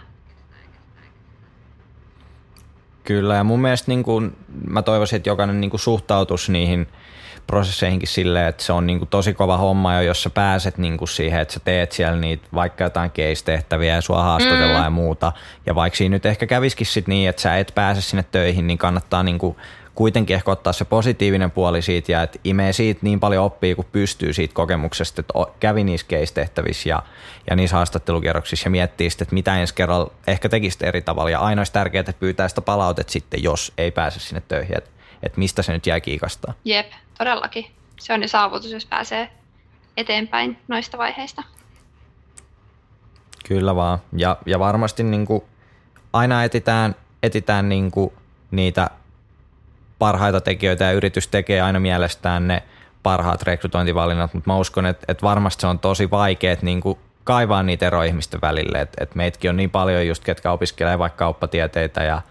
Kyllä, 3.04 3.36
ja 3.36 3.44
mun 3.44 3.62
mielestä 3.62 3.92
niin 3.92 4.04
kun, 4.04 4.38
mä 4.68 4.82
toivoisin, 4.82 5.18
että 5.18 5.30
jokainen 5.30 5.62
niin 5.62 5.72
suhtautuisi 5.76 6.52
niihin 6.52 6.88
prosesseihinkin 7.48 8.08
silleen, 8.08 8.48
että 8.48 8.64
se 8.64 8.74
on 8.74 8.88
niinku 8.88 9.06
tosi 9.06 9.34
kova 9.34 9.58
homma 9.58 9.96
jo, 9.96 10.02
jos 10.02 10.24
sä 10.24 10.30
pääset 10.30 10.78
niinku 10.78 11.08
siihen, 11.08 11.42
että 11.42 11.54
sä 11.54 11.60
teet 11.60 11.92
siellä 11.92 12.18
niitä 12.18 12.48
vaikka 12.54 12.84
jotain 12.84 13.12
case-tehtäviä 13.12 13.96
ja 13.96 14.02
sua 14.02 14.24
haastatellaan 14.24 14.82
mm. 14.82 14.84
ja 14.84 14.90
muuta. 14.90 15.32
Ja 15.66 15.76
vaikka 15.76 15.98
siinä 15.98 16.16
nyt 16.16 16.26
ehkä 16.26 16.48
käviskin 16.48 16.88
sit 16.88 17.08
niin, 17.08 17.30
että 17.30 17.42
sä 17.42 17.58
et 17.58 17.72
pääse 17.76 18.02
sinne 18.02 18.26
töihin, 18.32 18.68
niin 18.68 18.78
kannattaa 18.78 19.24
niinku 19.24 19.58
kuitenkin 20.00 20.36
ehkä 20.36 20.52
ottaa 20.52 20.74
se 20.74 20.86
positiivinen 20.86 21.52
puoli 21.52 21.82
siitä 21.82 22.12
ja 22.12 22.24
että 22.24 22.40
imee 22.44 22.74
siitä 22.74 23.00
niin 23.04 23.20
paljon 23.20 23.46
oppii 23.46 23.76
kuin 23.76 23.88
pystyy 23.92 24.34
siitä 24.34 24.54
kokemuksesta, 24.54 25.22
että 25.22 25.34
kävi 25.60 25.84
niissä 25.84 26.08
case-tehtävissä 26.08 26.90
ja, 26.90 27.04
ja 27.50 27.56
niissä 27.56 27.76
haastattelukierroksissa 27.76 28.68
ja 28.68 28.72
miettii 28.72 29.10
sitten, 29.10 29.26
että 29.26 29.34
mitä 29.34 29.60
ensi 29.60 29.76
kerralla 29.76 30.12
ehkä 30.28 30.50
tekisi 30.50 30.86
eri 30.86 31.02
tavalla. 31.02 31.30
Ja 31.30 31.40
ainoa 31.40 31.66
tärkeää, 31.74 32.00
että 32.00 32.14
pyytää 32.14 32.48
sitä 32.48 32.62
palautet 32.62 33.10
sitten, 33.10 33.44
jos 33.44 33.74
ei 33.78 33.92
pääse 33.92 34.20
sinne 34.20 34.42
töihin, 34.48 34.78
että, 34.78 34.90
että 35.24 35.40
mistä 35.40 35.62
se 35.62 35.74
nyt 35.74 35.88
jää 35.88 36.00
kiikastaa. 36.00 36.54
Jep, 36.66 36.92
todellakin. 37.18 37.66
Se 38.00 38.14
on 38.14 38.22
jo 38.22 38.28
saavutus, 38.28 38.72
jos 38.72 38.86
pääsee 38.86 39.30
eteenpäin 39.98 40.58
noista 40.68 40.98
vaiheista. 40.98 41.44
Kyllä 43.48 43.76
vaan. 43.76 44.00
Ja, 44.18 44.38
ja 44.46 44.60
varmasti 44.60 45.04
niin 45.04 45.26
kuin 45.26 45.44
aina 46.14 46.44
etitään, 46.44 46.96
etitään 47.24 47.70
niin 47.70 47.92
kuin 47.92 48.14
niitä 48.52 48.90
parhaita 50.00 50.42
tekijöitä 50.42 50.86
ja 50.86 50.92
yritys 50.92 51.28
tekee 51.28 51.62
aina 51.62 51.80
mielestään 51.80 52.48
ne 52.48 52.64
parhaat 53.04 53.42
rekrytointivalinnat, 53.42 54.34
mutta 54.34 54.50
mä 54.50 54.58
uskon, 54.58 54.86
että, 54.86 55.06
että 55.08 55.22
varmasti 55.24 55.62
se 55.62 55.68
on 55.68 55.80
tosi 55.80 56.12
vaikea 56.12 56.56
niin 56.62 56.82
kuin 56.82 57.00
kaivaa 57.24 57.64
niitä 57.64 57.88
eroja 57.88 58.08
ihmisten 58.08 58.42
välille. 58.42 58.82
että 58.82 59.04
että 59.04 59.18
meitkin 59.18 59.50
on 59.50 59.58
niin 59.58 59.70
paljon 59.70 60.08
just, 60.08 60.24
ketkä 60.24 60.52
opiskelee 60.52 61.00
vaikka 61.00 61.18
kauppatieteitä 61.18 62.04
ja 62.04 62.22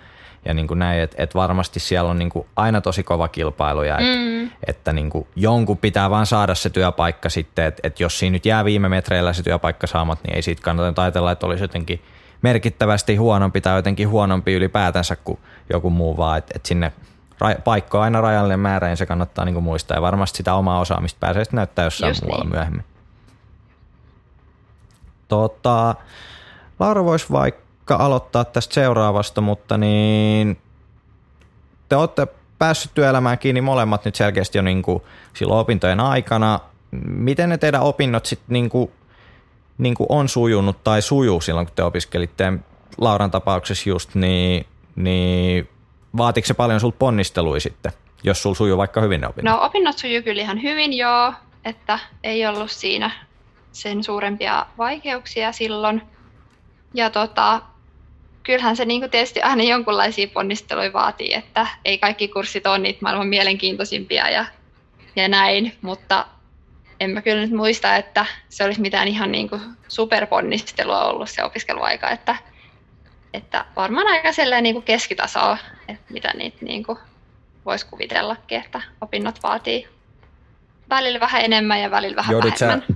ja 0.45 0.55
niin 0.55 0.69
kuin 0.69 0.79
näin, 0.79 1.01
että 1.01 1.23
et 1.23 1.35
varmasti 1.35 1.81
siellä 1.81 2.11
on 2.11 2.19
niin 2.19 2.31
kuin 2.31 2.47
aina 2.57 2.81
tosi 2.81 3.03
kova 3.03 3.29
kilpailu 3.29 3.83
ja 3.83 3.99
että 3.99 4.17
mm. 4.17 4.51
että 4.67 4.93
niin 4.93 5.11
kuin 5.11 5.27
jonkun 5.37 5.79
pitää 5.79 6.11
vaan 6.11 6.27
saada 6.27 6.55
se 6.55 6.71
työpaikka 6.71 7.29
sitten, 7.29 7.65
että 7.65 7.81
että 7.85 8.03
jos 8.03 8.19
siinä 8.19 8.33
nyt 8.33 8.47
jää 8.47 8.65
viime 8.65 8.89
metreillä 8.89 9.33
se 9.33 9.43
työpaikka 9.43 9.87
saamat, 9.87 10.19
niin 10.25 10.37
ei 10.37 10.43
siitä 10.43 10.63
kannata 10.63 11.03
ajatella, 11.03 11.33
että 11.33 11.47
olisi 11.47 11.65
jotenkin 11.65 12.03
merkittävästi 12.43 13.17
huonompi 13.17 13.61
tai 13.61 13.79
jotenkin 13.79 14.09
huonompi 14.09 14.55
ylipäätänsä 14.55 15.17
kuin 15.17 15.39
joku 15.73 15.91
muu, 15.91 16.17
vaan 16.17 16.39
että 16.39 16.53
että 16.57 16.69
sinne 16.69 16.93
paikka 17.65 17.99
on 17.99 18.05
aina 18.05 18.21
rajallinen 18.21 18.61
määrä, 18.61 18.89
ja 18.89 18.97
se 18.97 19.07
kannattaa 19.07 19.45
niin 19.45 19.55
kuin 19.55 19.65
muistaa. 19.65 19.97
Ja 19.97 20.03
varmasti 20.03 20.37
sitä 20.37 20.55
omaa 20.55 20.81
osaamista 20.81 21.19
pääsee 21.21 21.45
sitten 21.45 21.57
näyttää 21.57 21.85
jossain 21.85 22.11
Just 22.11 22.23
muualla 22.23 22.45
niin. 22.45 22.55
myöhemmin. 22.55 22.85
Tota, 25.29 25.95
Laura 26.79 27.05
voisi 27.05 27.27
vaikka 27.33 27.69
vaikka 27.91 28.05
aloittaa 28.05 28.45
tästä 28.45 28.75
seuraavasta, 28.75 29.41
mutta 29.41 29.79
niin 29.79 30.59
te 31.89 31.97
olette 31.97 32.27
päässyt 32.59 32.95
työelämään 32.95 33.39
kiinni 33.39 33.61
molemmat 33.61 34.05
nyt 34.05 34.15
selkeästi 34.15 34.59
jo 34.59 34.63
niin 34.63 34.83
kuin 34.83 35.03
silloin 35.35 35.61
opintojen 35.61 36.01
aikana. 36.01 36.61
Miten 37.07 37.49
ne 37.49 37.59
teidän 37.59 37.81
opinnot 37.81 38.27
sitten 38.27 38.53
niin 38.53 38.69
kuin, 38.69 38.91
niin 39.79 39.95
kuin 39.95 40.07
on 40.11 40.29
sujunut 40.29 40.85
tai 40.85 41.03
sujuu 41.03 41.41
silloin, 41.41 41.67
kun 41.67 41.77
te 41.77 41.83
opiskelitte 41.83 42.53
Lauran 42.99 43.31
tapauksessa 43.31 43.89
just, 43.89 44.15
niin, 44.15 44.67
niin 44.97 45.69
vaatiko 46.17 46.47
se 46.47 46.55
paljon 46.55 46.81
sulta 46.81 46.97
ponnistelui 46.99 47.61
sitten, 47.61 47.93
jos 48.23 48.43
sul 48.43 48.55
sujuu 48.55 48.79
vaikka 48.79 49.01
hyvin 49.01 49.21
ne 49.21 49.27
opinnot? 49.27 49.55
No 49.55 49.65
opinnot 49.65 49.99
sujuu 49.99 50.23
kyllä 50.23 50.43
ihan 50.43 50.63
hyvin 50.63 50.93
joo, 50.93 51.33
että 51.65 51.99
ei 52.25 52.47
ollut 52.47 52.71
siinä 52.71 53.11
sen 53.73 54.05
suurempia 54.05 54.67
vaikeuksia 54.79 55.53
silloin. 55.53 56.03
Ja 56.95 57.11
tota, 57.11 57.63
kyllähän 58.43 58.77
se 58.77 58.85
niin 58.85 59.11
tietysti 59.11 59.43
aina 59.43 59.63
jonkunlaisia 59.63 60.29
ponnisteluja 60.29 60.93
vaatii, 60.93 61.35
että 61.35 61.67
ei 61.85 61.99
kaikki 61.99 62.29
kurssit 62.29 62.67
ole 62.67 62.79
niitä 62.79 62.99
maailman 63.03 63.27
mielenkiintoisimpia 63.27 64.31
ja, 64.31 64.45
ja 65.17 65.29
näin, 65.29 65.73
mutta 65.83 66.27
en 67.01 67.11
mä 67.11 67.23
kyllä 67.23 67.43
nyt 67.43 67.51
muista, 67.51 67.97
että 67.97 68.27
se 68.49 68.65
olisi 68.65 68.81
mitään 68.81 69.09
ihan 69.09 69.33
niin 69.33 69.49
kuin 69.49 69.61
superponnistelua 69.89 71.05
ollut 71.05 71.31
se 71.31 71.45
opiskeluaika, 71.45 72.11
että, 72.11 72.37
että 73.35 73.65
varmaan 73.77 74.07
aika 74.07 74.33
sellainen 74.33 74.63
niin 74.63 74.75
kuin 74.75 74.85
keskitasoa, 74.85 75.59
että 75.89 76.13
mitä 76.13 76.33
niitä 76.35 76.57
niin 76.61 76.85
kuin 76.85 76.99
voisi 77.65 77.87
kuvitellakin, 77.87 78.61
että 78.65 78.83
opinnot 79.01 79.43
vaatii 79.43 79.89
välillä 80.91 81.21
vähän 81.21 81.43
enemmän 81.43 81.81
ja 81.81 81.91
välillä 81.91 82.17
vähän 82.17 82.33
Joudut 82.33 82.61
vähemmän. 82.61 82.85
Sä 82.89 82.95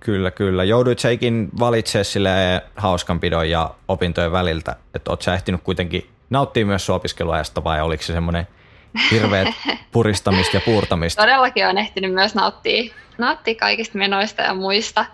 Kyllä, 0.00 0.30
kyllä. 0.30 0.64
Jouduit 0.64 0.98
sä 0.98 1.10
ikin 1.10 1.48
valitsemaan 1.60 2.04
sille 2.04 2.30
hauskanpidon 2.76 3.50
ja 3.50 3.74
opintojen 3.88 4.32
väliltä, 4.32 4.76
että 4.94 5.10
oot 5.10 5.22
sä 5.22 5.34
ehtinyt 5.34 5.62
kuitenkin 5.62 6.10
nauttia 6.30 6.66
myös 6.66 6.86
sun 6.86 6.94
opiskeluajasta 6.94 7.64
vai 7.64 7.80
oliko 7.80 8.02
se 8.02 8.12
semmoinen 8.12 8.46
hirveät 9.10 9.48
puristamista 9.92 10.56
ja 10.56 10.60
puurtamista? 10.60 11.22
Todellakin 11.22 11.66
on 11.66 11.78
ehtinyt 11.78 12.12
myös 12.12 12.34
nauttia, 12.34 12.94
nauttia 13.18 13.54
kaikista 13.54 13.98
menoista 13.98 14.42
ja 14.42 14.54
muista. 14.54 15.06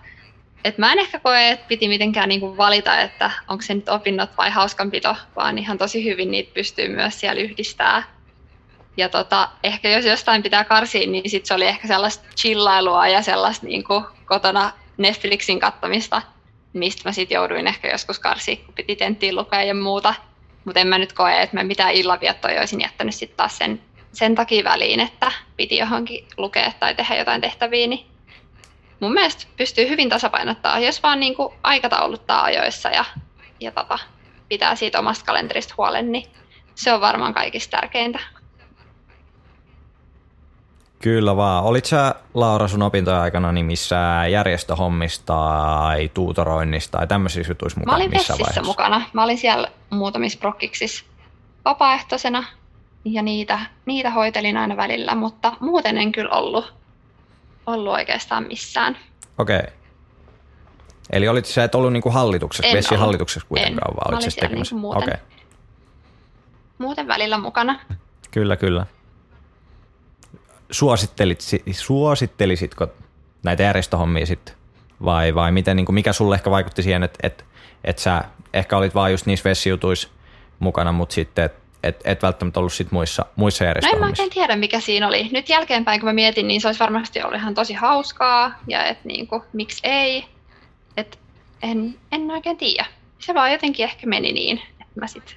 Et 0.64 0.78
mä 0.78 0.92
en 0.92 0.98
ehkä 0.98 1.18
koe, 1.18 1.48
että 1.48 1.66
piti 1.68 1.88
mitenkään 1.88 2.28
niinku 2.28 2.56
valita, 2.56 3.00
että 3.00 3.30
onko 3.48 3.62
se 3.62 3.74
nyt 3.74 3.88
opinnot 3.88 4.30
vai 4.36 4.50
hauskanpito, 4.50 5.16
vaan 5.36 5.58
ihan 5.58 5.78
tosi 5.78 6.04
hyvin 6.04 6.30
niitä 6.30 6.54
pystyy 6.54 6.88
myös 6.88 7.20
siellä 7.20 7.42
yhdistää. 7.42 8.02
Ja 8.96 9.08
tota, 9.08 9.48
ehkä 9.62 9.88
jos 9.88 10.04
jostain 10.04 10.42
pitää 10.42 10.64
karsia, 10.64 11.06
niin 11.06 11.30
sit 11.30 11.46
se 11.46 11.54
oli 11.54 11.66
ehkä 11.66 11.88
sellaista 11.88 12.24
chillailua 12.36 13.08
ja 13.08 13.22
sellaista 13.22 13.66
niinku 13.66 14.02
kotona 14.24 14.72
Netflixin 14.96 15.60
kattamista. 15.60 16.22
mistä 16.72 17.08
mä 17.08 17.12
sitten 17.12 17.36
jouduin 17.36 17.66
ehkä 17.66 17.90
joskus 17.90 18.18
karsiin, 18.18 18.64
kun 18.64 18.74
piti 18.74 18.96
tenttiin 18.96 19.36
lukea 19.36 19.62
ja 19.62 19.74
muuta. 19.74 20.14
Mutta 20.64 20.80
en 20.80 20.86
mä 20.86 20.98
nyt 20.98 21.12
koe, 21.12 21.42
että 21.42 21.56
mä 21.56 21.64
mitään 21.64 21.92
illanviettoja 21.92 22.60
olisin 22.60 22.80
jättänyt 22.80 23.14
sitten 23.14 23.36
taas 23.36 23.58
sen, 23.58 23.80
sen 24.12 24.34
takia 24.34 24.64
väliin, 24.64 25.00
että 25.00 25.32
piti 25.56 25.76
johonkin 25.76 26.26
lukea 26.36 26.72
tai 26.80 26.94
tehdä 26.94 27.16
jotain 27.16 27.40
tehtäviä, 27.40 27.86
niin 27.86 28.13
mun 29.00 29.12
mielestä 29.12 29.46
pystyy 29.56 29.88
hyvin 29.88 30.08
tasapainottaa, 30.08 30.78
jos 30.78 31.02
vaan 31.02 31.20
niin 31.20 31.34
kuin 31.34 31.54
aikatauluttaa 31.62 32.44
ajoissa 32.44 32.88
ja, 32.88 33.04
ja 33.60 33.72
tota, 33.72 33.98
pitää 34.48 34.74
siitä 34.74 34.98
omasta 34.98 35.24
kalenterista 35.24 35.74
huolen, 35.76 36.12
niin 36.12 36.30
se 36.74 36.92
on 36.92 37.00
varmaan 37.00 37.34
kaikista 37.34 37.76
tärkeintä. 37.76 38.18
Kyllä 41.02 41.36
vaan. 41.36 41.64
Olit 41.64 41.84
sä 41.84 42.14
Laura 42.34 42.68
sun 42.68 42.82
opintojen 42.82 43.20
aikana 43.20 43.52
niin 43.52 43.66
missä 43.66 43.96
järjestöhommista 44.30 45.26
tai 45.26 46.10
tuutoroinnista 46.14 46.98
tai 46.98 47.06
tämmöisissä 47.06 47.50
jutuissa 47.50 47.80
mukana? 47.80 47.96
Mä 47.96 48.02
olin 48.02 48.10
missä 48.10 48.32
vaiheessa? 48.32 48.62
mukana. 48.62 49.02
Mä 49.12 49.24
olin 49.24 49.38
siellä 49.38 49.68
muutamissa 49.90 50.38
prokkiksissa 50.38 51.04
vapaaehtoisena 51.64 52.44
ja 53.04 53.22
niitä, 53.22 53.60
niitä 53.86 54.10
hoitelin 54.10 54.56
aina 54.56 54.76
välillä, 54.76 55.14
mutta 55.14 55.52
muuten 55.60 55.98
en 55.98 56.12
kyllä 56.12 56.30
ollut, 56.30 56.74
ollut 57.66 57.92
oikeastaan 57.92 58.46
missään. 58.46 58.96
Okei. 59.38 59.58
Okay. 59.58 59.70
Eli 61.12 61.28
olit 61.28 61.44
sä 61.44 61.64
et 61.64 61.74
ollut 61.74 61.92
niinku 61.92 62.10
hallituksessa, 62.10 62.76
Vessin 62.76 62.98
hallituksessa 62.98 63.48
kuitenkaan, 63.48 63.90
en. 63.90 63.96
vaan 63.96 64.14
olit 64.14 64.32
siellä 64.32 64.54
niinku 64.54 64.78
muuten, 64.78 65.02
okay. 65.02 65.16
muuten 66.78 67.08
välillä 67.08 67.38
mukana. 67.38 67.80
Kyllä, 68.30 68.56
kyllä 68.56 68.86
suosittelit, 70.70 71.40
suosittelisitko 71.72 72.86
näitä 73.42 73.62
järjestöhommia 73.62 74.26
sitten? 74.26 74.54
Vai, 75.04 75.34
vai 75.34 75.52
miten, 75.52 75.76
niin 75.76 75.86
kuin 75.86 75.94
mikä 75.94 76.12
sulle 76.12 76.34
ehkä 76.34 76.50
vaikutti 76.50 76.82
siihen, 76.82 77.02
että 77.02 77.18
et, 77.22 77.44
et 77.84 77.98
sä 77.98 78.24
ehkä 78.52 78.76
olit 78.76 78.94
vaan 78.94 79.10
just 79.10 79.26
niissä 79.26 79.50
vessijutuissa 79.50 80.08
mukana, 80.58 80.92
mutta 80.92 81.14
sitten 81.14 81.44
et, 81.44 81.63
et, 81.84 82.00
et 82.04 82.22
välttämättä 82.22 82.60
ollut 82.60 82.72
sit 82.72 82.92
muissa, 82.92 83.26
muissa 83.36 83.64
järjestöhommissa? 83.64 84.00
No 84.00 84.06
en 84.06 84.10
mä 84.10 84.12
oikein 84.12 84.30
tiedä, 84.30 84.56
mikä 84.56 84.80
siinä 84.80 85.08
oli. 85.08 85.28
Nyt 85.32 85.48
jälkeenpäin, 85.48 86.00
kun 86.00 86.08
mä 86.08 86.12
mietin, 86.12 86.48
niin 86.48 86.60
se 86.60 86.68
olisi 86.68 86.80
varmasti 86.80 87.22
ollut 87.22 87.40
ihan 87.40 87.54
tosi 87.54 87.74
hauskaa, 87.74 88.58
ja 88.68 88.84
että 88.84 89.08
niin 89.08 89.26
kuin, 89.26 89.42
miksi 89.52 89.80
ei. 89.84 90.24
Et 90.96 91.18
en, 91.62 91.94
en 92.12 92.30
oikein 92.30 92.56
tiedä. 92.56 92.86
Se 93.18 93.34
vaan 93.34 93.52
jotenkin 93.52 93.84
ehkä 93.84 94.06
meni 94.06 94.32
niin, 94.32 94.58
että 94.80 95.00
mä 95.00 95.06
sitten 95.06 95.36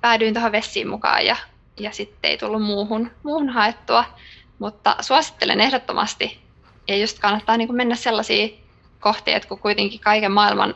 päädyin 0.00 0.34
tuohon 0.34 0.52
vessiin 0.52 0.88
mukaan, 0.88 1.26
ja, 1.26 1.36
ja 1.80 1.92
sitten 1.92 2.30
ei 2.30 2.38
tullut 2.38 2.62
muuhun, 2.62 3.10
muuhun 3.22 3.48
haettua. 3.48 4.04
Mutta 4.58 4.96
suosittelen 5.00 5.60
ehdottomasti, 5.60 6.38
ja 6.88 6.96
just 6.96 7.18
kannattaa 7.18 7.56
niin 7.56 7.74
mennä 7.74 7.94
sellaisiin 7.94 8.62
kohtiin, 9.00 9.36
että 9.36 9.48
kun 9.48 9.58
kuitenkin 9.58 10.00
kaiken 10.00 10.32
maailman 10.32 10.74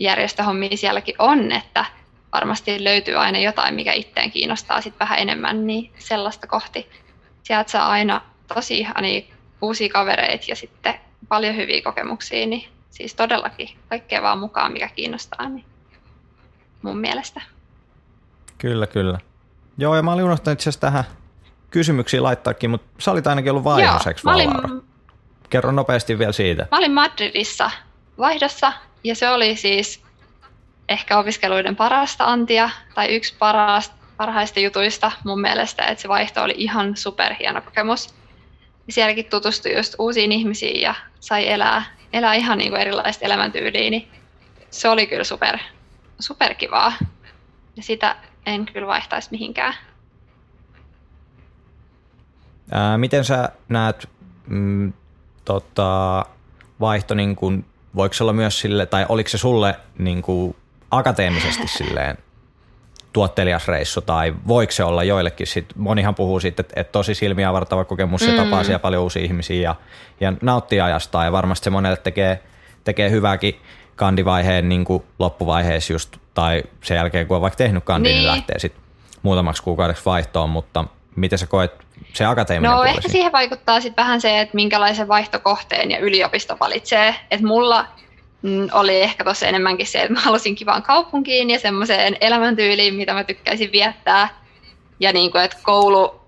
järjestöhommia 0.00 0.76
sielläkin 0.76 1.14
on, 1.18 1.52
että 1.52 1.84
varmasti 2.32 2.84
löytyy 2.84 3.14
aina 3.14 3.38
jotain, 3.38 3.74
mikä 3.74 3.92
itteen 3.92 4.30
kiinnostaa 4.30 4.80
sit 4.80 4.94
vähän 5.00 5.18
enemmän, 5.18 5.66
niin 5.66 5.92
sellaista 5.98 6.46
kohti. 6.46 6.90
Sieltä 7.42 7.70
saa 7.70 7.88
aina 7.88 8.20
tosi 8.54 8.78
ihania 8.78 9.22
uusia 9.62 9.88
kavereita 9.88 10.44
ja 10.48 10.56
sitten 10.56 10.94
paljon 11.28 11.56
hyviä 11.56 11.82
kokemuksia, 11.82 12.46
niin 12.46 12.68
siis 12.90 13.14
todellakin 13.14 13.68
kaikkea 13.88 14.22
vaan 14.22 14.38
mukaan, 14.38 14.72
mikä 14.72 14.88
kiinnostaa, 14.88 15.48
niin 15.48 15.64
mun 16.82 16.98
mielestä. 16.98 17.40
Kyllä, 18.58 18.86
kyllä. 18.86 19.18
Joo, 19.78 19.96
ja 19.96 20.02
mä 20.02 20.12
olin 20.12 20.24
unohtanut 20.24 20.56
itse 20.56 20.62
asiassa 20.62 20.80
tähän 20.80 21.04
kysymyksiä 21.70 22.22
laittaakin, 22.22 22.70
mutta 22.70 22.86
sä 22.98 23.10
olit 23.10 23.26
ainakin 23.26 23.50
ollut 23.50 23.64
vaihdoseksi 23.64 24.28
Joo, 24.28 24.34
olin, 24.34 24.82
Kerro 25.50 25.72
nopeasti 25.72 26.18
vielä 26.18 26.32
siitä. 26.32 26.66
Mä 26.70 26.78
olin 26.78 26.92
Madridissa 26.92 27.70
vaihdossa 28.18 28.72
ja 29.04 29.14
se 29.14 29.30
oli 29.30 29.56
siis 29.56 30.02
ehkä 30.92 31.18
opiskeluiden 31.18 31.76
parasta 31.76 32.24
antia 32.24 32.70
tai 32.94 33.14
yksi 33.14 33.34
parasta, 33.38 33.94
parhaista 34.16 34.60
jutuista 34.60 35.12
mun 35.24 35.40
mielestä, 35.40 35.86
että 35.86 36.02
se 36.02 36.08
vaihto 36.08 36.42
oli 36.42 36.54
ihan 36.56 36.96
superhieno 36.96 37.60
kokemus. 37.60 38.14
Ja 38.86 38.92
sielläkin 38.92 39.24
tutustui 39.24 39.76
just 39.76 39.94
uusiin 39.98 40.32
ihmisiin 40.32 40.80
ja 40.80 40.94
sai 41.20 41.48
elää, 41.48 41.84
elää 42.12 42.34
ihan 42.34 42.58
niin 42.58 42.70
kuin 42.70 42.80
erilaista 42.80 43.24
elämäntyyliä, 43.24 43.90
niin 43.90 44.08
se 44.70 44.88
oli 44.88 45.06
kyllä 45.06 45.24
super, 45.24 45.58
superkivaa. 46.18 46.92
Ja 47.76 47.82
sitä 47.82 48.16
en 48.46 48.66
kyllä 48.66 48.86
vaihtaisi 48.86 49.28
mihinkään. 49.30 49.74
Ää, 52.70 52.98
miten 52.98 53.24
sä 53.24 53.48
näet 53.68 54.08
mm, 54.46 54.92
tota, 55.44 56.26
vaihto, 56.80 57.14
niin 57.14 57.36
kun, 57.36 57.64
voiko 57.96 58.12
se 58.12 58.24
olla 58.24 58.32
myös 58.32 58.60
sille, 58.60 58.86
tai 58.86 59.06
oliko 59.08 59.28
se 59.28 59.38
sulle 59.38 59.76
niin 59.98 60.22
kuin, 60.22 60.56
akateemisesti 60.92 61.68
silleen 61.68 62.18
tuottelias 63.12 63.68
reissu, 63.68 64.00
tai 64.00 64.34
voiko 64.48 64.72
se 64.72 64.84
olla 64.84 65.04
joillekin, 65.04 65.46
sit, 65.46 65.66
monihan 65.76 66.14
puhuu 66.14 66.40
siitä, 66.40 66.60
että, 66.60 66.80
että 66.80 66.92
tosi 66.92 67.14
silmiä 67.14 67.48
avartava 67.48 67.84
kokemus, 67.84 68.20
se 68.20 68.30
mm. 68.30 68.36
tapaa 68.36 68.64
siellä 68.64 68.78
paljon 68.78 69.02
uusia 69.02 69.24
ihmisiä 69.24 69.62
ja, 69.62 69.74
ja 70.20 70.32
nauttii 70.42 70.80
ajasta, 70.80 71.24
ja 71.24 71.32
varmasti 71.32 71.64
se 71.64 71.70
monelle 71.70 71.96
tekee, 71.96 72.42
tekee 72.84 73.10
hyvääkin 73.10 73.60
kandivaiheen 73.96 74.68
niin 74.68 74.84
kuin 74.84 75.02
loppuvaiheessa 75.18 75.92
just, 75.92 76.16
tai 76.34 76.62
sen 76.82 76.96
jälkeen 76.96 77.26
kun 77.26 77.36
on 77.36 77.40
vaikka 77.40 77.56
tehnyt 77.56 77.84
kandin, 77.84 78.10
niin, 78.10 78.16
niin 78.16 78.26
lähtee 78.26 78.58
sitten 78.58 78.82
muutamaksi 79.22 79.62
kuukaudeksi 79.62 80.04
vaihtoon, 80.04 80.50
mutta 80.50 80.84
miten 81.16 81.38
sä 81.38 81.46
koet 81.46 81.72
se 82.12 82.24
akateeminen 82.24 82.70
No 82.70 82.76
puoli 82.76 82.88
ehkä 82.88 83.08
siihen 83.08 83.32
vaikuttaa 83.32 83.80
sitten 83.80 84.04
vähän 84.04 84.20
se, 84.20 84.40
että 84.40 84.54
minkälaisen 84.54 85.08
vaihtokohteen 85.08 85.90
ja 85.90 85.98
yliopisto 85.98 86.56
valitsee. 86.60 87.14
Että 87.30 87.46
mulla 87.46 87.86
oli 88.72 89.02
ehkä 89.02 89.24
tuossa 89.24 89.46
enemmänkin 89.46 89.86
se, 89.86 90.00
että 90.00 90.12
mä 90.12 90.20
halusin 90.20 90.54
kivaan 90.54 90.82
kaupunkiin 90.82 91.50
ja 91.50 91.58
semmoiseen 91.58 92.16
elämäntyyliin, 92.20 92.94
mitä 92.94 93.14
mä 93.14 93.24
tykkäisin 93.24 93.72
viettää. 93.72 94.28
Ja 95.00 95.12
niin 95.12 95.32
kuin, 95.32 95.44
että 95.44 95.56
koulu 95.62 96.20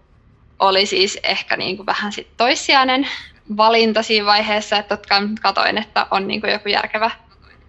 oli 0.59 0.87
siis 0.87 1.19
ehkä 1.23 1.57
niin 1.57 1.77
kuin 1.77 1.87
vähän 1.87 2.13
sit 2.13 2.29
toissijainen 2.37 3.09
valinta 3.57 4.03
siinä 4.03 4.27
vaiheessa, 4.27 4.77
että 4.77 4.97
totta 4.97 5.23
katoin, 5.43 5.79
että 5.79 6.07
on 6.11 6.29
niin 6.29 6.41
kuin 6.41 6.53
joku 6.53 6.69
järkevä, 6.69 7.11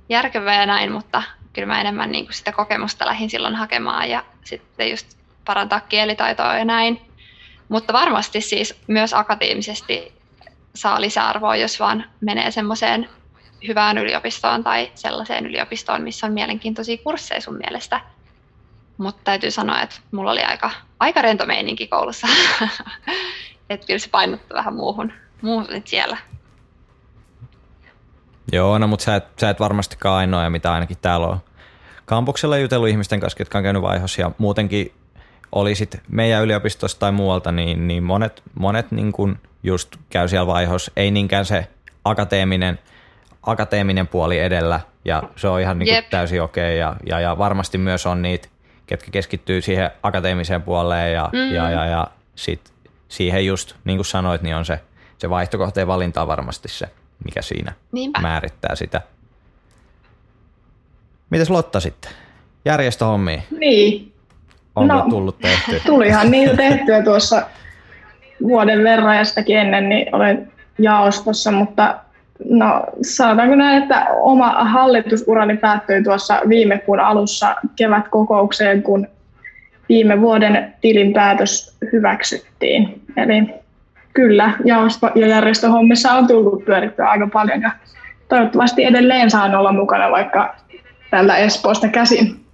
järkevä 0.09 0.53
ja 0.53 0.65
näin, 0.65 0.91
mutta 0.91 1.23
kyllä 1.53 1.65
mä 1.65 1.81
enemmän 1.81 2.11
niin 2.11 2.25
kuin 2.25 2.33
sitä 2.33 2.51
kokemusta 2.51 3.05
lähdin 3.05 3.29
silloin 3.29 3.55
hakemaan 3.55 4.09
ja 4.09 4.23
sitten 4.43 4.89
just 4.89 5.17
parantaa 5.45 5.79
kielitaitoa 5.79 6.57
ja 6.57 6.65
näin. 6.65 7.01
Mutta 7.69 7.93
varmasti 7.93 8.41
siis 8.41 8.81
myös 8.87 9.13
akateemisesti 9.13 10.13
saa 10.75 11.01
lisäarvoa, 11.01 11.55
jos 11.55 11.79
vaan 11.79 12.05
menee 12.21 12.51
semmoiseen 12.51 13.09
hyvään 13.67 13.97
yliopistoon 13.97 14.63
tai 14.63 14.91
sellaiseen 14.95 15.45
yliopistoon, 15.45 16.01
missä 16.01 16.27
on 16.27 16.33
mielenkiintoisia 16.33 16.97
kursseja 16.97 17.41
sun 17.41 17.57
mielestä. 17.57 18.01
Mutta 18.97 19.21
täytyy 19.23 19.51
sanoa, 19.51 19.81
että 19.81 19.95
mulla 20.11 20.31
oli 20.31 20.41
aika, 20.41 20.71
aika 20.99 21.21
rento 21.21 21.45
meininki 21.45 21.87
koulussa. 21.87 22.27
että 23.69 23.87
kyllä 23.87 23.99
se 23.99 24.09
painottu 24.09 24.55
vähän 24.55 24.75
muuhun, 24.75 25.13
muuhun 25.41 25.81
siellä. 25.85 26.17
Joo, 28.51 28.77
no 28.77 28.87
mutta 28.87 29.05
sä 29.05 29.15
et, 29.15 29.25
sä 29.39 29.49
et 29.49 29.59
varmastikaan 29.59 30.17
ainoa, 30.17 30.49
mitä 30.49 30.73
ainakin 30.73 30.97
täällä 31.01 31.27
on 31.27 31.39
kampuksella 32.05 32.57
jutellut 32.57 32.89
ihmisten 32.89 33.19
kanssa, 33.19 33.41
jotka 33.41 33.57
on 33.57 33.63
käynyt 33.63 33.81
vaihossa 33.81 34.21
ja 34.21 34.31
muutenkin 34.37 34.93
olisit 35.51 36.01
meidän 36.07 36.43
yliopistosta 36.43 36.99
tai 36.99 37.11
muualta, 37.11 37.51
niin, 37.51 37.87
niin 37.87 38.03
monet, 38.03 38.43
monet 38.59 38.91
niin 38.91 39.11
kuin 39.11 39.39
just 39.63 39.95
käy 40.09 40.27
siellä 40.27 40.47
vaihossa. 40.47 40.91
Ei 40.95 41.11
niinkään 41.11 41.45
se 41.45 41.67
akateeminen, 42.05 42.79
akateeminen 43.45 44.07
puoli 44.07 44.39
edellä, 44.39 44.79
ja 45.05 45.23
se 45.35 45.47
on 45.47 45.61
ihan 45.61 45.79
niin 45.79 45.95
kuin 45.95 46.03
täysin 46.09 46.41
okei. 46.41 46.63
Okay, 46.63 46.77
ja, 46.77 46.95
ja, 47.05 47.19
ja 47.19 47.37
varmasti 47.37 47.77
myös 47.77 48.05
on 48.05 48.21
niitä, 48.21 48.47
ketkä 48.85 49.11
keskittyy 49.11 49.61
siihen 49.61 49.91
akateemiseen 50.03 50.61
puoleen, 50.61 51.13
ja, 51.13 51.29
mm-hmm. 51.33 51.55
ja, 51.55 51.69
ja, 51.69 51.85
ja 51.85 52.07
sit 52.35 52.73
siihen 53.07 53.45
just, 53.45 53.75
niin 53.83 53.97
kuin 53.97 54.05
sanoit, 54.05 54.41
niin 54.41 54.55
on 54.55 54.65
se, 54.65 54.79
se 55.17 55.29
vaihtokohteen 55.29 55.87
valinta 55.87 56.21
on 56.21 56.27
varmasti 56.27 56.67
se, 56.67 56.89
mikä 57.25 57.41
siinä 57.41 57.73
Niinpä. 57.91 58.21
määrittää 58.21 58.75
sitä. 58.75 59.01
Mites 61.29 61.49
Lotta 61.49 61.79
sitten? 61.79 62.11
Järjestöhommia? 62.65 63.41
Niin, 63.59 64.13
Onko 64.75 64.93
no, 64.93 65.05
tullut 65.09 65.39
tehtyä? 65.39 65.79
Tulihan 65.93 66.31
niitä 66.31 66.55
tehtyä 66.55 67.03
tuossa 67.03 67.47
vuoden 68.43 68.83
verran 68.83 69.17
ja 69.17 69.25
sitäkin 69.25 69.57
ennen, 69.57 69.89
niin 69.89 70.15
olen 70.15 70.51
jaostossa, 70.79 71.51
mutta 71.51 71.99
no 72.49 72.83
sanotaanko 73.01 73.55
näin, 73.55 73.83
että 73.83 74.05
oma 74.09 74.49
hallitusurani 74.49 75.57
päättyi 75.57 76.03
tuossa 76.03 76.41
viime 76.49 76.77
kuun 76.77 76.99
alussa 76.99 77.55
kevätkokoukseen, 77.75 78.83
kun 78.83 79.07
viime 79.89 80.21
vuoden 80.21 80.73
tilinpäätös 80.81 81.77
hyväksyttiin. 81.91 83.01
Eli 83.17 83.53
kyllä, 84.13 84.51
jaosto- 84.65 85.11
ja 85.15 85.27
järjestöhommissa 85.27 86.13
on 86.13 86.27
tullut 86.27 86.65
pyörittyä 86.65 87.09
aika 87.09 87.27
paljon 87.33 87.61
ja 87.61 87.71
toivottavasti 88.29 88.83
edelleen 88.83 89.31
saan 89.31 89.55
olla 89.55 89.71
mukana 89.71 90.11
vaikka 90.11 90.55
tällä 91.11 91.37
Espoosta 91.37 91.87
käsin. 91.87 92.45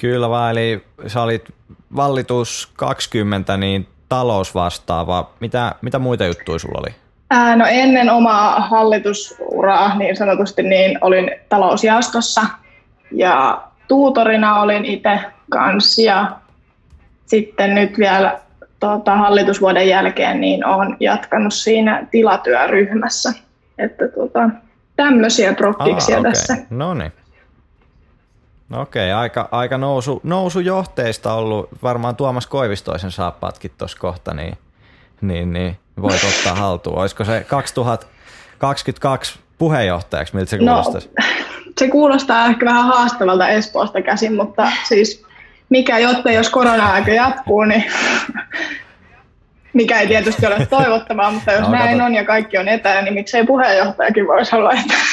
Kyllä 0.00 0.28
vaan, 0.28 0.50
eli 0.50 0.84
sä 1.06 1.22
olit 1.22 1.48
vallitus 1.96 2.72
20, 2.76 3.56
niin 3.56 3.86
talousvastaava. 4.08 5.30
Mitä, 5.40 5.74
mitä 5.82 5.98
muita 5.98 6.26
juttuja 6.26 6.58
sulla 6.58 6.80
oli? 6.80 7.05
Ää, 7.30 7.56
no 7.56 7.64
ennen 7.68 8.10
omaa 8.10 8.60
hallitusuraa 8.60 9.98
niin 9.98 10.16
sanotusti 10.16 10.62
niin 10.62 10.98
olin 11.00 11.30
talousjaostossa 11.48 12.40
ja 13.12 13.62
tuutorina 13.88 14.60
olin 14.60 14.84
itse 14.84 15.20
kanssa 15.50 16.02
ja 16.02 16.30
sitten 17.26 17.74
nyt 17.74 17.98
vielä 17.98 18.40
tota, 18.80 19.16
hallitusvuoden 19.16 19.88
jälkeen 19.88 20.40
niin 20.40 20.66
olen 20.66 20.96
jatkanut 21.00 21.54
siinä 21.54 22.06
tilatyöryhmässä. 22.10 23.32
Että 23.78 24.08
tota, 24.08 24.50
tämmöisiä 24.96 25.54
prokkiksia 25.54 26.18
okay. 26.18 26.32
tässä. 26.32 26.56
No 26.70 26.94
niin. 26.94 27.12
Okei, 28.72 29.12
okay, 29.12 29.22
aika, 29.22 29.48
aika 29.50 29.78
nousu, 29.78 30.20
nousujohteista 30.22 31.34
ollut. 31.34 31.68
Varmaan 31.82 32.16
Tuomas 32.16 32.46
Koivistoisen 32.46 33.10
saappaatkin 33.10 33.70
tuossa 33.78 33.98
kohta, 33.98 34.34
niin, 34.34 34.58
niin, 35.20 35.52
niin 35.52 35.78
voit 36.02 36.24
ottaa 36.24 36.54
haltuun. 36.54 36.98
Olisiko 36.98 37.24
se 37.24 37.44
2022 37.48 39.38
puheenjohtajaksi, 39.58 40.36
miltä 40.36 40.50
se 40.50 40.58
kuulostaisi? 40.58 41.10
No, 41.18 41.24
se 41.78 41.88
kuulostaa 41.88 42.46
ehkä 42.46 42.66
vähän 42.66 42.84
haastavalta 42.84 43.48
Espoosta 43.48 44.02
käsin, 44.02 44.34
mutta 44.34 44.72
siis 44.88 45.26
mikä 45.68 45.98
jotta 45.98 46.30
jos 46.30 46.50
korona-aika 46.50 47.10
jatkuu, 47.10 47.64
niin 47.64 47.84
mikä 49.72 50.00
ei 50.00 50.06
tietysti 50.06 50.46
ole 50.46 50.66
toivottavaa, 50.66 51.30
mutta 51.30 51.52
jos 51.52 51.60
no, 51.60 51.70
näin 51.70 51.98
kato. 51.98 52.04
on 52.04 52.14
ja 52.14 52.24
kaikki 52.24 52.58
on 52.58 52.68
etänä, 52.68 53.02
niin 53.02 53.14
miksei 53.14 53.46
puheenjohtajakin 53.46 54.26
voisi 54.26 54.56
olla 54.56 54.72
etänä. 54.72 55.04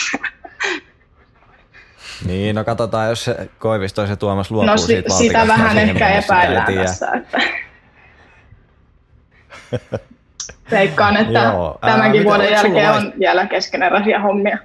Niin, 2.26 2.56
no 2.56 2.64
katsotaan, 2.64 3.10
jos 3.10 3.26
se 3.26 3.50
Koivisto 3.60 4.08
se 4.08 4.16
Tuomas 4.16 4.52
luopuu 4.52 4.72
no, 4.72 4.78
siitä 4.78 5.14
sitä 5.14 5.48
vähän 5.48 5.78
ehkä 5.78 6.10
epäillään 6.10 6.74
tässä. 6.76 7.12
Että... 7.12 7.42
Veikkaan, 10.74 11.17
että 11.17 11.39
Joo. 11.39 11.78
tämänkin 11.82 12.21
Ää, 12.21 12.26
vuoden 12.26 12.51
jälkeen 12.51 12.91
on 12.91 13.13
vielä 13.19 13.47
keskeneräisiä 13.47 14.19
hommia. 14.19 14.57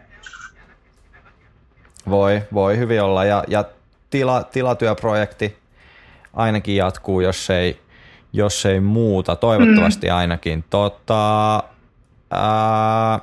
Voi, 2.11 2.42
voi 2.54 2.78
hyvin 2.78 3.02
olla. 3.02 3.24
Ja, 3.24 3.44
ja 3.48 3.64
tila, 4.11 4.42
tilatyöprojekti 4.42 5.59
ainakin 6.34 6.76
jatkuu, 6.76 7.20
jos 7.20 7.50
ei, 7.50 7.80
jos 8.32 8.66
ei 8.66 8.80
muuta. 8.80 9.36
Toivottavasti 9.36 10.06
mm. 10.06 10.14
ainakin. 10.14 10.64
Tota, 10.70 11.62
ää, 12.30 13.18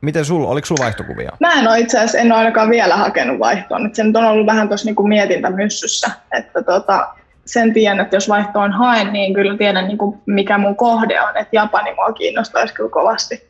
miten 0.00 0.24
sul, 0.24 0.44
oliko 0.44 0.66
sulla 0.66 0.84
vaihtokuvia? 0.84 1.32
Mä 1.40 1.52
en 1.52 1.68
ole 1.68 1.78
itse 1.78 1.98
asiassa, 1.98 2.18
en 2.18 2.32
ole 2.32 2.38
ainakaan 2.38 2.70
vielä 2.70 2.96
hakenut 2.96 3.38
vaihtoon. 3.38 3.90
Se 3.92 4.04
nyt 4.04 4.16
on 4.16 4.24
ollut 4.24 4.46
vähän 4.46 4.68
tuossa 4.68 4.86
niinku 4.86 5.06
mietintämyssyssä, 5.06 6.10
että 6.38 6.62
tota, 6.62 7.08
sen 7.46 7.72
tiedän, 7.72 8.00
että 8.00 8.16
jos 8.16 8.28
vaihtoon 8.28 8.72
haen, 8.72 9.12
niin 9.12 9.34
kyllä 9.34 9.56
tiedän 9.56 9.88
niin 9.88 9.98
kuin 9.98 10.18
mikä 10.26 10.58
mun 10.58 10.76
kohde 10.76 11.20
on, 11.20 11.36
että 11.36 11.56
Japani 11.56 11.94
mua 11.94 12.12
kiinnostaisi 12.12 12.74
kyllä 12.74 12.90
kovasti. 12.90 13.46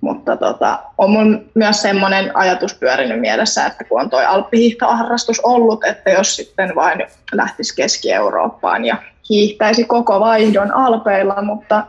Mutta 0.00 0.36
tota, 0.36 0.78
on 0.98 1.10
mun 1.10 1.50
myös 1.54 1.82
semmoinen 1.82 2.36
ajatus 2.36 2.74
pyörinyt 2.74 3.20
mielessä, 3.20 3.66
että 3.66 3.84
kun 3.84 4.00
on 4.00 4.10
toi 4.10 4.24
alppihiihtoharrastus 4.24 5.40
ollut, 5.40 5.84
että 5.84 6.10
jos 6.10 6.36
sitten 6.36 6.74
vain 6.74 7.06
lähtisi 7.32 7.76
Keski-Eurooppaan 7.76 8.84
ja 8.84 8.96
hiihtäisi 9.30 9.84
koko 9.84 10.20
vaihdon 10.20 10.74
alpeilla, 10.74 11.42
mutta, 11.42 11.86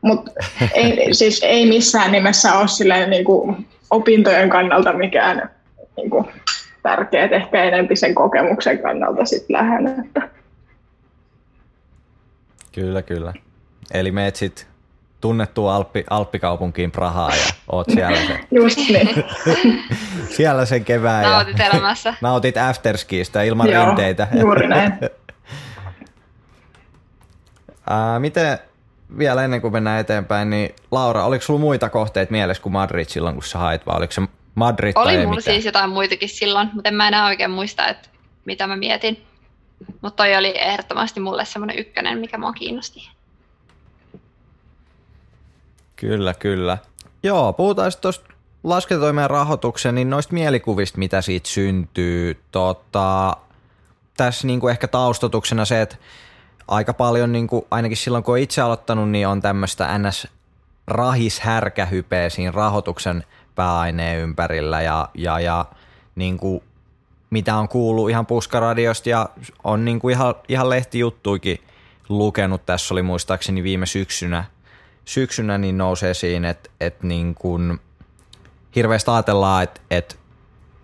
mutta 0.00 0.30
ei, 0.74 1.08
siis 1.14 1.40
ei 1.42 1.66
missään 1.66 2.12
nimessä 2.12 2.54
ole 2.54 2.68
silleen 2.68 3.10
niin 3.10 3.24
kuin 3.24 3.66
opintojen 3.90 4.50
kannalta 4.50 4.92
mikään 4.92 5.50
niin 5.96 6.10
kuin 6.10 6.26
tärkeät, 6.82 7.32
ehkä 7.32 7.64
enempi 7.64 7.96
sen 7.96 8.14
kokemuksen 8.14 8.78
kannalta 8.78 9.24
sitten 9.24 9.56
lähden. 9.56 10.04
Että. 10.06 10.28
Kyllä, 12.72 13.02
kyllä. 13.02 13.32
Eli 13.94 14.10
meet 14.10 14.36
sitten 14.36 14.66
tunnettuun 15.20 15.70
Alppi, 15.72 16.04
Alppikaupunkiin 16.10 16.90
Prahaan 16.90 17.38
ja 17.38 17.54
oot 17.72 17.86
siellä 17.90 18.16
sen. 18.16 18.38
Just 18.50 18.78
niin. 18.78 19.24
siellä 20.36 20.64
sen 20.64 20.84
kevään. 20.84 21.24
Nautit 21.24 21.60
elämässä. 21.60 22.14
Nautit 22.20 22.56
afterskiista 22.56 23.42
ilman 23.42 23.70
Joo, 23.70 23.86
rinteitä. 23.86 24.28
juuri 24.40 24.68
näin. 24.68 24.92
Ää, 27.90 28.18
miten 28.18 28.58
vielä 29.18 29.44
ennen 29.44 29.60
kuin 29.60 29.72
mennään 29.72 30.00
eteenpäin, 30.00 30.50
niin 30.50 30.74
Laura, 30.90 31.24
oliko 31.24 31.42
sulla 31.44 31.60
muita 31.60 31.88
kohteita 31.88 32.32
mielessä 32.32 32.62
kuin 32.62 32.72
Madrid 32.72 33.06
silloin, 33.08 33.34
kun 33.34 33.44
sä 33.44 33.58
hait, 33.58 33.86
vai 33.86 33.96
oliko 33.96 34.12
se 34.12 34.22
Madrid 34.58 34.92
Oli 34.94 35.14
tai 35.14 35.26
mulla 35.26 35.40
siis 35.40 35.64
jotain 35.64 35.90
muitakin 35.90 36.28
silloin, 36.28 36.70
mutta 36.72 36.88
en 36.88 36.94
mä 36.94 37.08
enää 37.08 37.26
oikein 37.26 37.50
muista, 37.50 37.86
että 37.86 38.08
mitä 38.44 38.66
mä 38.66 38.76
mietin. 38.76 39.24
Mutta 40.00 40.16
toi 40.16 40.36
oli 40.36 40.58
ehdottomasti 40.58 41.20
mulle 41.20 41.44
semmoinen 41.44 41.78
ykkönen, 41.78 42.18
mikä 42.18 42.38
mua 42.38 42.52
kiinnosti. 42.52 43.10
Kyllä, 45.96 46.34
kyllä. 46.34 46.78
Joo, 47.22 47.52
puhutaan 47.52 47.92
sitten 47.92 48.02
tuosta 48.02 48.32
laskentatoimen 48.64 49.30
rahoituksen, 49.30 49.94
niin 49.94 50.10
noista 50.10 50.34
mielikuvista, 50.34 50.98
mitä 50.98 51.22
siitä 51.22 51.48
syntyy. 51.48 52.42
Tota, 52.50 53.36
tässä 54.16 54.46
niinku 54.46 54.68
ehkä 54.68 54.88
taustotuksena 54.88 55.64
se, 55.64 55.82
että 55.82 55.96
aika 56.68 56.94
paljon, 56.94 57.32
niinku, 57.32 57.66
ainakin 57.70 57.96
silloin 57.96 58.24
kun 58.24 58.34
on 58.34 58.38
itse 58.38 58.60
aloittanut, 58.60 59.10
niin 59.10 59.28
on 59.28 59.40
tämmöistä 59.40 59.98
ns 59.98 60.28
rahishärkähypeä 60.86 62.28
siinä 62.28 62.50
rahoituksen 62.50 63.24
pääaineen 63.58 64.20
ympärillä 64.20 64.82
ja, 64.82 65.08
ja, 65.14 65.40
ja 65.40 65.64
niin 66.14 66.38
kuin, 66.38 66.62
mitä 67.30 67.56
on 67.56 67.68
kuullut 67.68 68.10
ihan 68.10 68.26
puskaradiosta 68.26 69.08
ja 69.08 69.28
on 69.64 69.84
niin 69.84 69.98
kuin 69.98 70.12
ihan, 70.12 70.34
ihan 70.48 70.70
lehtijuttuikin 70.70 71.58
lukenut. 72.08 72.66
Tässä 72.66 72.94
oli 72.94 73.02
muistaakseni 73.02 73.62
viime 73.62 73.86
syksynä, 73.86 74.44
syksynä 75.04 75.58
niin 75.58 75.78
nousee 75.78 76.14
siinä, 76.14 76.50
että, 76.50 76.70
että 76.80 77.06
niin 77.06 77.34
kuin 77.34 77.80
hirveästi 78.76 79.10
ajatellaan, 79.10 79.62
että, 79.62 79.80
että, 79.90 80.14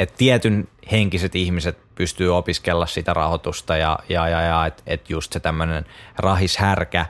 että 0.01 0.14
tietyn 0.18 0.68
henkiset 0.93 1.35
ihmiset 1.35 1.79
pystyy 1.95 2.37
opiskella 2.37 2.87
sitä 2.87 3.14
rahoitusta 3.14 3.77
ja, 3.77 3.99
ja, 4.09 4.29
ja, 4.29 4.41
ja 4.41 4.66
että, 4.66 4.83
että 4.87 5.12
just 5.12 5.33
se 5.33 5.41
tämmöinen 5.41 5.85
rahishärkä, 6.18 7.07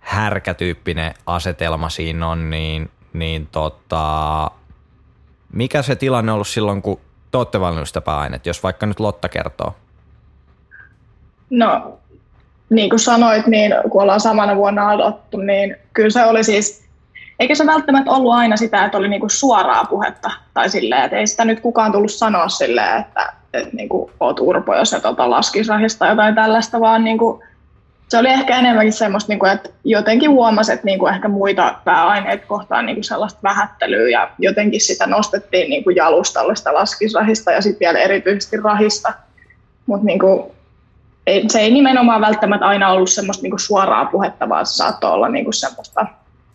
härkätyyppinen 0.00 1.14
asetelma 1.26 1.88
siinä 1.88 2.28
on, 2.28 2.50
niin, 2.50 2.90
niin 3.12 3.46
tota, 3.46 4.50
mikä 5.52 5.82
se 5.82 5.96
tilanne 5.96 6.32
on 6.32 6.34
ollut 6.34 6.48
silloin, 6.48 6.82
kun 6.82 7.00
te 7.30 7.38
olette 7.38 7.60
valinnut 7.60 7.88
sitä 7.88 8.00
pääainet, 8.00 8.46
jos 8.46 8.62
vaikka 8.62 8.86
nyt 8.86 9.00
Lotta 9.00 9.28
kertoo? 9.28 9.74
No, 11.50 11.98
niin 12.70 12.90
kuin 12.90 13.00
sanoit, 13.00 13.46
niin 13.46 13.72
kun 13.90 14.02
ollaan 14.02 14.20
samana 14.20 14.56
vuonna 14.56 14.90
aloittu, 14.90 15.36
niin 15.36 15.76
kyllä 15.92 16.10
se 16.10 16.24
oli 16.24 16.44
siis, 16.44 16.84
eikä 17.40 17.54
se 17.54 17.66
välttämättä 17.66 18.10
ollut 18.10 18.32
aina 18.32 18.56
sitä, 18.56 18.84
että 18.84 18.98
oli 18.98 19.08
niin 19.08 19.20
kuin 19.20 19.30
suoraa 19.30 19.84
puhetta 19.84 20.30
tai 20.54 20.70
silleen, 20.70 21.04
että 21.04 21.16
ei 21.16 21.26
sitä 21.26 21.44
nyt 21.44 21.60
kukaan 21.60 21.92
tullut 21.92 22.12
sanoa 22.12 22.48
silleen, 22.48 23.00
että, 23.00 23.32
että 23.54 23.76
niin 23.76 23.88
kuin 23.88 24.12
oot 24.20 24.40
urpo, 24.40 24.74
jos 24.74 24.92
et 24.92 25.04
ota 25.04 25.30
laskisrahista 25.30 25.98
tai 25.98 26.08
jotain 26.08 26.34
tällaista, 26.34 26.80
vaan 26.80 27.04
niin 27.04 27.18
kuin 27.18 27.42
se 28.10 28.18
oli 28.18 28.28
ehkä 28.28 28.58
enemmänkin 28.58 28.92
semmoista, 28.92 29.32
niin 29.32 29.38
kuin, 29.38 29.52
että 29.52 29.68
jotenkin 29.84 30.30
huomasi, 30.30 30.72
että 30.72 30.84
niin 30.84 30.98
kuin 30.98 31.14
ehkä 31.14 31.28
muita 31.28 31.74
pääaineita 31.84 32.46
kohtaan 32.46 32.86
niin 32.86 32.96
kuin 32.96 33.04
sellaista 33.04 33.40
vähättelyä 33.42 34.08
ja 34.08 34.30
jotenkin 34.38 34.80
sitä 34.80 35.06
nostettiin 35.06 35.70
niin 35.70 35.84
kuin 35.84 35.96
jalustalle 35.96 36.56
sitä 36.56 36.74
laskisrahista 36.74 37.52
ja 37.52 37.60
sitten 37.60 37.80
vielä 37.80 37.98
erityisesti 37.98 38.56
rahista. 38.56 39.12
Mutta 39.86 40.06
niin 40.06 40.18
kuin, 40.18 40.42
se 41.48 41.60
ei 41.60 41.72
nimenomaan 41.72 42.20
välttämättä 42.20 42.66
aina 42.66 42.90
ollut 42.90 43.10
semmoista 43.10 43.42
niin 43.42 43.50
kuin 43.50 43.60
suoraa 43.60 44.04
puhetta, 44.04 44.48
vaan 44.48 44.66
se 44.66 44.74
saattoi 44.74 45.12
olla 45.12 45.28
niin 45.28 45.44
kuin 45.44 45.54
semmoista 45.54 46.06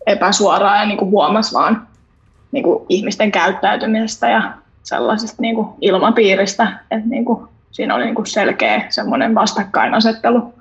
epäsuoraa 0.06 0.76
ja 0.76 0.86
niin 0.86 0.98
kuin 0.98 1.10
huomasi 1.10 1.54
vaan 1.54 1.86
niin 2.52 2.64
kuin 2.64 2.86
ihmisten 2.88 3.32
käyttäytymisestä 3.32 4.30
ja 4.30 4.52
sellaisesta 4.82 5.42
niin 5.42 5.54
kuin 5.54 5.68
ilmapiiristä, 5.80 6.72
että 6.90 7.08
niin 7.08 7.24
kuin, 7.24 7.48
siinä 7.70 7.94
oli 7.94 8.04
niin 8.04 8.14
kuin 8.14 8.26
selkeä 8.26 8.86
semmoinen 8.88 9.34
vastakkainasettelu. 9.34 10.55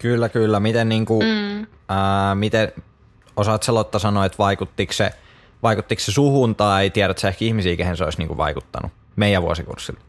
Kyllä, 0.00 0.28
kyllä. 0.28 0.60
Miten, 0.60 0.88
niin 0.88 1.04
kuin, 1.04 1.26
mm. 1.26 1.66
ää, 1.88 2.34
miten 2.34 2.72
osaat 3.36 3.62
sä 3.62 3.74
Lotta 3.74 3.98
sanoa, 3.98 4.24
että 4.24 4.38
vaikuttiko 4.38 4.92
se, 4.92 5.10
vaikuttiko 5.62 6.00
se 6.00 6.12
suhun 6.12 6.54
tai 6.54 6.90
tiedät 6.90 7.18
sä 7.18 7.28
ehkä 7.28 7.44
ihmisiä, 7.44 7.76
kehen 7.76 7.96
se 7.96 8.04
olisi 8.04 8.18
niin 8.18 8.28
kuin 8.28 8.38
vaikuttanut 8.38 8.92
meidän 9.16 9.42
vuosikurssilla? 9.42 10.00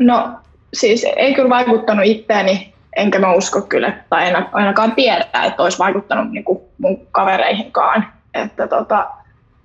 No 0.00 0.30
siis 0.74 1.06
ei 1.16 1.34
kyllä 1.34 1.48
vaikuttanut 1.48 2.06
itteeni, 2.06 2.74
enkä 2.96 3.18
mä 3.18 3.32
usko 3.32 3.60
kyllä, 3.60 4.04
tai 4.10 4.28
en 4.28 4.46
ainakaan 4.52 4.92
tiedä, 4.92 5.26
että 5.46 5.62
olisi 5.62 5.78
vaikuttanut 5.78 6.30
niin 6.30 6.44
kuin 6.44 6.60
mun 6.78 7.06
kavereihinkaan. 7.12 8.06
Että 8.34 8.68
tota, 8.68 9.10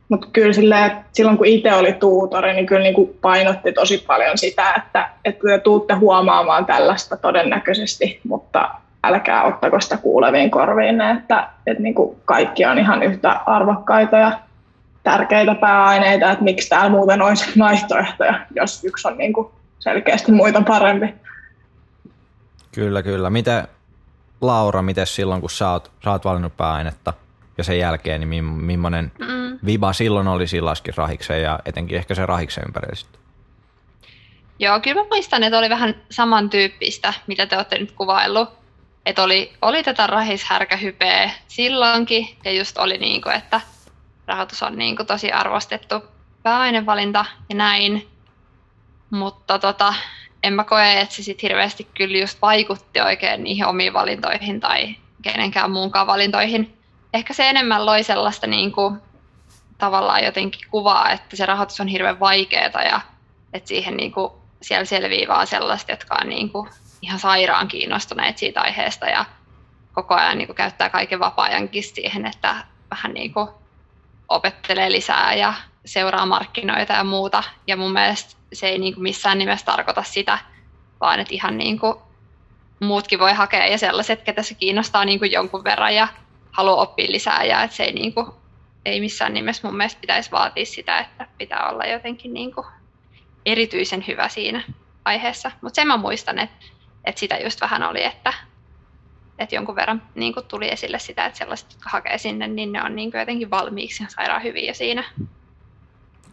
mutta 0.09 0.27
kyllä 0.33 0.53
silleen, 0.53 0.91
silloin 1.11 1.37
kun 1.37 1.47
itse 1.47 1.73
oli 1.73 1.93
tuutori, 1.93 2.53
niin 2.53 2.65
kyllä 2.65 2.83
niin 2.83 2.93
kuin 2.93 3.17
painotti 3.21 3.73
tosi 3.73 4.03
paljon 4.07 4.37
sitä, 4.37 4.73
että, 4.73 5.09
että 5.25 5.41
te 5.47 5.59
tuutte 5.59 5.93
huomaamaan 5.93 6.65
tällaista 6.65 7.17
todennäköisesti, 7.17 8.19
mutta 8.27 8.69
älkää 9.07 9.43
ottako 9.43 9.81
sitä 9.81 9.97
kuuleviin 9.97 10.51
korviin, 10.51 11.01
että, 11.01 11.49
että 11.67 11.83
niin 11.83 11.95
kuin 11.95 12.17
kaikki 12.25 12.65
on 12.65 12.79
ihan 12.79 13.03
yhtä 13.03 13.31
arvokkaita 13.45 14.17
ja 14.17 14.39
tärkeitä 15.03 15.55
pääaineita, 15.55 16.31
että 16.31 16.43
miksi 16.43 16.69
täällä 16.69 16.89
muuten 16.89 17.21
olisi 17.21 17.51
vaihtoehtoja, 17.59 18.39
jos 18.55 18.83
yksi 18.83 19.07
on 19.07 19.17
niin 19.17 19.33
kuin 19.33 19.47
selkeästi 19.79 20.31
muita 20.31 20.61
parempi. 20.61 21.13
Kyllä, 22.71 23.03
kyllä. 23.03 23.29
Miten 23.29 23.67
Laura, 24.41 24.81
miten 24.81 25.07
silloin 25.07 25.41
kun 25.41 25.49
sä 25.49 25.71
oot, 25.71 25.91
sä 26.03 26.11
oot 26.11 26.25
valinnut 26.25 26.57
pääainetta? 26.57 27.13
ja 27.57 27.63
sen 27.63 27.79
jälkeen, 27.79 28.29
niin 28.29 28.43
millainen 28.43 29.11
mm. 29.19 29.59
viba 29.65 29.93
silloin 29.93 30.27
oli 30.27 30.47
siinä 30.47 30.65
laskisrahikseen 30.65 31.43
ja 31.43 31.59
etenkin 31.65 31.97
ehkä 31.97 32.15
se 32.15 32.25
rahiksen 32.25 32.63
ympärillä 32.67 32.95
sitten? 32.95 33.21
Joo, 34.59 34.79
kyllä 34.79 35.01
mä 35.01 35.07
muistan, 35.09 35.43
että 35.43 35.57
oli 35.57 35.69
vähän 35.69 35.95
samantyyppistä, 36.09 37.13
mitä 37.27 37.45
te 37.45 37.57
olette 37.57 37.79
nyt 37.79 37.91
kuvaillut. 37.91 38.49
Että 39.07 39.23
oli, 39.23 39.53
oli 39.61 39.83
tätä 39.83 40.07
rahishärkähypeä 40.07 41.31
silloinkin, 41.47 42.37
ja 42.45 42.51
just 42.51 42.77
oli 42.77 42.97
niin 42.97 43.21
kuin, 43.21 43.35
että 43.35 43.61
rahoitus 44.25 44.63
on 44.63 44.77
niin 44.77 44.95
kuin 44.95 45.07
tosi 45.07 45.31
arvostettu 45.31 45.95
pääainevalinta 46.43 47.25
ja 47.49 47.55
näin. 47.55 48.07
Mutta 49.09 49.59
tota, 49.59 49.93
en 50.43 50.53
mä 50.53 50.63
koe, 50.63 51.01
että 51.01 51.15
se 51.15 51.23
sit 51.23 51.41
hirveästi 51.41 51.87
kyllä 51.93 52.17
just 52.17 52.41
vaikutti 52.41 53.01
oikein 53.01 53.43
niihin 53.43 53.65
omiin 53.65 53.93
valintoihin 53.93 54.59
tai 54.59 54.95
kenenkään 55.21 55.71
muunkaan 55.71 56.07
valintoihin. 56.07 56.77
Ehkä 57.13 57.33
se 57.33 57.49
enemmän 57.49 57.85
loi 57.85 58.03
sellaista 58.03 58.47
niin 58.47 58.71
kuin, 58.71 59.01
tavallaan 59.77 60.23
jotenkin 60.23 60.61
kuvaa, 60.69 61.11
että 61.11 61.35
se 61.35 61.45
rahoitus 61.45 61.79
on 61.79 61.87
hirveän 61.87 62.19
vaikeaa 62.19 62.83
ja 62.83 63.01
että 63.53 63.67
siihen 63.67 63.97
niin 63.97 64.11
kuin, 64.11 64.31
siellä 64.61 64.85
selvii 64.85 65.27
vaan 65.27 65.47
sellaista, 65.47 65.91
jotka 65.91 66.17
on 66.21 66.29
niin 66.29 66.49
kuin, 66.49 66.69
ihan 67.01 67.19
sairaan 67.19 67.67
kiinnostuneet 67.67 68.37
siitä 68.37 68.61
aiheesta 68.61 69.05
ja 69.05 69.25
koko 69.93 70.15
ajan 70.15 70.37
niin 70.37 70.47
kuin, 70.47 70.55
käyttää 70.55 70.89
kaiken 70.89 71.19
vapaa-ajankin 71.19 71.83
siihen, 71.83 72.25
että 72.25 72.55
vähän 72.91 73.13
niin 73.13 73.33
kuin, 73.33 73.47
opettelee 74.29 74.91
lisää 74.91 75.33
ja 75.33 75.53
seuraa 75.85 76.25
markkinoita 76.25 76.93
ja 76.93 77.03
muuta. 77.03 77.43
Ja 77.67 77.77
mun 77.77 77.93
mielestä 77.93 78.35
se 78.53 78.67
ei 78.67 78.79
niin 78.79 78.93
kuin 78.93 79.03
missään 79.03 79.37
nimessä 79.37 79.65
tarkoita 79.65 80.03
sitä, 80.03 80.39
vaan 81.01 81.19
että 81.19 81.33
ihan 81.33 81.57
niin 81.57 81.79
kuin 81.79 81.95
muutkin 82.79 83.19
voi 83.19 83.33
hakea 83.33 83.67
ja 83.67 83.77
sellaiset, 83.77 84.21
ketä 84.21 84.43
se 84.43 84.53
kiinnostaa 84.53 85.05
niin 85.05 85.19
kuin 85.19 85.31
jonkun 85.31 85.63
verran 85.63 85.95
ja 85.95 86.07
haluaa 86.51 86.81
oppia 86.81 87.11
lisää 87.11 87.43
ja 87.43 87.63
että 87.63 87.75
se 87.75 87.83
ei, 87.83 87.93
niin 87.93 88.13
kuin, 88.13 88.27
ei 88.85 88.99
missään 88.99 89.33
nimessä 89.33 89.67
mun 89.67 89.77
mielestä 89.77 90.01
pitäisi 90.01 90.31
vaatia 90.31 90.65
sitä, 90.65 90.99
että 90.99 91.27
pitää 91.37 91.69
olla 91.69 91.85
jotenkin 91.85 92.33
niin 92.33 92.53
kuin 92.53 92.67
erityisen 93.45 94.07
hyvä 94.07 94.29
siinä 94.29 94.63
aiheessa. 95.05 95.51
Mutta 95.61 95.75
sen 95.75 95.87
mä 95.87 95.97
muistan, 95.97 96.39
että, 96.39 96.65
että 97.07 97.19
sitä 97.19 97.37
just 97.37 97.61
vähän 97.61 97.83
oli, 97.83 98.03
että, 98.03 98.33
että 99.39 99.55
jonkun 99.55 99.75
verran 99.75 100.01
niin 100.15 100.33
kuin 100.33 100.45
tuli 100.45 100.71
esille 100.71 100.99
sitä, 100.99 101.25
että 101.25 101.37
sellaiset, 101.37 101.73
jotka 101.73 101.89
hakee 101.89 102.17
sinne, 102.17 102.47
niin 102.47 102.71
ne 102.71 102.83
on 102.83 102.95
niin 102.95 103.11
kuin 103.11 103.19
jotenkin 103.19 103.49
valmiiksi 103.49 104.05
sairaan 104.07 104.43
hyviä 104.43 104.73
siinä. 104.73 105.03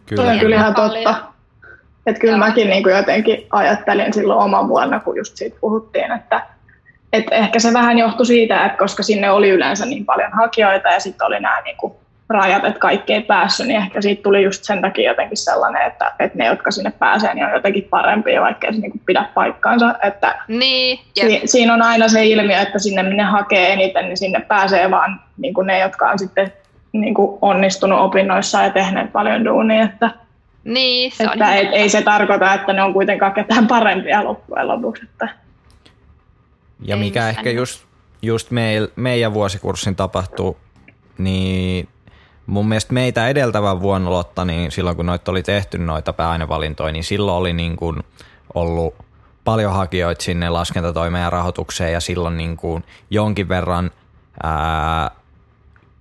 Kyllä. 0.06 0.22
Toi 0.22 0.32
on 0.32 0.38
kyllä 0.38 0.56
ihan 0.56 0.74
totta. 0.74 1.34
Että 2.06 2.20
kyllä 2.20 2.32
Joo. 2.32 2.38
mäkin 2.38 2.70
niin 2.70 2.82
kuin 2.82 2.96
jotenkin 2.96 3.46
ajattelin 3.50 4.12
silloin 4.12 4.40
oman 4.40 4.68
vuonna, 4.68 5.00
kun 5.00 5.16
just 5.16 5.36
siitä 5.36 5.56
puhuttiin, 5.60 6.12
että, 6.12 6.46
että 7.12 7.34
ehkä 7.34 7.58
se 7.58 7.72
vähän 7.72 7.98
johtui 7.98 8.26
siitä, 8.26 8.66
että 8.66 8.78
koska 8.78 9.02
sinne 9.02 9.30
oli 9.30 9.48
yleensä 9.50 9.86
niin 9.86 10.06
paljon 10.06 10.32
hakijoita 10.32 10.88
ja 10.88 11.00
sitten 11.00 11.26
oli 11.26 11.40
nämä 11.40 11.60
niin 11.60 11.76
kuin 11.76 11.92
rajat, 12.28 12.64
että 12.64 12.80
kaikki 12.80 13.12
ei 13.12 13.22
päässyt, 13.22 13.66
niin 13.66 13.76
ehkä 13.76 14.00
siitä 14.00 14.22
tuli 14.22 14.42
just 14.42 14.64
sen 14.64 14.80
takia 14.80 15.10
jotenkin 15.10 15.36
sellainen, 15.36 15.86
että, 15.86 16.12
että 16.18 16.38
ne, 16.38 16.46
jotka 16.46 16.70
sinne 16.70 16.92
pääsee, 16.98 17.34
niin 17.34 17.46
on 17.46 17.52
jotenkin 17.52 17.86
parempia, 17.90 18.40
vaikka 18.40 18.72
se 18.72 18.78
niin 18.78 19.00
pidä 19.06 19.24
paikkaansa. 19.34 19.94
Että 20.02 20.38
niin, 20.48 20.98
si- 21.20 21.42
siinä 21.44 21.74
on 21.74 21.82
aina 21.82 22.08
se 22.08 22.24
ilmiö, 22.24 22.60
että 22.60 22.78
sinne 22.78 23.02
minne 23.02 23.22
hakee 23.22 23.72
eniten, 23.72 24.04
niin 24.04 24.16
sinne 24.16 24.40
pääsee 24.40 24.90
vaan 24.90 25.20
niin 25.38 25.54
kuin 25.54 25.66
ne, 25.66 25.78
jotka 25.78 26.10
on 26.10 26.18
sitten 26.18 26.52
niin 26.92 27.14
kuin 27.14 27.38
onnistunut 27.42 28.00
opinnoissa 28.00 28.62
ja 28.62 28.70
tehneet 28.70 29.12
paljon 29.12 29.44
duunia. 29.44 29.84
Että, 29.84 30.10
niin, 30.64 31.12
se 31.12 31.24
että 31.24 31.46
on 31.46 31.52
ei, 31.52 31.66
ei 31.66 31.88
se 31.88 32.02
tarkoita, 32.02 32.54
että 32.54 32.72
ne 32.72 32.82
on 32.82 32.92
kuitenkaan 32.92 33.32
ketään 33.32 33.66
parempia 33.66 34.24
loppujen 34.24 34.68
lopuksi. 34.68 35.02
Että. 35.04 35.28
Ja 36.80 36.96
mikä 36.96 37.28
ehkä 37.28 37.50
just, 37.50 37.84
just 38.22 38.50
meil, 38.50 38.88
meidän 38.96 39.34
vuosikurssin 39.34 39.96
tapahtuu, 39.96 40.56
niin 41.18 41.88
mun 42.46 42.68
mielestä 42.68 42.94
meitä 42.94 43.28
edeltävän 43.28 43.80
vuonna 43.80 44.10
Lotta, 44.10 44.44
niin 44.44 44.72
silloin 44.72 44.96
kun 44.96 45.06
noita 45.06 45.30
oli 45.30 45.42
tehty 45.42 45.78
noita 45.78 46.12
pääainevalintoja, 46.12 46.92
niin 46.92 47.04
silloin 47.04 47.36
oli 47.36 47.52
niin 47.52 47.76
kuin 47.76 48.02
ollut 48.54 48.94
paljon 49.44 49.72
hakijoita 49.72 50.24
sinne 50.24 50.50
laskentatoimeen 50.50 51.22
ja 51.22 51.30
rahoitukseen 51.30 51.92
ja 51.92 52.00
silloin 52.00 52.36
niin 52.36 52.56
kuin 52.56 52.84
jonkin 53.10 53.48
verran 53.48 53.90
ää, 54.42 55.10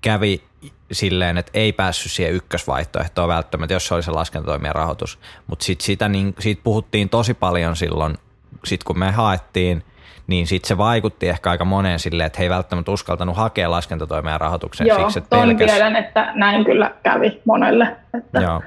kävi 0.02 0.44
silleen, 0.92 1.38
että 1.38 1.52
ei 1.54 1.74
päässyt 1.74 2.12
siihen 2.12 2.34
ykkösvaihtoehtoon 2.34 3.30
välttämättä, 3.30 3.74
jos 3.74 3.88
se 3.88 3.94
oli 3.94 4.04
se 4.04 4.12
laskentatoimien 4.12 4.76
rahoitus. 4.76 5.20
Mutta 5.48 5.66
sitten 5.66 5.86
siitä, 5.86 6.10
niin, 6.10 6.36
siitä 6.40 6.62
puhuttiin 6.64 7.10
tosi 7.10 7.34
paljon 7.34 7.76
silloin, 7.76 8.18
sit 8.66 8.84
kun 8.84 9.00
me 9.00 9.12
haettiin 9.12 9.84
niin 10.28 10.48
sitten 10.48 10.68
se 10.68 10.78
vaikutti 10.78 11.30
ehkä 11.30 11.50
aika 11.50 11.66
moneen 11.66 12.00
silleen, 12.00 12.28
että 12.28 12.38
he 12.38 12.44
ei 12.44 12.50
välttämättä 12.50 12.92
uskaltanut 12.92 13.38
hakea 13.38 13.72
laskentatoimea 13.72 14.38
rahoitukseen. 14.38 14.88
Joo, 14.88 15.00
siksi, 15.00 15.20
että 15.20 15.38
pelkäs... 15.38 15.72
tiedän, 15.72 15.96
että 15.96 16.32
näin 16.36 16.66
kyllä 16.66 16.92
kävi 17.04 17.42
monelle. 17.46 17.96
Että, 18.18 18.40
Joo. 18.40 18.62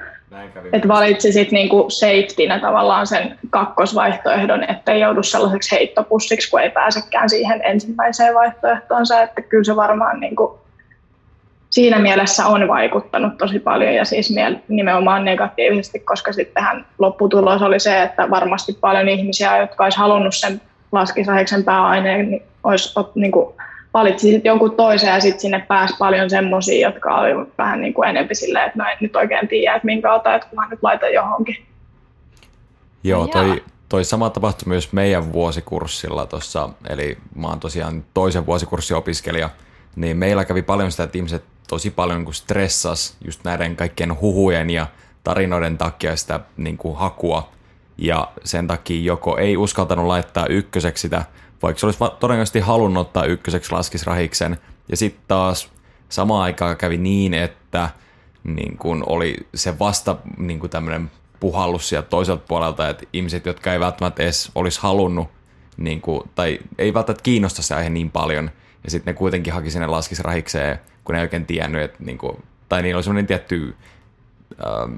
Että 0.72 0.88
valitsi 0.88 1.32
sitten 1.32 1.57
niinku 1.57 1.86
safetynä 1.88 2.59
tavallaan 2.59 3.07
sen 3.07 3.38
kakkosvaihtoehdon, 3.50 4.70
ettei 4.70 5.00
joudu 5.00 5.22
sellaiseksi 5.22 5.76
heittopussiksi, 5.76 6.50
kun 6.50 6.61
ei 6.61 6.70
pääsekään 6.70 7.30
siihen 7.30 7.61
ensimmäiseen 7.64 8.34
vaihtoehtoonsa. 8.34 9.22
Että 9.22 9.42
kyllä 9.42 9.64
se 9.64 9.76
varmaan 9.76 10.20
niinku 10.20 10.61
siinä 11.70 11.98
mielessä 11.98 12.46
on 12.46 12.68
vaikuttanut 12.68 13.38
tosi 13.38 13.59
paljon 13.59 13.94
ja 13.94 14.04
siis 14.04 14.34
nimenomaan 14.68 15.24
negatiivisesti, 15.24 15.98
koska 15.98 16.32
sittenhän 16.32 16.86
lopputulos 16.98 17.62
oli 17.62 17.80
se, 17.80 18.02
että 18.02 18.30
varmasti 18.30 18.72
paljon 18.80 19.09
ihmisiä, 19.09 19.57
jotka 19.57 19.84
olisi 19.84 19.98
halunnut 19.98 20.34
sen 20.34 20.61
laskisaheksen 20.93 21.64
pääaineen, 21.64 22.30
niin, 22.30 22.43
olisi, 22.64 22.95
niin 23.14 23.32
kuin, 23.32 23.55
valitsi 23.95 24.30
sitten 24.30 24.51
jonkun 24.51 24.76
toisen 24.76 25.09
ja 25.09 25.20
sitten 25.20 25.41
sinne 25.41 25.64
pääsi 25.68 25.95
paljon 25.99 26.30
semmoisia, 26.30 26.89
jotka 26.89 27.14
oli 27.14 27.47
vähän 27.59 27.80
niin 27.80 27.95
kuin 27.95 28.09
enemmän 28.09 28.37
silleen, 28.37 28.66
että 28.66 28.76
mä 28.76 28.91
en 28.91 28.99
nyt 29.01 29.16
oikein 29.16 29.49
tiedä, 29.49 29.76
että 29.76 29.87
minkä 29.87 30.14
otan, 30.14 30.34
että 30.34 30.49
kun 30.49 30.59
mä 30.59 30.68
nyt 30.68 30.82
laitan 30.82 31.12
johonkin. 31.12 31.57
Joo, 33.05 33.26
toi, 33.26 33.62
toi 33.89 34.05
sama 34.05 34.30
tapahtui 34.30 34.68
myös 34.68 34.93
meidän 34.93 35.32
vuosikurssilla 35.32 36.26
tuossa, 36.26 36.68
eli 36.89 37.18
mä 37.34 37.49
oon 37.49 37.61
tosiaan 37.61 38.05
toisen 38.14 38.47
vuosikurssin 38.47 38.97
opiskelija, 38.97 39.51
niin 39.97 40.16
meillä 40.16 40.45
kävi 40.45 40.62
paljon 40.62 40.91
sitä, 40.91 41.03
että 41.03 41.18
ihmiset 41.18 41.45
tosi 41.68 41.91
paljon 41.91 42.24
niin 42.24 42.34
stressas 42.34 43.16
just 43.24 43.45
näiden 43.45 43.76
kaikkien 43.76 44.20
huhujen 44.20 44.70
ja 44.70 44.87
tarinoiden 45.24 45.78
takia 45.78 46.16
sitä 46.16 46.41
niin 46.57 46.78
kuin 46.78 46.97
hakua, 46.97 47.49
ja 47.99 48.32
sen 48.44 48.66
takia 48.66 49.03
joko 49.03 49.38
ei 49.38 49.57
uskaltanut 49.57 50.07
laittaa 50.07 50.47
ykköseksi 50.47 51.01
sitä, 51.01 51.24
vaikka 51.62 51.80
se 51.80 51.86
olisi 51.86 51.99
todennäköisesti 52.20 52.61
halunnut 52.61 53.07
ottaa 53.07 53.24
ykköseksi 53.24 53.72
laskisrahiksen, 53.72 54.59
ja 54.88 54.97
sitten 54.97 55.24
taas 55.28 55.70
samaan 56.09 56.42
aikaan 56.42 56.76
kävi 56.76 56.97
niin, 56.97 57.34
että 57.34 57.90
niin 58.44 58.78
kun 58.78 59.05
oli 59.07 59.36
se 59.55 59.78
vasta 59.78 60.16
niin 60.38 60.61
kun 60.61 60.70
tämmöinen 60.70 61.11
puhallus 61.40 61.88
sieltä 61.88 62.09
toiselta 62.09 62.44
puolelta, 62.49 62.88
että 62.88 63.05
ihmiset, 63.12 63.47
jotka 63.47 63.72
ei 63.72 63.80
välttämättä 63.80 64.22
edes 64.22 64.51
olisi 64.55 64.80
halunnut, 64.80 65.28
niin 65.76 66.01
kun, 66.01 66.28
tai 66.34 66.59
ei 66.78 66.94
välttämättä 66.94 67.22
kiinnosta 67.22 67.62
se 67.62 67.74
aihe 67.74 67.90
niin 67.90 68.11
paljon, 68.11 68.51
ja 68.84 68.90
sitten 68.90 69.12
ne 69.14 69.18
kuitenkin 69.18 69.53
haki 69.53 69.70
sinne 69.70 69.86
laskisrahikseen, 69.86 70.78
kun 71.05 71.12
ne 71.12 71.20
ei 71.20 71.24
oikein 71.24 71.47
tiennyt, 71.47 71.82
että 71.82 71.99
niin 72.05 72.18
kun, 72.18 72.42
tai 72.68 72.82
niillä 72.82 72.97
oli 72.97 73.05
semmoinen 73.05 73.26
tietty 73.26 73.76
ähm, 74.66 74.94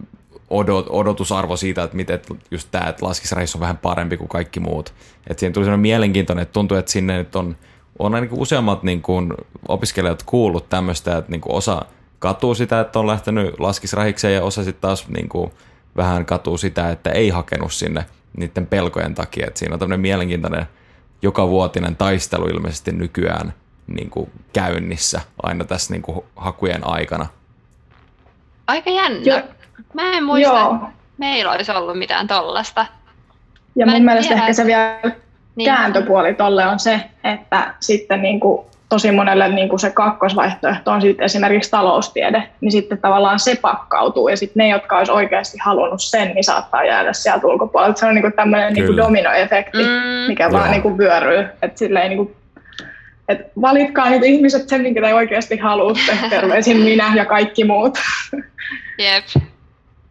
odot, 0.51 0.87
odotusarvo 0.91 1.57
siitä, 1.57 1.83
että 1.83 1.97
miten 1.97 2.21
just 2.51 2.69
tämä, 2.71 2.89
että 2.89 3.07
laskisreissu 3.07 3.59
on 3.59 3.61
vähän 3.61 3.79
parempi 3.79 4.17
kuin 4.17 4.29
kaikki 4.29 4.61
muut. 4.61 4.95
Että 5.27 5.41
siihen 5.41 5.53
tuli 5.53 5.65
sellainen 5.65 5.81
mielenkiintoinen, 5.81 6.43
että 6.43 6.53
tuntuu, 6.53 6.77
että 6.77 6.93
sinne 6.93 7.19
nyt 7.19 7.37
on, 7.37 7.57
on 7.99 8.15
ainakin 8.15 8.39
useammat 8.39 8.83
niin 8.83 9.03
kuin, 9.03 9.35
opiskelijat 9.69 10.23
kuullut 10.23 10.69
tämmöistä, 10.69 11.17
että 11.17 11.31
niin 11.31 11.41
kuin 11.41 11.55
osa 11.55 11.83
katuu 12.19 12.55
sitä, 12.55 12.81
että 12.81 12.99
on 12.99 13.07
lähtenyt 13.07 13.61
laskisrahikseen 13.61 14.35
ja 14.35 14.43
osa 14.43 14.65
sitten 14.65 14.83
taas 14.83 15.09
niin 15.09 15.29
kuin, 15.29 15.53
vähän 15.97 16.27
katuu 16.27 16.59
sitä, 16.59 16.91
että 16.91 17.11
ei 17.11 17.29
hakenut 17.29 17.73
sinne 17.73 18.07
niiden 18.37 18.67
pelkojen 18.67 19.15
takia. 19.15 19.47
Että 19.47 19.59
siinä 19.59 19.75
on 19.75 19.79
tämmöinen 19.79 20.01
mielenkiintoinen 20.01 20.67
joka 21.23 21.49
vuotinen 21.49 21.97
taistelu 21.97 22.47
ilmeisesti 22.47 22.93
nykyään 22.93 23.55
niin 23.87 24.11
kuin 24.11 24.31
käynnissä 24.53 25.21
aina 25.43 25.65
tässä 25.65 25.95
niin 25.95 26.03
kuin 26.03 26.21
hakujen 26.37 26.87
aikana. 26.87 27.27
Aika 28.67 28.91
jännä. 28.91 29.19
Jo, 29.19 29.43
Mä 29.95 30.13
en 30.13 30.25
muista, 30.25 30.55
Joo. 30.55 30.75
että 30.75 30.87
meillä 31.19 31.53
olisi 31.53 31.73
ollut 31.73 31.99
mitään 31.99 32.27
tollasta. 32.27 32.87
Ja 33.77 33.87
Mä 33.87 33.93
mun 33.93 34.05
mielestä 34.05 34.29
tiedä, 34.29 34.41
ehkä 34.41 34.53
se 34.53 34.67
vielä 34.67 35.01
niin. 35.57 35.65
kääntöpuoli 35.65 36.35
tolle 36.35 36.67
on 36.67 36.79
se, 36.79 37.01
että 37.25 37.75
sitten 37.81 38.23
niin 38.23 38.41
kuin 38.41 38.67
tosi 38.89 39.13
monelle 39.13 39.49
niin 39.49 39.69
kuin 39.69 39.79
se 39.79 39.91
kakkosvaihtoehto 39.91 40.91
on 40.91 41.01
sitten 41.01 41.25
esimerkiksi 41.25 41.71
taloustiede, 41.71 42.49
niin 42.61 42.73
sitten 42.73 42.99
tavallaan 42.99 43.41
se 43.41 43.57
pakkautuu 43.63 44.29
ja 44.29 44.37
sitten 44.37 44.61
ne, 44.61 44.69
jotka 44.69 44.99
olisi 44.99 45.13
oikeasti 45.13 45.59
halunnut 45.65 46.03
sen, 46.03 46.29
niin 46.35 46.45
saattaa 46.45 46.85
jäädä 46.85 47.13
sieltä 47.13 47.47
ulkopuolelta. 47.47 47.99
Se 47.99 48.07
on 48.07 48.15
niin 48.15 48.23
kuin 48.23 48.33
tämmöinen 48.33 48.73
niin 48.73 48.87
kuin 48.87 48.97
dominoefekti, 48.97 49.79
mm. 49.79 50.27
mikä 50.29 50.45
Joo. 50.45 50.53
vaan 50.53 50.71
niin 50.71 50.83
kuin 50.83 50.99
vyöryy. 50.99 51.47
Että 51.63 51.79
silleen 51.79 52.09
niin 52.09 52.17
kuin 52.17 52.37
et 53.29 53.41
valitkaa 53.61 54.11
nyt 54.11 54.25
ihmiset 54.25 54.69
sen, 54.69 54.83
minkä 54.83 55.01
te 55.01 55.15
oikeasti 55.15 55.57
haluatte. 55.57 56.19
Terveisin 56.31 56.77
minä 56.77 57.13
ja 57.15 57.25
kaikki 57.25 57.65
muut. 57.65 57.99
Jep. 58.99 59.25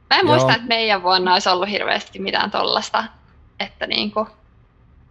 Mä 0.10 0.20
en 0.20 0.26
Joo. 0.28 0.34
muista, 0.36 0.56
että 0.56 0.68
meidän 0.68 1.04
vuonna 1.04 1.34
olisi 1.34 1.50
ollut 1.50 1.70
hirveästi 1.70 2.20
mitään 2.20 2.52
tollasta, 2.52 3.04
että 3.60 3.88
niin 3.88 4.12
kuin 4.12 4.28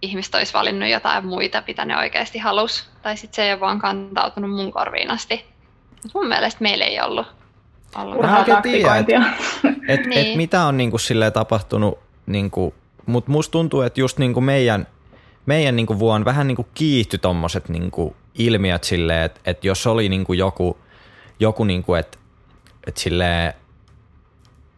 ihmiset 0.03 0.35
olisi 0.35 0.53
valinnut 0.55 0.89
jotain 0.89 1.27
muita, 1.27 1.63
mitä 1.67 1.85
ne 1.85 1.97
oikeasti 1.99 2.39
halus. 2.39 2.89
Tai 3.03 3.17
sitten 3.17 3.37
se 3.37 3.43
ei 3.43 3.53
ole 3.53 3.61
vaan 3.61 3.79
kantautunut 3.79 4.51
mun 4.51 4.73
korviin 4.73 5.11
asti. 5.11 5.45
mun 6.15 6.29
mielestä 6.29 6.63
meillä 6.63 6.85
ei 6.85 7.01
ollut. 7.01 7.27
ollut. 7.97 8.21
Mä 8.21 8.29
en 8.29 8.35
oikein 8.39 8.63
tiedä, 8.63 8.89
taktikointia. 8.89 9.23
Et, 9.89 10.01
et 10.01 10.07
Niin. 10.07 10.37
mitä 10.37 10.65
on 10.65 10.77
niinku 10.77 10.99
silleen 10.99 11.33
tapahtunut, 11.33 11.99
niinku, 12.27 12.75
mutta 13.07 13.31
musta 13.31 13.53
tuntuu, 13.53 13.81
että 13.81 14.01
just 14.01 14.19
niinku 14.19 14.41
meidän, 14.41 14.87
meidän 15.47 15.77
niinku 15.77 15.99
vuonna 15.99 16.25
vähän 16.25 16.47
niinku 16.47 16.67
kiihtyi 16.75 17.19
tommoset 17.19 17.69
niinku 17.69 18.17
ilmiöt 18.35 18.85
silleen, 18.85 19.23
että 19.23 19.41
et 19.45 19.65
jos 19.65 19.87
oli 19.87 20.09
niinku 20.09 20.33
joku, 20.33 20.79
joku 21.41 21.65
niinku, 21.65 21.95
että 21.95 22.19
et 22.87 22.97
silleen, 22.97 23.55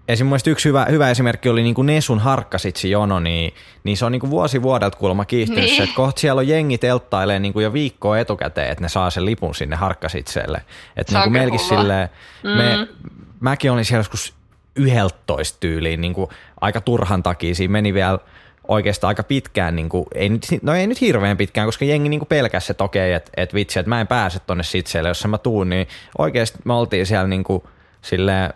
Esimerkiksi 0.08 0.50
yksi 0.50 0.68
hyvä, 0.68 0.86
hyvä 0.90 1.10
esimerkki 1.10 1.48
oli 1.48 1.62
niinku 1.62 1.82
Nesun 1.82 2.18
harkkasitsi 2.18 2.90
jono, 2.90 3.20
niin, 3.20 3.54
niin 3.84 3.96
se 3.96 4.04
on 4.04 4.12
niinku 4.12 4.30
vuosi 4.30 4.62
vuodelta 4.62 4.98
kuulemma 4.98 5.24
kiihtynyt 5.24 5.64
Niin. 5.64 5.76
se, 5.76 5.82
että 5.82 5.96
kohta 5.96 6.20
siellä 6.20 6.38
on 6.38 6.48
jengi 6.48 6.78
telttailee 6.78 7.38
niinku 7.38 7.60
jo 7.60 7.72
viikkoa 7.72 8.18
etukäteen, 8.18 8.70
että 8.70 8.84
ne 8.84 8.88
saa 8.88 9.10
sen 9.10 9.24
lipun 9.24 9.54
sinne 9.54 9.76
harkkasitseelle. 9.76 10.62
Että 10.96 11.12
niinku 11.12 11.30
kyllä 11.30 11.40
melkein 11.40 11.60
silleen, 11.68 12.08
me, 12.42 12.76
Mm. 12.76 13.10
mäkin 13.40 13.72
olin 13.72 13.84
siellä 13.84 14.00
joskus 14.00 14.34
11 14.76 15.56
tyyliin 15.60 16.00
niin 16.00 16.14
kuin 16.14 16.30
aika 16.60 16.80
turhan 16.80 17.22
takia. 17.22 17.54
Siinä 17.54 17.72
meni 17.72 17.94
vielä 17.94 18.18
oikeastaan 18.68 19.08
aika 19.08 19.22
pitkään, 19.22 19.76
niin 19.76 19.88
kuin, 19.88 20.06
ei 20.14 20.28
nyt, 20.28 20.42
no 20.62 20.74
ei 20.74 20.86
nyt 20.86 21.00
hirveän 21.00 21.36
pitkään, 21.36 21.66
koska 21.68 21.84
jengi 21.84 22.08
niin 22.08 22.20
pelkäsi, 22.28 22.72
että 22.72 22.84
okei, 22.84 23.12
että, 23.12 23.30
että 23.36 23.54
vitsi, 23.54 23.78
että 23.78 23.88
mä 23.88 24.00
en 24.00 24.06
pääse 24.06 24.38
tonne 24.38 24.62
sitseelle, 24.62 25.08
jos 25.10 25.26
mä 25.26 25.38
tuun, 25.38 25.68
niin 25.68 25.88
oikeasti 26.18 26.58
me 26.64 26.72
oltiin 26.74 27.06
siellä 27.06 27.28
niin 27.28 27.44
kuin, 27.44 27.62
silleen, 28.02 28.54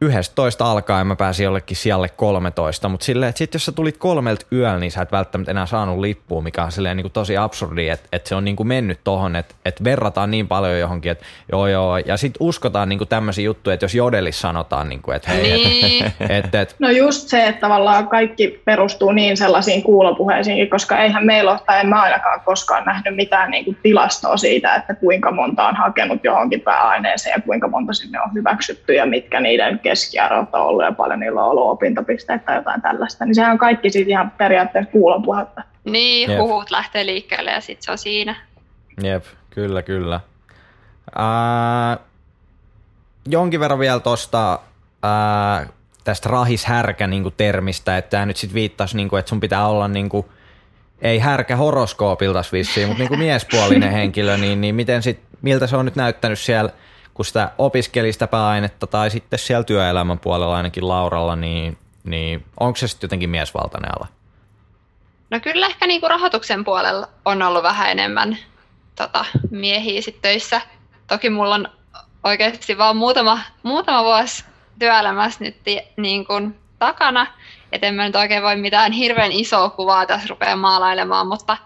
11 0.00 0.70
alkaen 0.70 1.06
mä 1.06 1.16
pääsin 1.16 1.44
jollekin 1.44 1.76
sijalle 1.76 2.08
13, 2.08 2.88
mutta 2.88 3.04
silleen, 3.04 3.28
että 3.28 3.38
sit 3.38 3.54
jos 3.54 3.64
sä 3.64 3.72
tulit 3.72 3.96
kolmelta 3.96 4.46
yöllä, 4.52 4.78
niin 4.78 4.92
sä 4.92 5.02
et 5.02 5.12
välttämättä 5.12 5.50
enää 5.50 5.66
saanut 5.66 5.98
lippua, 5.98 6.40
mikä 6.42 6.64
on 6.64 6.72
silleen 6.72 6.96
niin 6.96 7.04
kuin 7.04 7.12
tosi 7.12 7.36
absurdi, 7.36 7.88
että, 7.88 8.08
että 8.12 8.28
se 8.28 8.34
on 8.34 8.44
niin 8.44 8.56
kuin 8.56 8.66
mennyt 8.66 9.00
tohon, 9.04 9.36
että, 9.36 9.54
että 9.64 9.84
verrataan 9.84 10.30
niin 10.30 10.48
paljon 10.48 10.78
johonkin, 10.78 11.12
että 11.12 11.24
joo 11.52 11.66
joo, 11.66 11.98
ja 11.98 12.16
sit 12.16 12.34
uskotaan 12.40 12.88
niin 12.88 12.98
kuin 12.98 13.08
tämmöisiä 13.08 13.44
juttuja, 13.44 13.74
että 13.74 13.84
jos 13.84 13.94
jodelissa 13.94 14.40
sanotaan, 14.40 14.88
niin 14.88 15.02
kuin, 15.02 15.16
että 15.16 15.30
hei, 15.30 15.42
Niin. 15.42 16.04
että, 16.04 16.34
että, 16.34 16.60
että 16.60 16.74
No 16.78 16.90
just 16.90 17.28
se, 17.28 17.46
että 17.46 17.60
tavallaan 17.60 18.08
kaikki 18.08 18.62
perustuu 18.64 19.12
niin 19.12 19.36
sellaisiin 19.36 19.82
kuulopuheisiin, 19.82 20.70
koska 20.70 20.98
eihän 20.98 21.26
meillä 21.26 21.50
ole, 21.50 21.60
tai 21.66 21.80
en 21.80 21.88
mä 21.88 22.02
ainakaan 22.02 22.40
koskaan 22.40 22.84
nähnyt 22.84 23.16
mitään 23.16 23.50
niin 23.50 23.64
kuin 23.64 23.76
tilastoa 23.82 24.36
siitä, 24.36 24.74
että 24.74 24.94
kuinka 24.94 25.30
monta 25.30 25.68
on 25.68 25.76
hakenut 25.76 26.24
johonkin 26.24 26.60
pääaineeseen 26.60 27.32
ja 27.36 27.42
kuinka 27.42 27.68
monta 27.68 27.92
sinne 27.92 28.20
on 28.20 28.34
hyväksytty 28.34 28.94
ja 28.94 29.06
mitkä 29.06 29.40
niiden 29.40 29.78
keskiarvot 29.88 30.54
on 30.54 30.60
ollut 30.60 30.84
ja 30.84 30.92
paljon 30.92 31.20
niillä 31.20 31.44
on 31.44 31.50
ollut 31.50 31.70
opintopisteitä 31.70 32.44
tai 32.44 32.56
jotain 32.56 32.82
tällaista. 32.82 33.24
Niin 33.24 33.34
sehän 33.34 33.52
on 33.52 33.58
kaikki 33.58 33.90
siitä 33.90 34.10
ihan 34.10 34.30
periaatteessa 34.30 34.92
kuulopuhetta. 34.92 35.62
Niin, 35.84 36.30
Jep. 36.30 36.40
huhut 36.40 36.70
lähtee 36.70 37.06
liikkeelle 37.06 37.50
ja 37.50 37.60
sitten 37.60 37.84
se 37.84 37.90
on 37.90 37.98
siinä. 37.98 38.36
Jep, 39.02 39.24
kyllä, 39.50 39.82
kyllä. 39.82 40.20
Ää, 41.18 41.98
jonkin 43.28 43.60
verran 43.60 43.78
vielä 43.78 44.00
tuosta 44.00 44.58
tästä 46.04 46.28
rahishärkä 46.28 47.06
niin 47.06 47.32
termistä, 47.36 47.98
että 47.98 48.10
tämä 48.10 48.26
nyt 48.26 48.36
sitten 48.36 48.54
viittasi, 48.54 48.96
niin 48.96 49.08
kuin, 49.08 49.20
että 49.20 49.28
sun 49.28 49.40
pitää 49.40 49.66
olla 49.66 49.88
niin 49.88 50.08
kuin, 50.08 50.26
ei 51.02 51.18
härkä 51.18 51.56
horoskoopiltas 51.56 52.52
vissiin, 52.52 52.88
mutta 52.88 53.02
niin 53.02 53.08
kuin 53.08 53.20
miespuolinen 53.28 53.92
henkilö, 53.92 54.36
niin, 54.36 54.60
niin 54.60 54.74
miten 54.74 55.02
sit, 55.02 55.20
miltä 55.42 55.66
se 55.66 55.76
on 55.76 55.84
nyt 55.84 55.96
näyttänyt 55.96 56.38
siellä, 56.38 56.70
kun 57.18 57.24
sitä 57.24 57.50
opiskeli 57.58 58.12
sitä 58.12 58.26
pääainetta 58.26 58.86
tai 58.86 59.10
sitten 59.10 59.38
siellä 59.38 59.64
työelämän 59.64 60.18
puolella 60.18 60.56
ainakin 60.56 60.88
Lauralla, 60.88 61.36
niin, 61.36 61.78
niin 62.04 62.44
onko 62.60 62.76
se 62.76 62.88
sitten 62.88 63.06
jotenkin 63.06 63.30
miesvaltainen 63.30 63.90
ala? 63.98 64.06
No 65.30 65.40
kyllä 65.40 65.66
ehkä 65.66 65.86
niinku 65.86 66.08
rahoituksen 66.08 66.64
puolella 66.64 67.08
on 67.24 67.42
ollut 67.42 67.62
vähän 67.62 67.90
enemmän 67.90 68.38
tota, 68.96 69.24
miehiä 69.50 70.02
sit 70.02 70.22
töissä. 70.22 70.60
Toki 71.06 71.30
mulla 71.30 71.54
on 71.54 71.68
oikeasti 72.24 72.78
vaan 72.78 72.96
muutama, 72.96 73.38
muutama 73.62 74.04
vuosi 74.04 74.44
työelämässä 74.78 75.44
nyt 75.44 75.56
niin 75.96 76.26
kuin 76.26 76.58
takana, 76.78 77.26
et 77.72 77.84
en 77.84 77.94
mä 77.94 78.04
nyt 78.04 78.16
oikein 78.16 78.42
voi 78.42 78.56
mitään 78.56 78.92
hirveän 78.92 79.32
isoa 79.32 79.70
kuvaa 79.70 80.06
tässä 80.06 80.26
rupea 80.28 80.56
maalailemaan, 80.56 81.26
mutta 81.26 81.56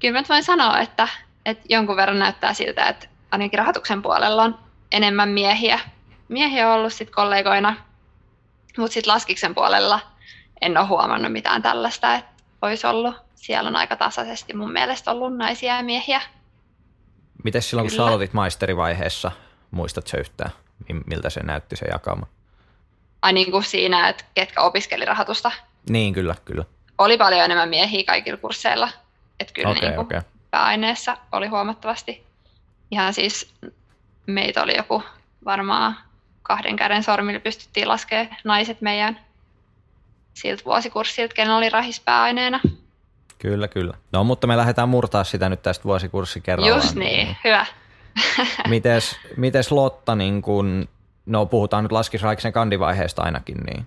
kyllä 0.00 0.20
mä 0.20 0.24
voin 0.28 0.44
sanoa, 0.44 0.78
että, 0.78 1.08
että 1.46 1.64
jonkun 1.68 1.96
verran 1.96 2.18
näyttää 2.18 2.54
siltä, 2.54 2.88
että 2.88 3.08
ainakin 3.30 3.58
rahoituksen 3.58 4.02
puolella 4.02 4.42
on 4.42 4.67
enemmän 4.92 5.28
miehiä. 5.28 5.80
Miehiä 6.28 6.68
on 6.68 6.74
ollut 6.78 6.92
sitten 6.92 7.14
kollegoina, 7.14 7.76
mutta 8.78 8.94
sitten 8.94 9.12
laskiksen 9.12 9.54
puolella 9.54 10.00
en 10.60 10.78
ole 10.78 10.86
huomannut 10.86 11.32
mitään 11.32 11.62
tällaista, 11.62 12.14
että 12.14 12.30
olisi 12.62 12.86
ollut. 12.86 13.14
Siellä 13.34 13.68
on 13.68 13.76
aika 13.76 13.96
tasaisesti 13.96 14.54
mun 14.56 14.72
mielestä 14.72 15.10
ollut 15.10 15.36
naisia 15.36 15.76
ja 15.76 15.82
miehiä. 15.82 16.20
Miten 17.44 17.62
silloin, 17.62 17.84
kun 17.84 17.90
sä 17.90 17.96
Kyllä. 17.96 18.08
aloitit 18.08 18.32
maisterivaiheessa, 18.32 19.32
muistatko 19.70 20.08
sä 20.10 20.16
yhtään, 20.16 20.50
mi- 20.88 21.00
miltä 21.06 21.30
se 21.30 21.40
näytti 21.42 21.76
se 21.76 21.86
jakauma? 21.92 22.26
Ai 23.22 23.32
niin 23.32 23.50
kuin 23.50 23.64
siinä, 23.64 24.08
että 24.08 24.24
ketkä 24.34 24.62
opiskeli 24.62 25.04
rahoitusta. 25.04 25.50
Niin, 25.90 26.14
kyllä, 26.14 26.34
kyllä. 26.44 26.64
Oli 26.98 27.18
paljon 27.18 27.40
enemmän 27.44 27.68
miehiä 27.68 28.04
kaikilla 28.06 28.36
kursseilla. 28.36 28.88
Että 29.40 29.52
kyllä 29.54 29.68
Okei, 29.68 29.80
niin 29.82 29.94
kuin 29.94 30.04
okei. 30.04 30.20
pääaineessa 30.50 31.16
oli 31.32 31.46
huomattavasti. 31.46 32.26
Ihan 32.90 33.14
siis 33.14 33.54
meitä 34.28 34.62
oli 34.62 34.76
joku 34.76 35.02
varmaan 35.44 35.96
kahden 36.42 36.76
käden 36.76 37.02
sormilla 37.02 37.40
pystyttiin 37.40 37.88
laskemaan 37.88 38.36
naiset 38.44 38.80
meidän 38.80 39.20
siltä 40.34 40.62
vuosikurssilta, 40.64 41.34
kenellä 41.34 41.56
oli 41.56 41.68
rahis 41.68 42.00
pääaineena. 42.00 42.60
Kyllä, 43.38 43.68
kyllä. 43.68 43.94
No, 44.12 44.24
mutta 44.24 44.46
me 44.46 44.56
lähdetään 44.56 44.88
murtaa 44.88 45.24
sitä 45.24 45.48
nyt 45.48 45.62
tästä 45.62 45.84
vuosikurssi 45.84 46.40
kerrallaan. 46.40 46.82
Just 46.82 46.94
niin, 46.94 47.36
hyvä. 47.44 47.66
Mites, 48.68 49.16
mites 49.36 49.72
Lotta, 49.72 50.14
niin 50.14 50.42
kun, 50.42 50.88
no 51.26 51.46
puhutaan 51.46 51.84
nyt 51.84 51.92
laskisraiksen 51.92 52.52
kandivaiheesta 52.52 53.22
ainakin, 53.22 53.56
niin 53.56 53.86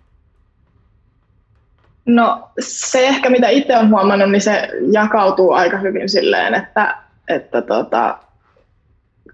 No 2.05 2.49
se 2.59 3.07
ehkä 3.07 3.29
mitä 3.29 3.49
itse 3.49 3.77
olen 3.77 3.89
huomannut, 3.89 4.31
niin 4.31 4.41
se 4.41 4.69
jakautuu 4.91 5.51
aika 5.51 5.77
hyvin 5.77 6.09
silleen, 6.09 6.53
että, 6.53 6.97
että 7.27 7.61
tota, 7.61 8.17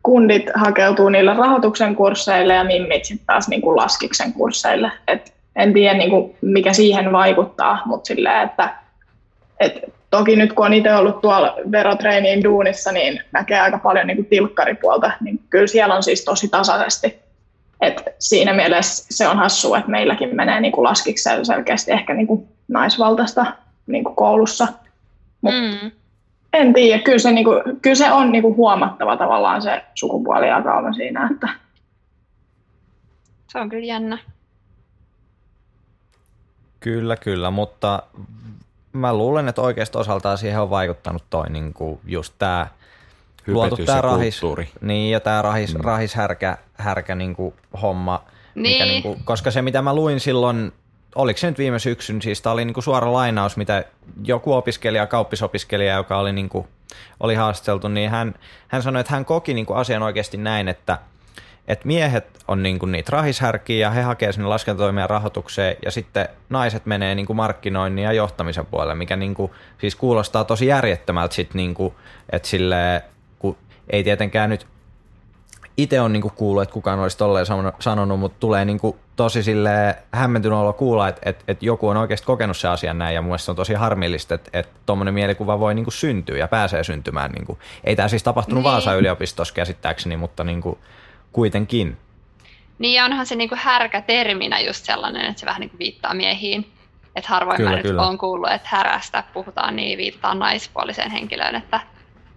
kundit 0.04 0.50
hakeutuu 0.56 1.10
niille 1.10 1.34
rahoituksen 1.34 1.96
kursseille 1.96 2.54
ja 2.54 2.64
mimmit 2.64 3.06
sitten 3.06 3.28
taas 3.28 3.48
niin 3.48 3.62
kuin 3.62 3.76
laskiksen 3.76 4.34
kursseille. 4.34 4.92
Et 5.08 5.34
en 5.56 5.74
tiedä 5.74 5.98
niin 5.98 6.10
kuin 6.10 6.36
mikä 6.42 6.74
siihen 6.74 7.12
vaikuttaa, 7.12 7.82
mutta 7.86 8.08
silleen, 8.08 8.46
että 8.46 8.76
et 9.60 9.94
toki 10.10 10.36
nyt 10.36 10.54
kun 10.54 10.66
on 10.66 10.74
itse 10.74 10.96
ollut 10.96 11.22
tuolla 11.22 11.56
verotreiniin 11.72 12.44
duunissa, 12.44 12.92
niin 12.92 13.22
näkee 13.32 13.60
aika 13.60 13.78
paljon 13.78 14.08
niin 14.08 14.18
kuin 14.18 14.26
tilkkaripuolta, 14.26 15.12
niin 15.22 15.40
kyllä 15.50 15.68
siellä 15.68 15.96
on 15.96 16.04
siis 16.04 16.26
tosi 16.26 16.48
tasaisesti. 16.48 17.20
Et 17.82 18.04
siinä 18.20 18.54
mielessä 18.54 19.06
se 19.10 19.28
on 19.28 19.38
hassua, 19.38 19.78
että 19.78 19.92
meilläkin 19.92 20.36
menee 20.36 20.62
niin 20.62 20.72
kuin 20.72 20.84
laskikseen 20.84 21.46
selkeästi 21.46 21.92
ehkä 21.92 22.14
niin 22.14 22.28
kuin 22.28 22.48
naisvaltaista 22.68 23.46
niin 23.88 24.04
kuin 24.04 24.16
koulussa. 24.16 24.68
Mut 25.42 25.54
Mm. 25.54 25.92
En 26.54 26.74
tiedä, 26.74 27.02
kyllä 27.04 27.20
se, 27.20 27.32
niin 27.32 27.46
kuin, 27.46 27.62
kyllä 27.82 27.96
se 27.96 28.12
on 28.12 28.32
niin 28.32 28.42
kuin 28.42 28.56
huomattava 28.56 29.18
tavallaan 29.18 29.62
se 29.62 29.86
sukupuolijakauma 29.96 30.94
siinä, 30.94 31.30
että 31.34 31.50
Se 33.48 33.60
on 33.60 33.70
kyllä 33.70 33.86
jännä. 33.86 34.18
kyllä, 36.80 37.16
kyllä, 37.18 37.52
mutta 37.52 38.04
mä 38.94 39.14
luulen, 39.14 39.48
että 39.48 39.62
oikeasti 39.62 39.98
osaltaan 39.98 40.38
siihen 40.38 40.62
on 40.62 40.70
vaikuttanut 40.70 41.24
toi 41.30 41.50
niin 41.50 41.74
kuin 41.74 42.00
just 42.06 42.34
tämä 42.40 42.68
luotu 43.48 43.82
ja 43.88 44.02
rahis, 44.02 44.40
kulttuuri. 44.40 44.70
niin, 44.82 45.12
ja 45.12 45.20
tämä 45.20 45.42
rahis, 45.42 45.76
mm. 45.76 45.82
rahishärkä 45.82 46.58
härkä, 46.74 47.16
niin 47.16 47.36
kuin 47.36 47.54
homma, 47.82 48.24
mikä 48.56 48.70
Niin. 48.86 48.88
niin 48.88 49.04
kuin, 49.04 49.20
koska 49.26 49.52
se 49.52 49.62
mitä 49.62 49.82
mä 49.82 49.96
luin 49.96 50.20
silloin, 50.20 50.72
oliko 51.16 51.38
se 51.38 51.48
nyt 51.48 51.58
viime 51.58 51.80
syksyn, 51.80 52.22
siis 52.22 52.42
tämä 52.42 52.54
oli 52.54 52.66
niin 52.66 52.74
kuin 52.74 52.84
suora 52.84 53.14
lainaus, 53.14 53.58
mitä 53.58 53.86
joku 54.24 54.54
opiskelija, 54.54 55.08
kauppisopiskelija, 55.08 55.96
joka 55.96 56.18
oli, 56.18 56.34
niin 56.34 56.50
kuin, 56.50 56.68
oli 57.20 57.36
haasteltu, 57.36 57.88
niin 57.88 58.10
hän, 58.10 58.34
hän 58.68 58.84
sanoi, 58.84 59.00
että 59.00 59.14
hän 59.14 59.26
koki 59.26 59.54
niin 59.54 59.66
kuin 59.66 59.78
asian 59.78 60.04
oikeasti 60.04 60.38
näin, 60.38 60.68
että 60.68 61.00
että 61.68 61.88
miehet 61.88 62.40
on 62.48 62.64
niinku 62.64 62.86
niitä 62.86 63.10
rahishärkiä 63.12 63.78
ja 63.78 63.90
he 63.90 64.02
hakee 64.02 64.32
sinne 64.32 64.48
laskentatoimien 64.48 65.10
rahoitukseen 65.10 65.78
ja 65.86 65.92
sitten 65.92 66.30
naiset 66.50 66.86
menee 66.86 67.16
niinku 67.16 67.34
markkinoinnin 67.34 68.04
ja 68.04 68.14
johtamisen 68.14 68.66
puolelle, 68.66 68.96
mikä 68.96 69.16
niinku, 69.16 69.56
siis 69.78 69.96
kuulostaa 69.96 70.44
tosi 70.44 70.68
järjettömältä 70.68 71.36
sit 71.36 71.54
niinku, 71.54 71.96
että 72.32 72.48
sille, 72.48 73.04
kun 73.40 73.58
ei 73.90 74.04
tietenkään 74.04 74.50
nyt 74.50 74.68
itse 75.78 76.02
on 76.02 76.14
niinku 76.14 76.32
kuullut, 76.36 76.64
että 76.64 76.74
kukaan 76.74 77.00
olisi 77.00 77.18
tolleen 77.18 77.46
sanonut- 77.80 78.20
mutta 78.20 78.40
tulee 78.40 78.66
niinku 78.66 78.98
tosi 79.16 79.44
sille 79.44 79.96
hämmentynyt 80.12 80.58
olla 80.58 80.74
kuulla, 80.74 81.08
että, 81.08 81.22
että, 81.26 81.44
että 81.48 81.66
joku 81.66 81.88
on 81.88 81.98
oikeasti 81.98 82.26
kokenut 82.26 82.58
se 82.58 82.68
asian 82.68 82.98
näin 82.98 83.16
ja 83.16 83.22
mun 83.22 83.38
on 83.50 83.56
tosi 83.56 83.74
harmillista, 83.74 84.36
että, 84.36 84.50
että 84.54 84.80
tuommoinen 84.86 85.14
mielikuva 85.14 85.60
voi 85.60 85.76
niinku 85.76 85.92
syntyä 85.92 86.38
ja 86.38 86.48
pääsee 86.48 86.84
syntymään. 86.84 87.32
Niinku. 87.32 87.60
Ei 87.84 87.96
tämä 87.96 88.08
siis 88.08 88.24
tapahtunut 88.24 88.64
Niin. 88.64 88.72
Vaasan 88.72 88.98
yliopistossa 88.98 89.54
käsittääkseni, 89.54 90.18
mutta 90.18 90.44
niinku, 90.44 90.78
kuitenkin. 91.32 91.98
Niin 92.80 92.96
ja 92.96 93.06
onhan 93.06 93.26
se 93.26 93.36
niinku 93.36 93.56
härkä 93.60 94.02
terminä 94.02 94.60
just 94.60 94.86
sellainen, 94.86 95.26
että 95.26 95.40
se 95.40 95.46
vähän 95.46 95.62
niinku 95.62 95.78
viittaa 95.80 96.14
miehiin. 96.14 96.72
Että 97.16 97.30
harvoin 97.30 97.58
Kyllä, 97.58 97.70
mä 97.70 97.76
nyt 97.76 97.86
kyllä. 97.86 98.08
olen 98.08 98.18
kuullut, 98.18 98.52
että 98.52 98.70
härästä 98.72 99.24
puhutaan 99.34 99.76
niin 99.76 99.98
viittaa 99.98 100.36
naispuoliseen 100.36 101.12
henkilöön, 101.12 101.56
että 101.56 101.80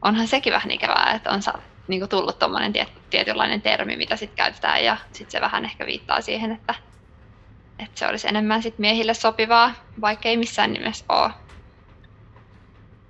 onhan 0.03 0.27
sekin 0.27 0.53
vähän 0.53 0.71
ikävää, 0.71 1.13
että 1.17 1.31
on 1.31 1.43
niin 1.91 2.01
kuin 2.01 2.09
tullut 2.09 2.39
tuommoinen 2.39 2.73
tiet, 2.73 2.89
tietynlainen 3.11 3.63
termi, 3.63 3.97
mitä 3.97 4.17
sitten 4.17 4.37
käytetään 4.37 4.85
ja 4.85 4.97
sitten 5.13 5.31
se 5.31 5.41
vähän 5.41 5.65
ehkä 5.65 5.87
viittaa 5.87 6.21
siihen, 6.21 6.53
että, 6.53 6.75
että 7.79 7.99
se 7.99 8.07
olisi 8.07 8.29
enemmän 8.29 8.63
sit 8.63 8.79
miehille 8.79 9.15
sopivaa, 9.15 9.73
vaikka 10.01 10.29
ei 10.29 10.37
missään 10.37 10.73
nimessä 10.73 11.05
ole. 11.09 11.31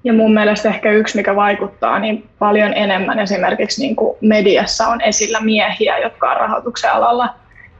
Ja 0.04 0.12
mun 0.12 0.34
mielestä 0.34 0.68
ehkä 0.68 0.90
yksi, 0.90 1.16
mikä 1.16 1.36
vaikuttaa 1.36 1.98
niin 1.98 2.28
paljon 2.38 2.74
enemmän 2.74 3.18
esimerkiksi 3.18 3.82
niin 3.82 3.96
kuin 3.96 4.16
mediassa 4.20 4.88
on 4.88 5.00
esillä 5.00 5.40
miehiä, 5.40 5.98
jotka 5.98 6.30
on 6.30 6.36
rahoituksen 6.36 6.92
alalla. 6.92 7.34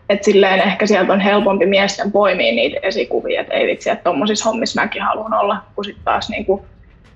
Että 0.09 0.25
silleen 0.25 0.61
ehkä 0.61 0.87
sieltä 0.87 1.13
on 1.13 1.21
helpompi 1.21 1.67
miesten 1.67 2.13
poimia 2.13 2.53
niitä 2.53 2.81
esikuvia, 2.83 3.41
että 3.41 3.55
ei 3.55 3.67
vitsi, 3.67 3.91
että 3.91 4.05
tuommoisissa 4.05 4.45
hommissa 4.45 4.81
mäkin 4.81 5.03
haluan 5.03 5.35
olla, 5.35 5.57
kun 5.75 5.85
sitten 5.85 6.05
taas 6.05 6.31
niin 6.31 6.45
kuin 6.45 6.63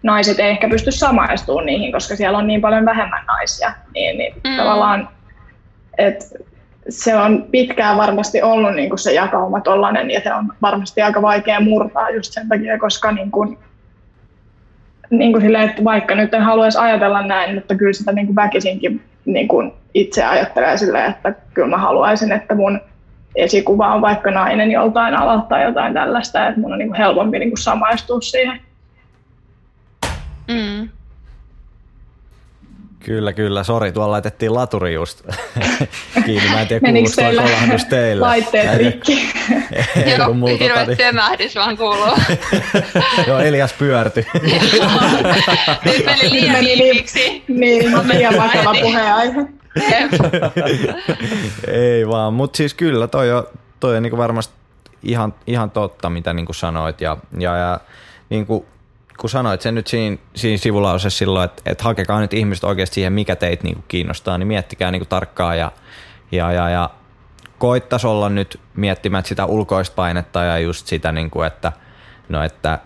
naiset 0.04 0.38
ei 0.38 0.50
ehkä 0.50 0.68
pysty 0.68 0.90
samaistumaan 0.90 1.66
niihin, 1.66 1.92
koska 1.92 2.16
siellä 2.16 2.38
on 2.38 2.46
niin 2.46 2.60
paljon 2.60 2.84
vähemmän 2.84 3.24
naisia. 3.26 3.72
Niin, 3.94 4.18
niin 4.18 4.34
mm. 4.44 4.56
tavallaan, 4.56 5.08
että 5.98 6.24
se 6.88 7.16
on 7.16 7.46
pitkään 7.50 7.96
varmasti 7.96 8.42
ollut 8.42 8.74
niin 8.74 8.88
kuin 8.88 8.98
se 8.98 9.12
jakauma 9.12 9.60
tollainen, 9.60 10.10
ja 10.10 10.20
se 10.20 10.34
on 10.34 10.52
varmasti 10.62 11.02
aika 11.02 11.22
vaikea 11.22 11.60
murtaa 11.60 12.10
just 12.10 12.32
sen 12.32 12.48
takia, 12.48 12.78
koska 12.78 13.12
niin 13.12 13.30
kuin, 13.30 13.58
niin 15.10 15.32
kuin 15.32 15.42
silleen, 15.42 15.68
että 15.68 15.84
vaikka 15.84 16.14
nyt 16.14 16.34
en 16.34 16.42
haluaisi 16.42 16.78
ajatella 16.78 17.26
näin, 17.26 17.54
mutta 17.54 17.74
kyllä 17.74 17.92
sitä 17.92 18.12
niin 18.12 18.26
kuin 18.26 18.36
väkisinkin 18.36 19.02
niin 19.24 19.48
kuin 19.48 19.72
itse 19.94 20.24
ajattelee 20.24 20.76
silleen, 20.76 21.10
että 21.10 21.34
kyllä 21.54 21.68
mä 21.68 21.78
haluaisin, 21.78 22.32
että 22.32 22.54
mun 22.54 22.80
esikuva 23.36 23.94
on 23.94 24.02
vaikka 24.02 24.30
nainen 24.30 24.70
joltain 24.70 25.14
alalta 25.14 25.46
tai 25.46 25.62
jotain 25.62 25.94
tällaista, 25.94 26.48
että 26.48 26.60
mun 26.60 26.72
on 26.72 26.78
niin 26.78 26.88
kuin 26.88 26.98
helpompi 26.98 27.38
niin 27.38 27.50
kuin 27.50 27.62
samaistua 27.62 28.20
siihen. 28.20 28.60
Mm. 30.48 30.88
Kyllä, 33.04 33.32
kyllä. 33.32 33.64
Sori, 33.64 33.92
tuolla 33.92 34.10
laitettiin 34.10 34.54
laturi 34.54 34.94
just 34.94 35.22
kiinni. 36.26 36.50
Mä 36.50 36.60
en 36.60 36.68
tiedä, 36.68 36.88
toi 37.16 37.36
kolahdus 37.36 37.84
teille. 37.84 38.26
Laitteet 38.26 38.78
rikki. 38.78 39.28
Joo, 40.16 40.56
hirveä 40.58 40.84
niin... 40.84 40.96
tömähdys 40.96 41.54
vaan 41.54 41.76
kuuluu. 41.76 42.16
Joo, 43.26 43.38
Elias 43.38 43.72
pyörtyi. 43.72 44.26
Nyt 45.84 46.04
meni 46.04 46.30
liian 46.30 46.64
liikiksi. 46.64 47.44
Niin, 47.48 48.08
liian 48.08 48.34
vakava 48.36 48.74
puheenaihe. 48.80 49.46
Ei 51.68 52.08
vaan, 52.08 52.34
mutta 52.34 52.56
siis 52.56 52.74
kyllä 52.74 53.06
toi 53.06 53.32
on, 53.32 53.46
toi 53.80 53.96
on 53.96 54.02
niinku 54.02 54.16
varmasti 54.16 54.54
ihan, 55.02 55.34
ihan 55.46 55.70
totta, 55.70 56.10
mitä 56.10 56.32
niinku 56.32 56.52
sanoit. 56.52 57.00
Ja, 57.00 57.16
ja, 57.38 57.56
ja 57.56 57.80
niinku 58.30 58.66
kun 59.18 59.30
sanoit 59.30 59.60
sen 59.60 59.74
nyt 59.74 59.86
siinä, 59.86 60.16
siinä 60.34 60.56
sivulausessa 60.56 61.18
silloin, 61.18 61.44
että, 61.44 61.62
että 61.66 61.84
hakekaa 61.84 62.20
nyt 62.20 62.32
ihmiset 62.32 62.64
oikeasti 62.64 62.94
siihen, 62.94 63.12
mikä 63.12 63.36
teitä 63.36 63.64
niin 63.64 63.74
kuin 63.74 63.84
kiinnostaa, 63.88 64.38
niin 64.38 64.46
miettikää 64.46 64.90
niin 64.90 65.00
kuin 65.00 65.08
tarkkaan 65.08 65.58
ja, 65.58 65.72
ja, 66.32 66.52
ja, 66.52 66.68
ja 66.70 66.90
koittaisi 67.58 68.06
olla 68.06 68.28
nyt 68.28 68.60
miettimään 68.76 69.24
sitä 69.24 69.44
ulkoista 69.46 69.94
painetta 69.94 70.42
ja 70.42 70.58
just 70.58 70.86
sitä, 70.86 71.12
niin 71.12 71.30
kuin, 71.30 71.46
että, 71.46 71.72
no, 72.28 72.42
että 72.42 72.78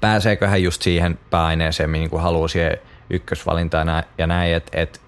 pääseekö 0.00 0.48
hän 0.48 0.62
just 0.62 0.82
siihen 0.82 1.18
pääaineeseen, 1.30 1.92
niin 1.92 2.10
kuin 2.10 2.22
haluaa 2.22 2.48
siihen 2.48 2.78
ykkösvalintaan 3.10 4.04
ja 4.18 4.26
näin, 4.26 4.54
että, 4.54 4.80
että 4.80 5.00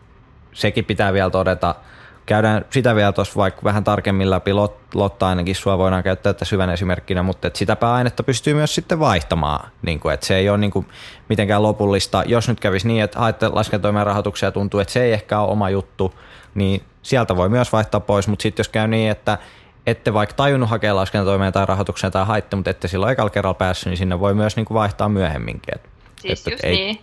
sekin 0.52 0.84
pitää 0.84 1.12
vielä 1.12 1.30
todeta– 1.30 1.74
käydään 2.26 2.64
sitä 2.70 2.94
vielä 2.94 3.12
tuossa 3.12 3.36
vaikka 3.36 3.64
vähän 3.64 3.84
tarkemmin 3.84 4.30
läpi. 4.30 4.52
Lot, 4.52 4.76
Lotta 4.94 5.28
ainakin 5.28 5.54
sua 5.54 5.78
voidaan 5.78 6.02
käyttää 6.02 6.32
tässä 6.32 6.54
hyvän 6.56 6.70
esimerkkinä, 6.70 7.22
mutta 7.22 7.46
että 7.46 7.58
sitä 7.58 7.76
pääainetta 7.76 8.22
pystyy 8.22 8.54
myös 8.54 8.74
sitten 8.74 8.98
vaihtamaan. 8.98 9.70
Niin 9.82 10.00
kuin, 10.00 10.14
että 10.14 10.26
se 10.26 10.36
ei 10.36 10.48
ole 10.48 10.58
niin 10.58 10.70
kuin 10.70 10.86
mitenkään 11.28 11.62
lopullista. 11.62 12.22
Jos 12.26 12.48
nyt 12.48 12.60
kävisi 12.60 12.88
niin, 12.88 13.02
että 13.02 13.18
haette 13.18 13.48
laskentoimen 13.48 14.06
rahoituksia 14.06 14.46
ja 14.46 14.52
tuntuu, 14.52 14.80
että 14.80 14.92
se 14.92 15.02
ei 15.02 15.12
ehkä 15.12 15.40
ole 15.40 15.52
oma 15.52 15.70
juttu, 15.70 16.14
niin 16.54 16.82
sieltä 17.02 17.36
voi 17.36 17.48
myös 17.48 17.72
vaihtaa 17.72 18.00
pois. 18.00 18.28
Mutta 18.28 18.42
sitten 18.42 18.60
jos 18.60 18.68
käy 18.68 18.88
niin, 18.88 19.10
että 19.10 19.38
ette 19.86 20.14
vaikka 20.14 20.34
tajunnut 20.34 20.70
hakea 20.70 20.96
laskentoimeen 20.96 21.52
tai 21.52 21.66
rahoitukseen 21.66 22.12
tai 22.12 22.26
haitte, 22.26 22.56
mutta 22.56 22.70
ette 22.70 22.88
silloin 22.88 23.12
ekalla 23.12 23.30
kerralla 23.30 23.54
päässyt, 23.54 23.86
niin 23.86 23.96
sinne 23.96 24.20
voi 24.20 24.34
myös 24.34 24.56
niin 24.56 24.66
kuin 24.66 24.74
vaihtaa 24.74 25.08
myöhemminkin. 25.08 25.74
Et, 25.74 25.88
siis 26.20 26.40
että, 26.40 26.50
just 26.50 26.64
ei... 26.64 26.76
niin. 26.76 27.00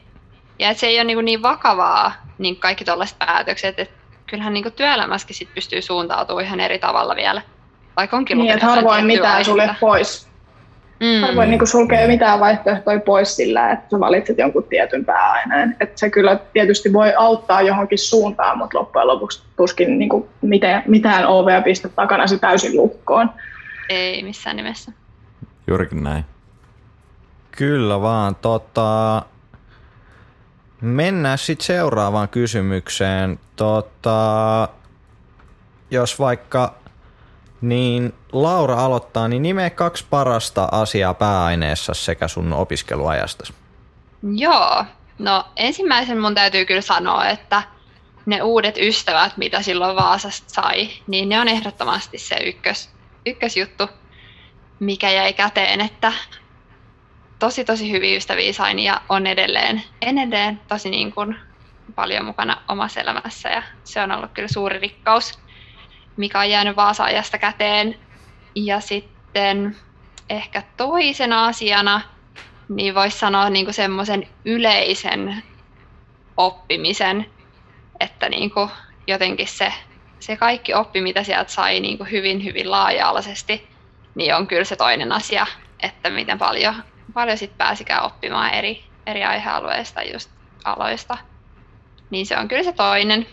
Ja 0.59 0.73
se 0.73 0.87
ei 0.87 0.97
ole 0.97 1.03
niin, 1.03 1.25
niin 1.25 1.41
vakavaa, 1.41 2.11
niin 2.37 2.55
kaikki 2.55 2.85
tuollaiset 2.85 3.19
päätökset, 3.19 3.79
että 3.79 3.98
kyllähän 4.29 4.53
niin 4.53 4.73
työelämässäkin 4.75 5.35
sit 5.35 5.49
pystyy 5.55 5.81
suuntautumaan 5.81 6.45
ihan 6.45 6.59
eri 6.59 6.79
tavalla 6.79 7.15
vielä. 7.15 7.41
Vaikka 7.97 8.17
onkin 8.17 8.37
niin, 8.37 8.51
että 8.51 8.65
harvoin 8.65 9.05
mitään 9.05 9.45
sulje 9.45 9.75
pois. 9.79 10.29
Mm. 10.99 11.21
Harvoin 11.21 11.49
niin 11.49 11.67
sulkee 11.67 12.07
mitään 12.07 12.39
vaihtoehtoja 12.39 12.99
pois 12.99 13.35
sillä, 13.35 13.71
että 13.71 13.89
sä 13.89 13.99
valitset 13.99 14.37
jonkun 14.37 14.63
tietyn 14.63 15.05
pääaineen. 15.05 15.75
Että 15.79 15.99
se 15.99 16.09
kyllä 16.09 16.39
tietysti 16.53 16.93
voi 16.93 17.13
auttaa 17.17 17.61
johonkin 17.61 17.97
suuntaan, 17.97 18.57
mutta 18.57 18.79
loppujen 18.79 19.07
lopuksi 19.07 19.43
tuskin 19.57 19.99
niin 19.99 20.09
kuin 20.09 20.29
mitään, 20.41 20.83
mitään 20.87 21.27
ovea 21.27 21.61
pistä 21.61 21.89
takana 21.89 22.27
se 22.27 22.37
täysin 22.37 22.77
lukkoon. 22.77 23.29
Ei 23.89 24.23
missään 24.23 24.55
nimessä. 24.55 24.91
Juurikin 25.67 26.03
näin. 26.03 26.25
Kyllä 27.51 28.01
vaan. 28.01 28.35
Tota, 28.35 29.21
Mennään 30.81 31.37
sitten 31.37 31.65
seuraavaan 31.65 32.29
kysymykseen. 32.29 33.39
Tota, 33.55 34.69
jos 35.91 36.19
vaikka 36.19 36.75
niin 37.61 38.13
Laura 38.31 38.85
aloittaa, 38.85 39.27
niin 39.27 39.41
nimeä 39.41 39.69
kaksi 39.69 40.05
parasta 40.09 40.69
asiaa 40.71 41.13
pääaineessa 41.13 41.93
sekä 41.93 42.27
sun 42.27 42.53
opiskeluajasta. 42.53 43.43
Joo, 44.35 44.85
no 45.19 45.45
ensimmäisen 45.55 46.19
mun 46.19 46.35
täytyy 46.35 46.65
kyllä 46.65 46.81
sanoa, 46.81 47.27
että 47.27 47.63
ne 48.25 48.41
uudet 48.41 48.77
ystävät, 48.77 49.37
mitä 49.37 49.61
silloin 49.61 49.95
Vaasasta 49.95 50.53
sai, 50.53 50.89
niin 51.07 51.29
ne 51.29 51.39
on 51.39 51.47
ehdottomasti 51.47 52.17
se 52.17 52.35
ykkös, 52.35 52.89
ykkösjuttu, 53.25 53.87
mikä 54.79 55.11
jäi 55.11 55.33
käteen, 55.33 55.81
että 55.81 56.13
tosi 57.39 57.65
tosi 57.65 57.91
hyviä 57.91 58.17
ystäviä 58.17 58.53
sain 58.53 58.79
ja 58.79 59.01
on 59.09 59.27
edelleen, 59.27 59.83
edelleen 60.01 60.59
tosi 60.67 60.89
niin 60.89 61.11
kuin 61.11 61.35
paljon 61.95 62.25
mukana 62.25 62.61
omassa 62.67 63.01
elämässä 63.01 63.49
ja 63.49 63.63
se 63.83 64.01
on 64.01 64.11
ollut 64.11 64.31
kyllä 64.33 64.47
suuri 64.47 64.79
rikkaus, 64.79 65.39
mikä 66.17 66.39
on 66.39 66.49
jäänyt 66.49 66.75
Vaasa-ajasta 66.75 67.37
käteen. 67.37 67.95
Ja 68.55 68.79
sitten 68.79 69.75
ehkä 70.29 70.63
toisena 70.77 71.45
asiana, 71.45 72.01
niin 72.69 72.95
voisi 72.95 73.17
sanoa 73.17 73.49
niin 73.49 73.65
kuin 73.65 73.73
semmoisen 73.73 74.27
yleisen 74.45 75.43
oppimisen, 76.37 77.25
että 77.99 78.29
niin 78.29 78.51
kuin 78.51 78.69
jotenkin 79.07 79.47
se, 79.47 79.73
se 80.19 80.37
kaikki 80.37 80.73
oppi, 80.73 81.01
mitä 81.01 81.23
sieltä 81.23 81.51
sai 81.51 81.79
niin 81.79 81.97
kuin 81.97 82.11
hyvin, 82.11 82.43
hyvin 82.43 82.71
laaja-alaisesti, 82.71 83.67
niin 84.15 84.35
on 84.35 84.47
kyllä 84.47 84.63
se 84.63 84.75
toinen 84.75 85.11
asia, 85.11 85.47
että 85.83 86.09
miten 86.09 86.39
paljon 86.39 86.75
paljon 87.13 87.37
sit 87.37 87.57
pääsikään 87.57 88.03
oppimaan 88.03 88.53
eri, 88.53 88.83
eri 89.05 89.23
aihealueista 89.23 90.03
just 90.03 90.29
aloista. 90.63 91.17
Niin 92.09 92.25
se 92.25 92.37
on 92.37 92.47
kyllä 92.47 92.63
se 92.63 92.73
toinen. 92.73 93.25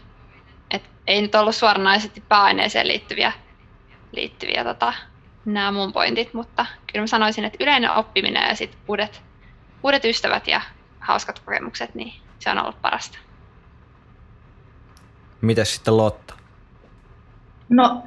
Et 0.71 0.83
ei 1.07 1.23
nyt 1.23 1.35
ollut 1.35 1.55
suoranaisesti 1.55 2.23
pääaineeseen 2.29 2.89
liittyviä, 2.89 3.33
liittyviä 4.13 4.65
tota, 4.65 4.93
nämä 5.45 5.73
mun 5.73 5.93
pointit, 5.93 6.35
mutta 6.35 6.67
kyllä 6.93 7.03
mä 7.03 7.07
sanoisin, 7.07 7.45
että 7.45 7.65
yleinen 7.65 7.91
oppiminen 7.91 8.49
ja 8.49 8.55
sitten 8.55 8.81
uudet, 8.89 9.23
uudet 9.83 10.05
ystävät 10.05 10.49
ja 10.49 10.61
hauskat 11.01 11.39
kokemukset, 11.39 11.95
niin 11.95 12.13
se 12.39 12.51
on 12.51 12.59
ollut 12.59 12.83
parasta. 12.83 13.19
Mitäs 15.41 15.75
sitten 15.75 15.97
Lotta? 15.97 16.35
No, 17.69 18.03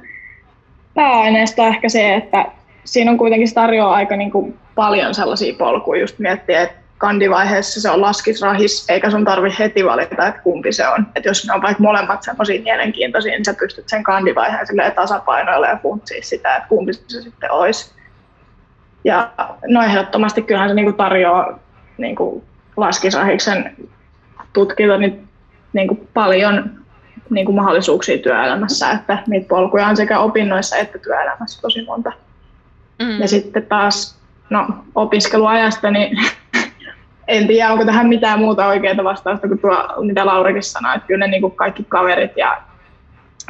pääaineesta 0.94 1.66
ehkä 1.66 1.88
se, 1.88 2.14
että 2.14 2.52
siinä 2.84 3.10
on 3.10 3.18
kuitenkin 3.18 3.54
tarjoaa 3.54 3.94
aika 3.94 4.16
niin 4.16 4.30
kuin 4.30 4.58
paljon 4.80 5.14
sellaisia 5.14 5.54
polkuja, 5.58 6.00
just 6.00 6.18
miettiä, 6.18 6.62
että 6.62 6.76
kandivaiheessa 6.98 7.80
se 7.80 7.90
on 7.90 8.00
laskisrahis, 8.00 8.90
eikä 8.90 9.10
sun 9.10 9.24
tarvi 9.24 9.48
heti 9.58 9.84
valita, 9.84 10.26
että 10.26 10.40
kumpi 10.42 10.72
se 10.72 10.88
on. 10.88 11.06
Että 11.14 11.28
jos 11.28 11.46
ne 11.46 11.54
on 11.54 11.62
vaikka 11.62 11.82
molemmat 11.82 12.22
semmoisia 12.22 12.62
mielenkiintoisia, 12.62 13.32
niin 13.32 13.44
sä 13.44 13.54
pystyt 13.54 13.88
sen 13.88 14.02
kandivaiheen 14.02 14.66
tasapainoilla 14.94 15.66
ja 15.66 15.78
funtsia 15.82 16.22
sitä, 16.22 16.56
että 16.56 16.68
kumpi 16.68 16.92
se 16.92 17.22
sitten 17.22 17.52
olisi. 17.52 17.92
Ja 19.04 19.30
no 19.68 19.82
ehdottomasti 19.82 20.42
kyllähän 20.42 20.68
se 20.68 20.74
niinku 20.74 20.92
tarjoaa 20.92 21.58
niinku 21.98 22.44
laskisrahiksen 22.76 23.76
tutkinto 24.52 24.96
niin 24.96 25.28
niinku 25.72 26.08
paljon 26.14 26.70
niinku 27.30 27.52
mahdollisuuksia 27.52 28.18
työelämässä, 28.18 28.90
että 28.90 29.18
niitä 29.26 29.48
polkuja 29.48 29.86
on 29.86 29.96
sekä 29.96 30.18
opinnoissa 30.18 30.76
että 30.76 30.98
työelämässä 30.98 31.60
tosi 31.60 31.84
monta. 31.84 32.12
Mm. 33.02 33.20
Ja 33.20 33.28
sitten 33.28 33.66
taas 33.66 34.19
no, 34.50 34.66
opiskeluajasta, 34.94 35.90
niin 35.90 36.18
en 37.28 37.46
tiedä, 37.46 37.72
onko 37.72 37.84
tähän 37.84 38.08
mitään 38.08 38.38
muuta 38.38 38.66
oikeaa 38.66 39.04
vastausta 39.04 39.48
kuin 39.48 39.58
tuo, 39.58 40.02
mitä 40.02 40.26
Laurikin 40.26 40.62
sanoi, 40.62 40.96
että 40.96 41.06
kyllä 41.06 41.26
ne 41.26 41.30
niin 41.30 41.42
kuin 41.42 41.56
kaikki 41.56 41.84
kaverit 41.88 42.36
ja 42.36 42.62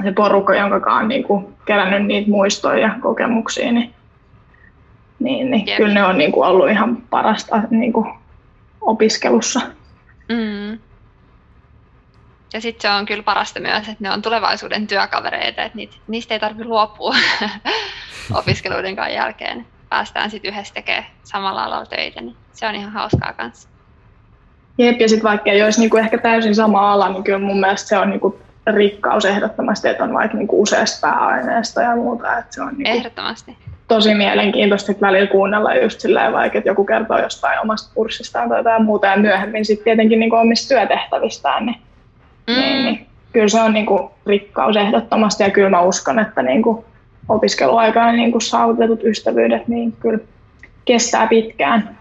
se 0.03 0.13
porukka, 0.13 0.55
jonka 0.55 0.95
on 0.95 1.09
niin 1.09 1.25
kuin 1.25 1.55
kerännyt 1.65 2.07
niitä 2.07 2.31
muistoja 2.31 2.79
ja 2.79 2.95
kokemuksia, 3.01 3.73
niin, 3.73 3.95
niin, 5.19 5.51
niin 5.51 5.77
kyllä 5.77 5.95
ne 5.95 6.05
on 6.05 6.19
niin 6.19 6.33
kuin 6.33 6.49
ollut 6.49 6.71
ihan 6.71 6.97
parasta 7.11 7.63
niin 7.71 7.93
kuin 7.93 8.07
opiskelussa. 8.81 9.61
Mm. 10.29 10.79
Ja 12.53 12.61
sitten 12.61 12.83
se 12.83 12.91
on 12.91 13.07
kyllä 13.07 13.23
parasta 13.23 13.61
myös, 13.61 13.89
että 13.89 13.97
ne 14.01 14.11
on 14.11 14.23
tulevaisuuden 14.23 14.87
työkavereita, 14.87 15.63
että 15.63 15.77
niitä, 15.77 15.97
niistä 16.09 16.35
ei 16.35 16.41
tarvitse 16.41 16.65
luopua 16.65 17.15
opiskeluiden 18.41 18.97
jälkeen. 19.15 19.67
Päästään 19.91 20.31
sitten 20.31 20.53
yhdessä 20.53 20.75
tekemään 20.75 21.07
samalla 21.23 21.65
alalla 21.65 21.87
töitä, 21.87 22.21
niin 22.21 22.37
se 22.53 22.67
on 22.67 22.75
ihan 22.75 22.93
hauskaa 22.93 23.33
kanssa. 23.33 23.69
Jep, 24.79 25.01
ja 25.01 25.09
sitten 25.09 25.29
vaikka 25.31 25.51
ei 25.51 25.63
olisi 25.63 25.81
niinku 25.81 25.97
ehkä 25.97 26.19
täysin 26.19 26.55
sama 26.55 26.93
ala, 26.93 27.09
niin 27.09 27.25
kyllä 27.25 27.39
mun 27.39 27.61
mielestä 27.61 27.89
se 27.89 27.99
on 27.99 28.11
niinku 28.11 28.39
rikkaus 28.67 29.25
ehdottomasti, 29.25 29.89
että 29.89 30.05
on 30.05 30.13
vaikka 30.15 30.37
niinku 30.37 30.63
useasta 30.63 31.07
pääaineesta 31.09 31.83
ja 31.83 31.97
muuta. 31.97 32.39
Että 32.39 32.55
se 32.55 32.63
on 32.63 32.75
niinku 32.77 32.99
Ehdottomasti. 32.99 33.57
tosi 33.89 34.15
mielenkiintoista 34.15 34.93
että 34.93 35.07
välillä 35.07 35.27
kuunnella 35.27 35.75
just 35.75 36.01
silleen 36.01 36.33
vaikka, 36.33 36.59
että 36.59 36.71
joku 36.71 36.85
kertoo 36.85 37.19
jostain 37.19 37.61
omasta 37.61 37.95
kurssistaan 37.95 38.49
tai 38.49 38.59
jotain 38.59 38.85
muuta 38.85 39.07
ja 39.07 39.17
myöhemmin 39.17 39.65
sitten 39.65 39.85
tietenkin 39.85 40.21
niinku 40.21 40.37
omista 40.37 40.69
työtehtävistään, 40.75 41.67
niin, 41.67 41.77
Mm. 42.47 42.55
niin, 42.55 42.85
niin 42.85 43.07
kyllä 43.33 43.49
se 43.49 43.61
on 43.61 43.73
niinku 43.73 44.11
rikkaus 44.27 44.77
ehdottomasti 44.77 45.43
ja 45.43 45.51
kyllä 45.51 45.71
mä 45.71 45.81
uskon, 45.81 46.19
että 46.19 46.43
niinku 46.43 46.85
opiskeluaikana 47.29 48.13
niinku 48.13 48.41
saavutetut 48.41 49.05
ystävyydet 49.05 49.69
niin 49.69 49.93
kyllä 49.93 50.19
kestää 50.85 51.27
pitkään. 51.27 51.99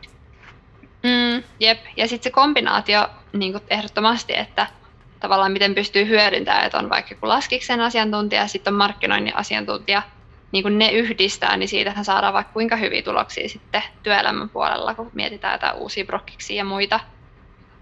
Mm, 1.03 1.43
jep, 1.59 1.79
ja 1.97 2.07
sitten 2.07 2.23
se 2.23 2.31
kombinaatio 2.31 3.07
niin 3.33 3.51
kuin 3.51 3.63
ehdottomasti, 3.69 4.37
että 4.37 4.67
tavallaan 5.19 5.51
miten 5.51 5.75
pystyy 5.75 6.07
hyödyntämään, 6.07 6.65
että 6.65 6.77
on 6.77 6.89
vaikka 6.89 7.13
joku 7.13 7.27
laskiksen 7.27 7.81
asiantuntija 7.81 8.41
ja 8.41 8.47
sitten 8.47 8.73
on 8.73 8.77
markkinoinnin 8.77 9.35
asiantuntija, 9.35 10.01
niin 10.51 10.63
kun 10.63 10.77
ne 10.77 10.91
yhdistää, 10.91 11.57
niin 11.57 11.69
siitähän 11.69 12.05
saadaan 12.05 12.33
vaikka 12.33 12.53
kuinka 12.53 12.75
hyviä 12.75 13.01
tuloksia 13.01 13.49
sitten 13.49 13.83
työelämän 14.03 14.49
puolella, 14.49 14.95
kun 14.95 15.11
mietitään 15.13 15.53
jotain 15.53 15.75
uusia 15.75 16.05
brokkiksia 16.05 16.57
ja 16.57 16.65
muita, 16.65 16.99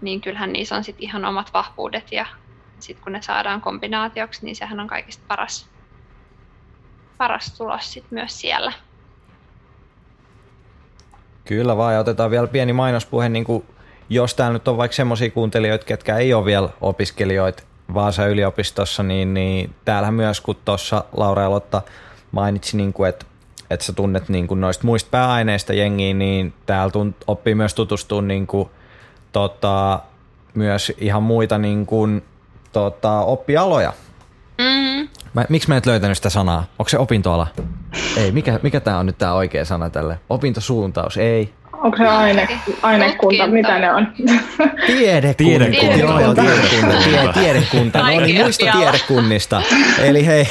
niin 0.00 0.20
kyllähän 0.20 0.52
niissä 0.52 0.76
on 0.76 0.84
sitten 0.84 1.04
ihan 1.04 1.24
omat 1.24 1.50
vahvuudet 1.54 2.12
ja 2.12 2.26
sitten 2.80 3.04
kun 3.04 3.12
ne 3.12 3.22
saadaan 3.22 3.60
kombinaatioksi, 3.60 4.44
niin 4.44 4.56
sehän 4.56 4.80
on 4.80 4.86
kaikista 4.86 5.24
paras, 5.28 5.68
paras 7.18 7.52
tulos 7.58 7.92
sitten 7.92 8.18
myös 8.18 8.40
siellä. 8.40 8.72
Kyllä 11.44 11.76
vaan, 11.76 11.94
ja 11.94 12.00
otetaan 12.00 12.30
vielä 12.30 12.46
pieni 12.46 12.72
mainospuhe, 12.72 13.28
niin 13.28 13.44
kuin, 13.44 13.66
jos 14.08 14.34
täällä 14.34 14.52
nyt 14.52 14.68
on 14.68 14.76
vaikka 14.76 14.94
semmoisia 14.94 15.30
kuuntelijoita, 15.30 15.84
ketkä 15.84 16.16
ei 16.16 16.34
ole 16.34 16.44
vielä 16.44 16.68
opiskelijoita 16.80 17.62
Vaasan 17.94 18.30
yliopistossa, 18.30 19.02
niin, 19.02 19.34
niin 19.34 19.74
täällä 19.84 20.10
myös, 20.10 20.40
kun 20.40 20.56
tuossa 20.64 21.04
Laura 21.16 21.42
ja 21.42 21.50
Lotta 21.50 21.82
mainitsi, 22.32 22.76
niin 22.76 22.92
kuin, 22.92 23.08
että, 23.08 23.26
että 23.70 23.86
sä 23.86 23.92
tunnet 23.92 24.28
niin 24.28 24.46
kuin 24.46 24.60
noista 24.60 24.86
muista 24.86 25.08
pääaineista 25.10 25.72
jengiä, 25.72 26.14
niin 26.14 26.54
täällä 26.66 26.90
tunt, 26.90 27.16
oppii 27.26 27.54
myös 27.54 27.74
tutustua 27.74 28.22
niin 28.22 28.46
kuin, 28.46 28.68
tota, 29.32 30.00
myös 30.54 30.92
ihan 30.98 31.22
muita 31.22 31.58
niin 31.58 31.86
kuin, 31.86 32.24
tota, 32.72 33.20
oppialoja. 33.20 33.92
Mm-hmm. 34.58 35.08
Mä, 35.34 35.44
miksi 35.48 35.68
mä 35.68 35.76
et 35.76 35.86
löytänyt 35.86 36.16
sitä 36.16 36.30
sanaa? 36.30 36.64
Onko 36.78 36.88
se 36.88 36.98
opintoala? 36.98 37.46
Ei, 38.16 38.32
mikä, 38.32 38.60
mikä 38.62 38.80
tää 38.80 38.98
on 38.98 39.06
nyt 39.06 39.18
tää 39.18 39.34
oikea 39.34 39.64
sana 39.64 39.90
tälle? 39.90 40.18
Opintosuuntaus, 40.30 41.16
ei. 41.16 41.52
Onko 41.72 41.96
se 41.96 42.06
aine, 42.06 42.48
ainekunta, 42.82 43.46
mitä 43.46 43.78
ne 43.78 43.92
on? 43.92 44.06
Tiedekunta. 44.86 45.36
Tiedekunta. 45.36 45.98
Joo, 45.98 46.20
joo, 46.20 46.34
tiedekunta. 46.34 46.96
Tie, 47.04 47.32
Tiedekunta. 47.32 47.98
No 47.98 48.06
niin, 48.20 48.42
muista 48.42 48.66
tiedekunnista. 48.72 49.62
Eli 49.98 50.26
hei, 50.26 50.48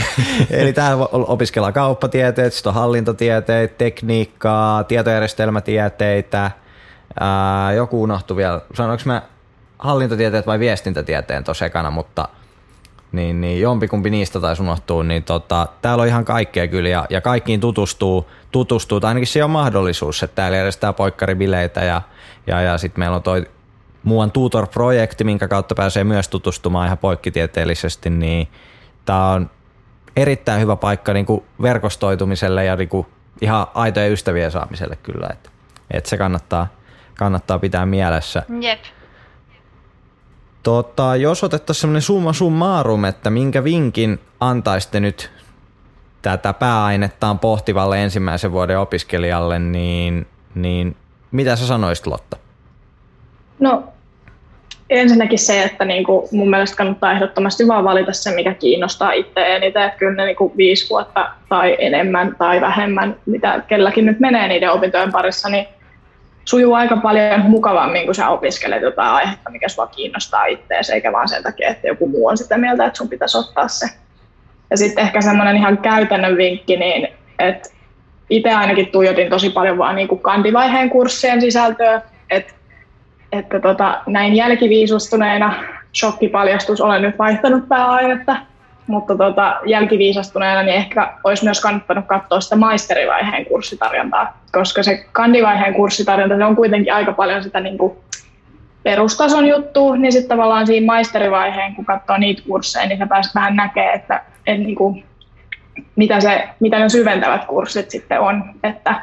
eli 0.50 0.72
täällä 0.72 1.08
opiskellaan 1.12 1.72
kauppatieteet, 1.72 2.52
sitten 2.52 2.70
on 2.70 2.74
hallintotieteitä, 2.74 3.74
tekniikkaa, 3.78 4.84
tietojärjestelmätieteitä. 4.84 6.50
Ää, 7.20 7.72
joku 7.72 8.02
unohtui 8.02 8.36
vielä. 8.36 8.60
Sanoinko 8.74 9.02
mä 9.06 9.22
hallintotieteet 9.78 10.46
vai 10.46 10.58
viestintätieteen 10.58 11.44
tuossa 11.44 11.66
ekana, 11.66 11.90
mutta 11.90 12.28
niin, 13.12 13.40
niin 13.40 13.60
jompikumpi 13.60 14.10
niistä 14.10 14.40
taisi 14.40 14.62
unohtua, 14.62 15.04
niin 15.04 15.22
tota, 15.22 15.66
täällä 15.82 16.02
on 16.02 16.08
ihan 16.08 16.24
kaikkea 16.24 16.68
kyllä 16.68 16.88
ja, 16.88 17.06
ja 17.10 17.20
kaikkiin 17.20 17.60
tutustuu, 17.60 18.30
tutustuu, 18.50 19.00
tai 19.00 19.08
ainakin 19.08 19.26
se 19.26 19.44
on 19.44 19.50
mahdollisuus, 19.50 20.22
että 20.22 20.34
täällä 20.34 20.56
järjestetään 20.56 20.94
poikkaribileitä 20.94 21.84
ja, 21.84 22.02
ja, 22.46 22.60
ja 22.60 22.78
sitten 22.78 23.00
meillä 23.00 23.16
on 23.16 23.22
toi 23.22 23.46
muuan 24.02 24.30
tutor-projekti, 24.30 25.24
minkä 25.24 25.48
kautta 25.48 25.74
pääsee 25.74 26.04
myös 26.04 26.28
tutustumaan 26.28 26.86
ihan 26.86 26.98
poikkitieteellisesti, 26.98 28.10
niin 28.10 28.48
tämä 29.04 29.30
on 29.30 29.50
erittäin 30.16 30.60
hyvä 30.60 30.76
paikka 30.76 31.12
niin 31.12 31.26
kuin 31.26 31.44
verkostoitumiselle 31.62 32.64
ja 32.64 32.76
niin 32.76 32.88
kuin 32.88 33.06
ihan 33.40 33.66
aitojen 33.74 34.12
ystävien 34.12 34.50
saamiselle 34.50 34.96
kyllä, 34.96 35.28
että 35.32 35.50
et 35.90 36.06
se 36.06 36.16
kannattaa, 36.16 36.66
kannattaa 37.18 37.58
pitää 37.58 37.86
mielessä. 37.86 38.42
Jep. 38.60 38.80
Tota, 40.62 41.16
jos 41.16 41.44
otettaisiin 41.44 41.80
semmoinen 41.80 42.02
summa 42.02 42.32
summarum, 42.32 43.04
että 43.04 43.30
minkä 43.30 43.64
vinkin 43.64 44.20
antaisitte 44.40 45.00
nyt 45.00 45.30
tätä 46.22 46.52
pääainettaan 46.52 47.38
pohtivalle 47.38 48.02
ensimmäisen 48.02 48.52
vuoden 48.52 48.78
opiskelijalle, 48.78 49.58
niin, 49.58 50.26
niin 50.54 50.96
mitä 51.30 51.56
sä 51.56 51.66
sanoisit 51.66 52.06
Lotta? 52.06 52.36
No 53.60 53.84
ensinnäkin 54.90 55.38
se, 55.38 55.62
että 55.62 55.84
niinku 55.84 56.28
mun 56.32 56.50
mielestä 56.50 56.76
kannattaa 56.76 57.12
ehdottomasti 57.12 57.68
vaan 57.68 57.84
valita 57.84 58.12
se, 58.12 58.34
mikä 58.34 58.54
kiinnostaa 58.54 59.12
itse 59.12 59.56
eniten. 59.56 59.82
Että 59.82 59.98
kyllä 59.98 60.14
ne 60.14 60.24
niinku 60.24 60.52
viisi 60.56 60.90
vuotta 60.90 61.30
tai 61.48 61.76
enemmän 61.78 62.36
tai 62.38 62.60
vähemmän, 62.60 63.16
mitä 63.26 63.62
kelläkin 63.68 64.06
nyt 64.06 64.20
menee 64.20 64.48
niiden 64.48 64.72
opintojen 64.72 65.12
parissa, 65.12 65.48
niin 65.48 65.66
sujuu 66.48 66.74
aika 66.74 66.96
paljon 66.96 67.40
mukavammin, 67.40 68.04
kun 68.06 68.14
sä 68.14 68.28
opiskelet 68.28 68.82
jotain 68.82 69.10
aihetta, 69.10 69.50
mikä 69.50 69.68
sua 69.68 69.86
kiinnostaa 69.86 70.46
itseäsi, 70.46 70.92
eikä 70.92 71.12
vaan 71.12 71.28
sen 71.28 71.42
takia, 71.42 71.68
että 71.68 71.88
joku 71.88 72.08
muu 72.08 72.26
on 72.26 72.38
sitä 72.38 72.58
mieltä, 72.58 72.84
että 72.84 72.96
sun 72.96 73.08
pitäisi 73.08 73.38
ottaa 73.38 73.68
se. 73.68 73.86
Ja 74.70 74.76
sitten 74.76 75.04
ehkä 75.04 75.20
semmoinen 75.20 75.56
ihan 75.56 75.78
käytännön 75.78 76.36
vinkki, 76.36 76.76
niin 76.76 77.08
että 77.38 77.68
itse 78.30 78.52
ainakin 78.52 78.86
tuijotin 78.86 79.30
tosi 79.30 79.50
paljon 79.50 79.78
vaan 79.78 79.96
niin 79.96 80.08
kuin 80.08 80.20
kandivaiheen 80.20 80.90
kurssien 80.90 81.40
sisältöä, 81.40 82.02
että 82.30 82.54
että 83.32 83.60
tota, 83.60 84.00
näin 84.06 84.36
jälkiviisastuneena, 84.36 85.54
shokkipaljastus, 86.00 86.80
olen 86.80 87.02
nyt 87.02 87.18
vaihtanut 87.18 87.68
pääainetta, 87.68 88.36
mutta 88.88 89.16
tota, 89.16 89.60
jälkiviisastuneena 89.66 90.62
niin 90.62 90.74
ehkä 90.74 91.12
olisi 91.24 91.44
myös 91.44 91.60
kannattanut 91.60 92.06
katsoa 92.06 92.40
sitä 92.40 92.56
maisterivaiheen 92.56 93.46
kurssitarjontaa, 93.46 94.38
koska 94.52 94.82
se 94.82 95.06
kandivaiheen 95.12 95.74
kurssitarjonta 95.74 96.36
se 96.36 96.44
on 96.44 96.56
kuitenkin 96.56 96.94
aika 96.94 97.12
paljon 97.12 97.42
sitä 97.42 97.60
niin 97.60 97.78
kuin 97.78 97.92
perustason 98.82 99.46
juttu, 99.46 99.94
niin 99.94 100.12
sitten 100.12 100.28
tavallaan 100.28 100.66
siinä 100.66 100.86
maisterivaiheen, 100.86 101.74
kun 101.74 101.84
katsoo 101.84 102.16
niitä 102.16 102.42
kursseja, 102.46 102.86
niin 102.86 102.98
sä 102.98 103.06
pääset 103.06 103.34
vähän 103.34 103.56
näkemään, 103.56 103.94
että, 103.94 104.22
että 104.46 104.64
niin 104.64 104.76
kuin, 104.76 105.04
mitä, 105.96 106.20
se, 106.20 106.48
mitä 106.60 106.78
ne 106.78 106.88
syventävät 106.88 107.44
kurssit 107.44 107.90
sitten 107.90 108.20
on, 108.20 108.44
että 108.62 109.02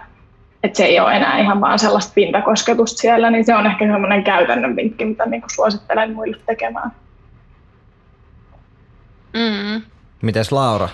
että 0.63 0.77
se 0.77 0.85
ei 0.85 0.99
ole 0.99 1.15
enää 1.15 1.39
ihan 1.39 1.61
vaan 1.61 1.79
sellaista 1.79 2.11
pintakosketusta 2.15 2.97
siellä, 2.97 3.29
niin 3.29 3.45
se 3.45 3.55
on 3.55 3.65
ehkä 3.65 3.85
semmoinen 3.85 4.23
käytännön 4.23 4.75
vinkki, 4.75 5.05
mitä 5.05 5.25
niin 5.25 5.43
suosittelen 5.55 6.13
muille 6.13 6.37
tekemään. 6.45 6.91
Mm. 9.35 9.81
Mites 10.21 10.51
Laura? 10.51 10.89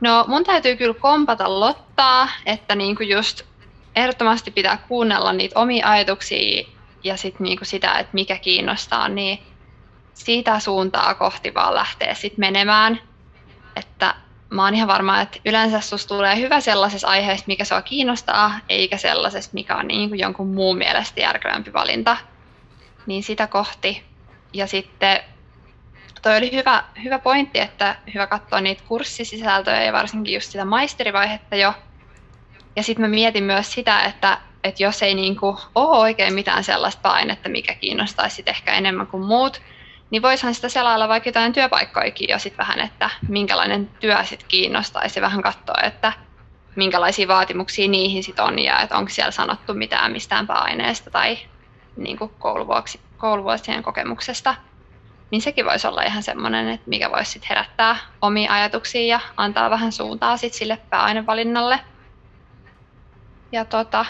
No 0.00 0.24
mun 0.28 0.44
täytyy 0.44 0.76
kyllä 0.76 0.94
kompata 0.94 1.60
Lottaa, 1.60 2.28
että 2.46 2.74
niinku 2.74 3.02
just 3.02 3.42
ehdottomasti 3.96 4.50
pitää 4.50 4.76
kuunnella 4.76 5.32
niitä 5.32 5.60
omia 5.60 5.90
ajatuksia 5.90 6.66
ja 7.04 7.16
sit 7.16 7.40
niinku 7.40 7.64
sitä, 7.64 7.98
että 7.98 8.10
mikä 8.12 8.38
kiinnostaa, 8.38 9.08
niin 9.08 9.38
siitä 10.14 10.60
suuntaa 10.60 11.14
kohti 11.14 11.54
vaan 11.54 11.74
lähtee 11.74 12.14
sit 12.14 12.38
menemään. 12.38 13.00
Että 13.76 14.14
mä 14.50 14.64
oon 14.64 14.74
ihan 14.74 14.88
varma, 14.88 15.20
että 15.20 15.38
yleensä 15.44 15.80
susta 15.80 16.14
tulee 16.14 16.40
hyvä 16.40 16.60
sellaisessa 16.60 17.08
aiheessa, 17.08 17.44
mikä 17.46 17.64
sua 17.64 17.82
kiinnostaa, 17.82 18.52
eikä 18.68 18.96
sellaisessa, 18.96 19.50
mikä 19.54 19.76
on 19.76 19.88
niin 19.88 20.08
kuin 20.08 20.18
jonkun 20.18 20.48
muun 20.48 20.78
mielestä 20.78 21.20
järkevämpi 21.20 21.72
valinta. 21.72 22.16
Niin 23.06 23.22
sitä 23.22 23.46
kohti. 23.46 24.02
Ja 24.52 24.66
sitten 24.66 25.20
toi 26.22 26.36
oli 26.36 26.52
hyvä, 26.52 26.84
hyvä 27.04 27.18
pointti, 27.18 27.58
että 27.60 27.96
hyvä 28.14 28.26
katsoa 28.26 28.60
niitä 28.60 28.82
kurssisisältöjä 28.88 29.82
ja 29.82 29.92
varsinkin 29.92 30.34
just 30.34 30.50
sitä 30.50 30.64
maisterivaihetta 30.64 31.56
jo. 31.56 31.74
Ja 32.76 32.82
sitten 32.82 33.02
mä 33.02 33.08
mietin 33.08 33.44
myös 33.44 33.72
sitä, 33.72 34.00
että, 34.02 34.38
että 34.64 34.82
jos 34.82 35.02
ei 35.02 35.14
niinku 35.14 35.58
ole 35.74 35.98
oikein 35.98 36.34
mitään 36.34 36.64
sellaista 36.64 37.02
painetta, 37.02 37.48
mikä 37.48 37.74
kiinnostaisi 37.74 38.42
ehkä 38.46 38.72
enemmän 38.72 39.06
kuin 39.06 39.24
muut, 39.24 39.62
niin 40.10 40.22
voisihan 40.22 40.54
sitä 40.54 40.68
selailla 40.68 41.08
vaikka 41.08 41.28
jotain 41.28 41.52
työpaikkoikin 41.52 42.28
jo 42.28 42.38
sitten 42.38 42.58
vähän, 42.58 42.80
että 42.80 43.10
minkälainen 43.28 43.90
työ 44.00 44.24
sitten 44.24 44.48
kiinnostaisi 44.48 45.20
vähän 45.20 45.42
katsoa, 45.42 45.82
että 45.82 46.12
minkälaisia 46.76 47.28
vaatimuksia 47.28 47.88
niihin 47.88 48.22
sitten 48.22 48.44
on 48.44 48.58
ja 48.58 48.80
että 48.80 48.96
onko 48.96 49.10
siellä 49.10 49.30
sanottu 49.30 49.74
mitään 49.74 50.12
mistään 50.12 50.46
aineesta 50.48 51.10
tai 51.10 51.38
niin 51.96 52.18
kuin 52.18 52.30
kouluvuosien 53.18 53.82
kokemuksesta. 53.82 54.54
Niin 55.30 55.42
sekin 55.42 55.64
voisi 55.64 55.86
olla 55.86 56.02
ihan 56.02 56.22
semmoinen, 56.22 56.68
että 56.68 56.88
mikä 56.88 57.10
voisi 57.10 57.30
sitten 57.30 57.48
herättää 57.48 57.96
omia 58.22 58.52
ajatuksia 58.52 59.06
ja 59.06 59.20
antaa 59.36 59.70
vähän 59.70 59.92
suuntaa 59.92 60.36
sitten 60.36 60.58
sille 60.58 60.78
pääainevalinnalle. 60.90 61.80
Ja 63.52 63.64
tota, 63.64 64.04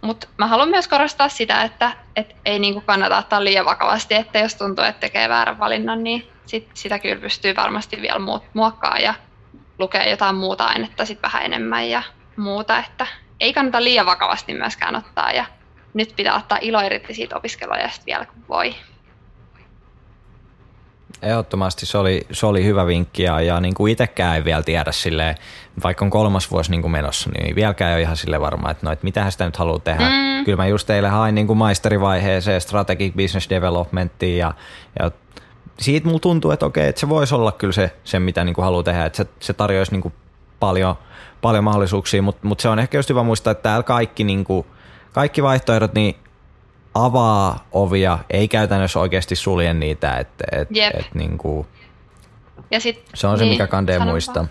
Mutta 0.00 0.28
mä 0.38 0.46
haluan 0.46 0.68
myös 0.68 0.88
korostaa 0.88 1.28
sitä, 1.28 1.62
että 1.62 1.92
et 2.16 2.36
ei 2.44 2.58
niinku 2.58 2.80
kannata 2.80 3.18
ottaa 3.18 3.44
liian 3.44 3.64
vakavasti, 3.64 4.14
että 4.14 4.38
jos 4.38 4.54
tuntuu, 4.54 4.84
että 4.84 5.00
tekee 5.00 5.28
väärän 5.28 5.58
valinnan, 5.58 6.04
niin 6.04 6.28
sit 6.46 6.70
sitä 6.74 6.98
kyllä 6.98 7.20
pystyy 7.20 7.56
varmasti 7.56 8.02
vielä 8.02 8.20
muokkaamaan 8.54 9.02
ja 9.02 9.14
lukea 9.78 10.08
jotain 10.08 10.36
muuta 10.36 10.64
ainetta 10.64 11.04
sit 11.04 11.22
vähän 11.22 11.42
enemmän 11.44 11.88
ja 11.88 12.02
muuta, 12.36 12.78
että 12.78 13.06
ei 13.40 13.52
kannata 13.52 13.84
liian 13.84 14.06
vakavasti 14.06 14.54
myöskään 14.54 14.96
ottaa 14.96 15.32
ja 15.32 15.44
nyt 15.94 16.12
pitää 16.16 16.36
ottaa 16.36 16.58
ilo 16.60 16.80
irti 16.80 17.14
siitä 17.14 17.36
opiskeluajasta 17.36 18.06
vielä 18.06 18.24
kun 18.24 18.44
voi. 18.48 18.74
Ehdottomasti 21.22 21.86
se 21.86 21.98
oli, 21.98 22.26
se 22.32 22.46
oli 22.46 22.64
hyvä 22.64 22.86
vinkki 22.86 23.22
ja, 23.22 23.40
ja 23.40 23.60
niin 23.60 23.74
kuin 23.74 23.92
itsekään 23.92 24.36
ei 24.36 24.44
vielä 24.44 24.62
tiedä 24.62 24.92
silleen, 24.92 25.34
vaikka 25.84 26.04
on 26.04 26.10
kolmas 26.10 26.50
vuosi 26.50 26.70
niin 26.70 26.82
kuin 26.82 26.92
menossa, 26.92 27.30
niin 27.30 27.56
vieläkään 27.56 27.90
ei 27.90 27.94
ole 27.94 28.02
ihan 28.02 28.16
sille 28.16 28.40
varma, 28.40 28.70
että 28.70 28.86
no, 28.86 28.92
että 28.92 29.04
mitä 29.04 29.30
sitä 29.30 29.44
nyt 29.44 29.56
haluaa 29.56 29.78
tehdä. 29.78 30.04
Mm. 30.04 30.44
Kyllä 30.44 30.56
mä 30.56 30.66
just 30.66 30.86
teille 30.86 31.08
hain 31.08 31.34
niin 31.34 31.46
kuin 31.46 31.56
maisterivaiheeseen 31.56 32.60
strategic 32.60 33.14
business 33.14 33.50
developmentiin 33.50 34.38
ja, 34.38 34.54
ja 34.98 35.10
siitä 35.78 36.06
mulla 36.06 36.20
tuntuu, 36.20 36.50
että 36.50 36.66
okei, 36.66 36.88
että 36.88 37.00
se 37.00 37.08
voisi 37.08 37.34
olla 37.34 37.52
kyllä 37.52 37.72
se, 37.72 37.92
se 38.04 38.18
mitä 38.18 38.44
niin 38.44 38.54
kuin 38.54 38.64
haluaa 38.64 38.82
tehdä, 38.82 39.04
että 39.04 39.16
se, 39.16 39.26
se 39.40 39.52
tarjoaisi 39.52 39.92
niin 39.92 40.02
kuin 40.02 40.14
paljon, 40.60 40.94
paljon 41.40 41.64
mahdollisuuksia, 41.64 42.22
mutta 42.22 42.46
mut 42.46 42.60
se 42.60 42.68
on 42.68 42.78
ehkä 42.78 42.98
just 42.98 43.10
hyvä 43.10 43.22
muistaa, 43.22 43.50
että 43.50 43.62
täällä 43.62 43.82
kaikki, 43.82 44.24
niin 44.24 44.44
kuin, 44.44 44.66
kaikki 45.12 45.42
vaihtoehdot, 45.42 45.94
niin 45.94 46.16
avaa 47.04 47.68
ovia, 47.72 48.18
ei 48.30 48.48
käytännössä 48.48 49.00
oikeasti 49.00 49.36
sulje 49.36 49.74
niitä, 49.74 50.16
että 50.16 50.44
et, 50.52 50.68
et, 50.94 51.14
niin 51.14 51.38
kuin, 51.38 51.66
ja 52.70 52.80
sit, 52.80 53.04
se 53.14 53.26
on 53.26 53.38
se, 53.38 53.44
niin, 53.44 53.52
mikä 53.52 53.66
kandee 53.66 53.98
muista. 53.98 54.46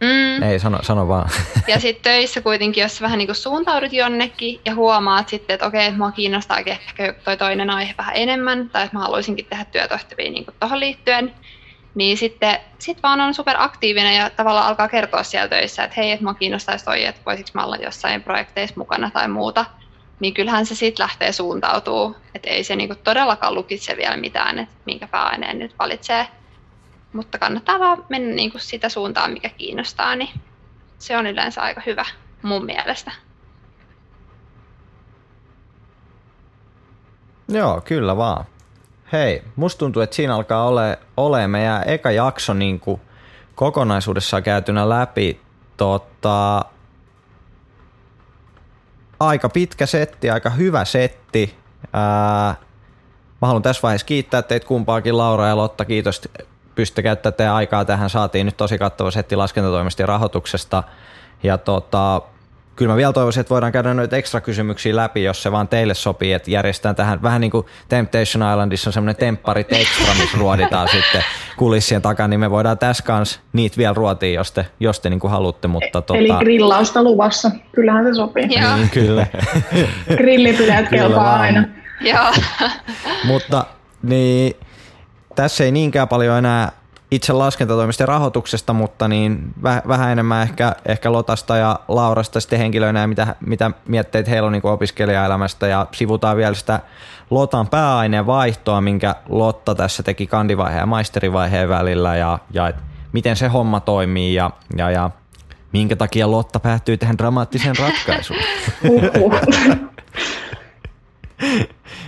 Mm. 0.00 0.42
Ei, 0.42 0.58
sano, 0.58 0.78
sano 0.82 1.08
vaan. 1.08 1.30
Ja 1.68 1.80
sitten 1.80 2.12
töissä 2.12 2.40
kuitenkin, 2.40 2.82
jos 2.82 3.00
vähän 3.00 3.18
niin 3.18 3.28
kuin 3.28 3.36
suuntaudut 3.36 3.92
jonnekin 3.92 4.60
ja 4.64 4.74
huomaat 4.74 5.28
sitten, 5.28 5.54
että 5.54 5.66
okei, 5.66 5.92
mua 5.92 6.12
kiinnostaa 6.12 6.58
ehkä 6.66 7.14
toi 7.24 7.36
toinen 7.36 7.70
aihe 7.70 7.94
vähän 7.98 8.16
enemmän, 8.16 8.70
tai 8.70 8.84
että 8.84 8.96
mä 8.96 9.02
haluaisinkin 9.02 9.46
tehdä 9.46 9.64
työtohtivia 9.64 10.30
niin 10.30 10.46
tuohon 10.60 10.80
liittyen, 10.80 11.34
niin 11.94 12.16
sitten 12.16 12.58
sit 12.78 13.02
vaan 13.02 13.20
on 13.20 13.34
superaktiivinen 13.34 14.16
ja 14.16 14.30
tavallaan 14.30 14.66
alkaa 14.66 14.88
kertoa 14.88 15.22
siellä 15.22 15.48
töissä, 15.48 15.84
että 15.84 15.94
hei, 15.96 16.10
että 16.10 16.24
mua 16.24 16.34
kiinnostaisi 16.34 16.84
toi, 16.84 17.04
että 17.04 17.20
voisiko 17.26 17.50
mä 17.54 17.64
olla 17.64 17.76
jossain 17.76 18.22
projekteissa 18.22 18.74
mukana 18.78 19.10
tai 19.10 19.28
muuta 19.28 19.64
niin 20.20 20.34
kyllähän 20.34 20.66
se 20.66 20.74
sitten 20.74 21.02
lähtee 21.02 21.32
suuntautuu. 21.32 22.16
Että 22.34 22.50
ei 22.50 22.64
se 22.64 22.76
niinku 22.76 22.94
todellakaan 22.94 23.54
lukitse 23.54 23.96
vielä 23.96 24.16
mitään, 24.16 24.58
että 24.58 24.74
minkä 24.86 25.06
pääaineen 25.06 25.58
nyt 25.58 25.74
valitsee. 25.78 26.28
Mutta 27.12 27.38
kannattaa 27.38 27.78
vaan 27.78 28.04
mennä 28.08 28.34
niinku 28.34 28.58
sitä 28.58 28.88
suuntaan, 28.88 29.32
mikä 29.32 29.48
kiinnostaa, 29.48 30.16
niin 30.16 30.30
se 30.98 31.16
on 31.16 31.26
yleensä 31.26 31.62
aika 31.62 31.82
hyvä 31.86 32.04
mun 32.42 32.64
mielestä. 32.64 33.12
Joo, 37.48 37.80
kyllä 37.80 38.16
vaan. 38.16 38.44
Hei, 39.12 39.42
musta 39.56 39.78
tuntuu, 39.78 40.02
että 40.02 40.16
siinä 40.16 40.34
alkaa 40.34 40.68
ole, 40.68 40.98
ole 41.16 41.46
meidän 41.46 41.82
eka 41.86 42.10
jakso 42.10 42.54
niin 42.54 42.80
kokonaisuudessaan 43.54 44.42
käytynä 44.42 44.88
läpi. 44.88 45.40
Tota, 45.76 46.64
aika 49.20 49.48
pitkä 49.48 49.86
setti, 49.86 50.30
aika 50.30 50.50
hyvä 50.50 50.84
setti. 50.84 51.54
Ää, 51.92 52.54
mä 53.42 53.46
haluan 53.46 53.62
tässä 53.62 53.82
vaiheessa 53.82 54.06
kiittää 54.06 54.42
teitä 54.42 54.66
kumpaakin, 54.66 55.18
Laura 55.18 55.46
ja 55.46 55.56
Lotta. 55.56 55.84
Kiitos, 55.84 56.28
pystytte 56.74 57.02
käyttämään 57.02 57.34
teidän 57.34 57.54
aikaa 57.54 57.84
tähän. 57.84 58.10
Saatiin 58.10 58.46
nyt 58.46 58.56
tosi 58.56 58.78
kattava 58.78 59.10
setti 59.10 59.36
laskentatoimista 59.36 60.02
ja 60.02 60.06
rahoituksesta. 60.06 60.82
Ja 61.42 61.58
tota, 61.58 62.22
kyllä 62.76 62.92
mä 62.92 62.96
vielä 62.96 63.12
toivoisin, 63.12 63.40
että 63.40 63.50
voidaan 63.50 63.72
käydä 63.72 63.94
noita 63.94 64.16
ekstra 64.16 64.40
kysymyksiä 64.40 64.96
läpi, 64.96 65.22
jos 65.22 65.42
se 65.42 65.52
vaan 65.52 65.68
teille 65.68 65.94
sopii, 65.94 66.32
että 66.32 66.50
järjestetään 66.50 66.94
tähän 66.94 67.22
vähän 67.22 67.40
niin 67.40 67.50
kuin 67.50 67.66
Temptation 67.88 68.50
Islandissa 68.50 68.88
on 68.88 68.92
semmoinen 68.92 69.16
tempparit 69.16 69.72
extra, 69.72 70.14
missä 70.14 70.38
ruoditaan 70.44 70.88
sitten 70.88 71.22
kulissien 71.56 72.02
takana, 72.02 72.28
niin 72.28 72.40
me 72.40 72.50
voidaan 72.50 72.78
tässä 72.78 73.04
kanssa 73.04 73.40
niitä 73.52 73.76
vielä 73.76 73.94
ruotia, 73.94 74.34
jos 74.34 74.52
te, 74.52 74.66
jos 74.80 75.00
te 75.00 75.10
niin 75.10 75.20
kuin 75.20 75.30
haluatte. 75.30 75.68
Mutta, 75.68 76.02
tota... 76.02 76.18
Eli 76.18 76.28
grillausta 76.38 77.02
luvassa, 77.02 77.50
kyllähän 77.74 78.04
se 78.04 78.14
sopii. 78.14 78.48
Joo. 78.60 78.76
Niin, 78.76 78.90
kyllä. 78.90 79.26
Grillipileet 80.16 80.88
kelpaa 80.88 81.40
aina. 81.40 81.64
Joo. 82.00 82.32
mutta 83.24 83.66
niin, 84.02 84.56
tässä 85.34 85.64
ei 85.64 85.72
niinkään 85.72 86.08
paljon 86.08 86.38
enää 86.38 86.72
itse 87.14 87.32
laskentatoimisten 87.32 88.08
rahoituksesta, 88.08 88.72
mutta 88.72 89.08
niin 89.08 89.54
vähän 89.62 90.12
enemmän 90.12 90.42
ehkä, 90.42 90.76
ehkä 90.86 91.12
Lotasta 91.12 91.56
ja 91.56 91.80
Laurasta 91.88 92.40
sitten 92.40 92.58
henkilöinä 92.58 93.00
ja 93.00 93.06
mitä, 93.06 93.36
mitä 93.46 93.70
mietteet 93.88 94.28
heillä 94.28 94.46
on 94.46 94.52
niin 94.52 94.66
opiskelijaelämästä 94.66 95.66
ja 95.66 95.86
sivutaan 95.92 96.36
vielä 96.36 96.54
sitä 96.54 96.80
Lotan 97.30 97.68
pääaineen 97.68 98.26
vaihtoa, 98.26 98.80
minkä 98.80 99.14
Lotta 99.28 99.74
tässä 99.74 100.02
teki 100.02 100.26
kandivaiheen 100.26 100.80
ja 100.80 100.86
maisterivaiheen 100.86 101.68
välillä 101.68 102.16
ja, 102.16 102.38
ja 102.50 102.68
et 102.68 102.76
miten 103.12 103.36
se 103.36 103.48
homma 103.48 103.80
toimii 103.80 104.34
ja, 104.34 104.50
ja, 104.76 104.90
ja 104.90 105.10
minkä 105.72 105.96
takia 105.96 106.30
Lotta 106.30 106.60
päättyy 106.60 106.96
tähän 106.96 107.18
dramaattiseen 107.18 107.76
ratkaisuun. 107.78 108.40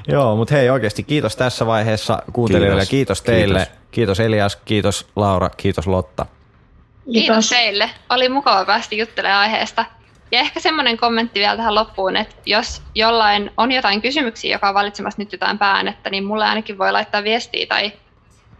Joo, 0.06 0.36
mutta 0.36 0.54
hei 0.54 0.70
oikeasti 0.70 1.02
kiitos 1.02 1.36
tässä 1.36 1.66
vaiheessa 1.66 2.22
kuuntelijoille 2.32 2.86
kiitos, 2.86 2.90
kiitos 2.90 3.22
teille. 3.22 3.58
Kiitos. 3.58 3.78
kiitos 3.90 4.20
Elias, 4.20 4.56
kiitos 4.56 5.06
Laura, 5.16 5.50
kiitos 5.50 5.86
Lotta. 5.86 6.26
Kiitos, 6.26 7.12
kiitos 7.12 7.48
teille. 7.48 7.90
Oli 8.10 8.28
mukava 8.28 8.64
päästä 8.64 8.94
juttelemaan 8.94 9.40
aiheesta. 9.40 9.84
Ja 10.30 10.40
ehkä 10.40 10.60
semmoinen 10.60 10.96
kommentti 10.96 11.40
vielä 11.40 11.56
tähän 11.56 11.74
loppuun, 11.74 12.16
että 12.16 12.34
jos 12.46 12.82
jollain 12.94 13.50
on 13.56 13.72
jotain 13.72 14.02
kysymyksiä, 14.02 14.52
joka 14.52 14.68
on 14.68 14.74
valitsemassa 14.74 15.22
nyt 15.22 15.32
jotain 15.32 15.58
päänettä, 15.58 16.10
niin 16.10 16.24
mulle 16.24 16.44
ainakin 16.44 16.78
voi 16.78 16.92
laittaa 16.92 17.24
viestiä 17.24 17.66
tai, 17.66 17.92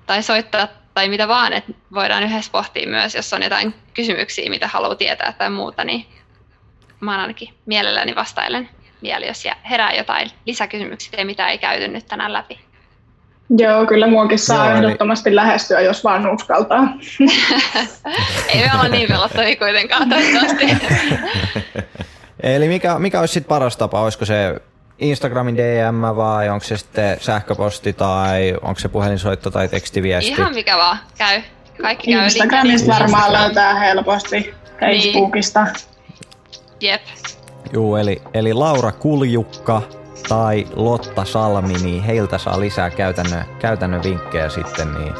tai 0.06 0.22
soittaa 0.22 0.68
tai 0.94 1.08
mitä 1.08 1.28
vaan, 1.28 1.52
että 1.52 1.72
voidaan 1.94 2.22
yhdessä 2.22 2.52
pohtia 2.52 2.88
myös, 2.88 3.14
jos 3.14 3.32
on 3.32 3.42
jotain 3.42 3.74
kysymyksiä, 3.94 4.50
mitä 4.50 4.68
haluaa 4.68 4.94
tietää 4.94 5.32
tai 5.32 5.50
muuta, 5.50 5.84
niin 5.84 6.06
mä 7.00 7.20
ainakin 7.20 7.54
mielelläni 7.66 8.14
vastailen 8.14 8.68
vielä, 9.02 9.26
jos 9.26 9.44
herää 9.70 9.92
jotain 9.92 10.30
lisäkysymyksiä, 10.46 11.24
mitä 11.24 11.48
ei 11.48 11.58
käyty 11.58 11.88
nyt 11.88 12.06
tänään 12.06 12.32
läpi. 12.32 12.58
Joo, 13.58 13.86
kyllä 13.86 14.06
muakin 14.06 14.38
saa 14.38 14.66
Joo, 14.66 14.76
ehdottomasti 14.76 15.28
eli... 15.28 15.36
lähestyä, 15.36 15.80
jos 15.80 16.04
vaan 16.04 16.30
uskaltaa. 16.30 16.82
ei 18.48 18.60
me 18.60 18.70
olla 18.74 18.88
niin 18.88 19.08
pelottavia 19.08 19.56
kuitenkaan 19.56 20.08
toivottavasti. 20.08 20.64
eli 22.54 22.68
mikä, 22.68 22.98
mikä 22.98 23.20
olisi 23.20 23.34
sitten 23.34 23.48
paras 23.48 23.76
tapa? 23.76 24.00
Olisiko 24.00 24.24
se 24.24 24.60
Instagramin 24.98 25.56
DM 25.56 26.16
vai 26.16 26.48
onko 26.48 26.64
se 26.64 26.76
sitten 26.76 27.16
sähköposti 27.20 27.92
tai 27.92 28.54
onko 28.62 28.80
se 28.80 28.88
puhelinsoitto 28.88 29.50
tai 29.50 29.68
tekstiviesti? 29.68 30.30
Ihan 30.30 30.54
mikä 30.54 30.76
vaan 30.76 30.98
käy. 31.18 31.42
Kaikki 31.82 32.12
käy. 32.12 32.24
Instagramista 32.24 32.92
varmaan 32.92 33.32
löytää 33.32 33.74
helposti. 33.74 34.54
Facebookista. 34.80 35.64
Niin. 35.64 35.74
Jep. 36.80 37.02
Juu, 37.72 37.96
eli, 37.96 38.22
eli 38.34 38.52
Laura 38.52 38.92
Kuljukka 38.92 39.82
tai 40.28 40.66
Lotta 40.76 41.24
Salmi, 41.24 41.74
niin 41.74 42.02
heiltä 42.02 42.38
saa 42.38 42.60
lisää 42.60 42.90
käytännön, 42.90 43.44
käytännön 43.58 44.02
vinkkejä 44.02 44.48
sitten, 44.48 44.94
niin 44.94 45.12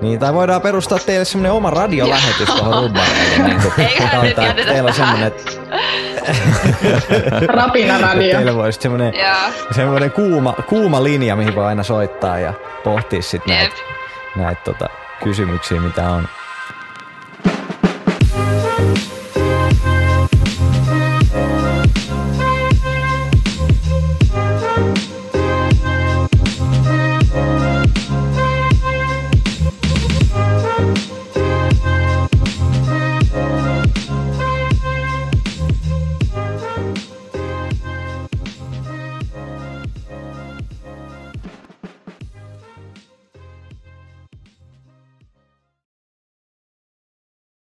niin, 0.00 0.18
tai 0.18 0.34
voidaan 0.34 0.62
perustaa 0.62 0.98
teille 0.98 1.24
semmonen 1.24 1.52
oma 1.52 1.70
radiolähetys 1.70 2.48
tuohon 2.48 2.82
rubbareille. 2.82 3.48
Niin 3.48 3.60
kuin, 3.62 3.72
teillä 4.66 4.88
on 4.88 4.94
semmonen... 4.94 5.32
Rapina 7.56 7.98
radio. 7.98 8.36
Teillä 8.36 8.54
voisi 8.54 8.80
semmonen, 8.80 9.14
semmonen 9.70 10.12
kuuma, 10.12 10.54
kuuma 10.68 11.02
linja, 11.02 11.36
mihin 11.36 11.54
voi 11.54 11.66
aina 11.66 11.82
soittaa 11.82 12.38
ja 12.38 12.52
pohtia 12.84 13.22
sitten 13.22 13.56
näitä 13.56 13.76
näit, 14.36 14.64
tota, 14.64 14.88
kysymyksiä, 15.24 15.80
mitä 15.80 16.10
on. 16.10 16.28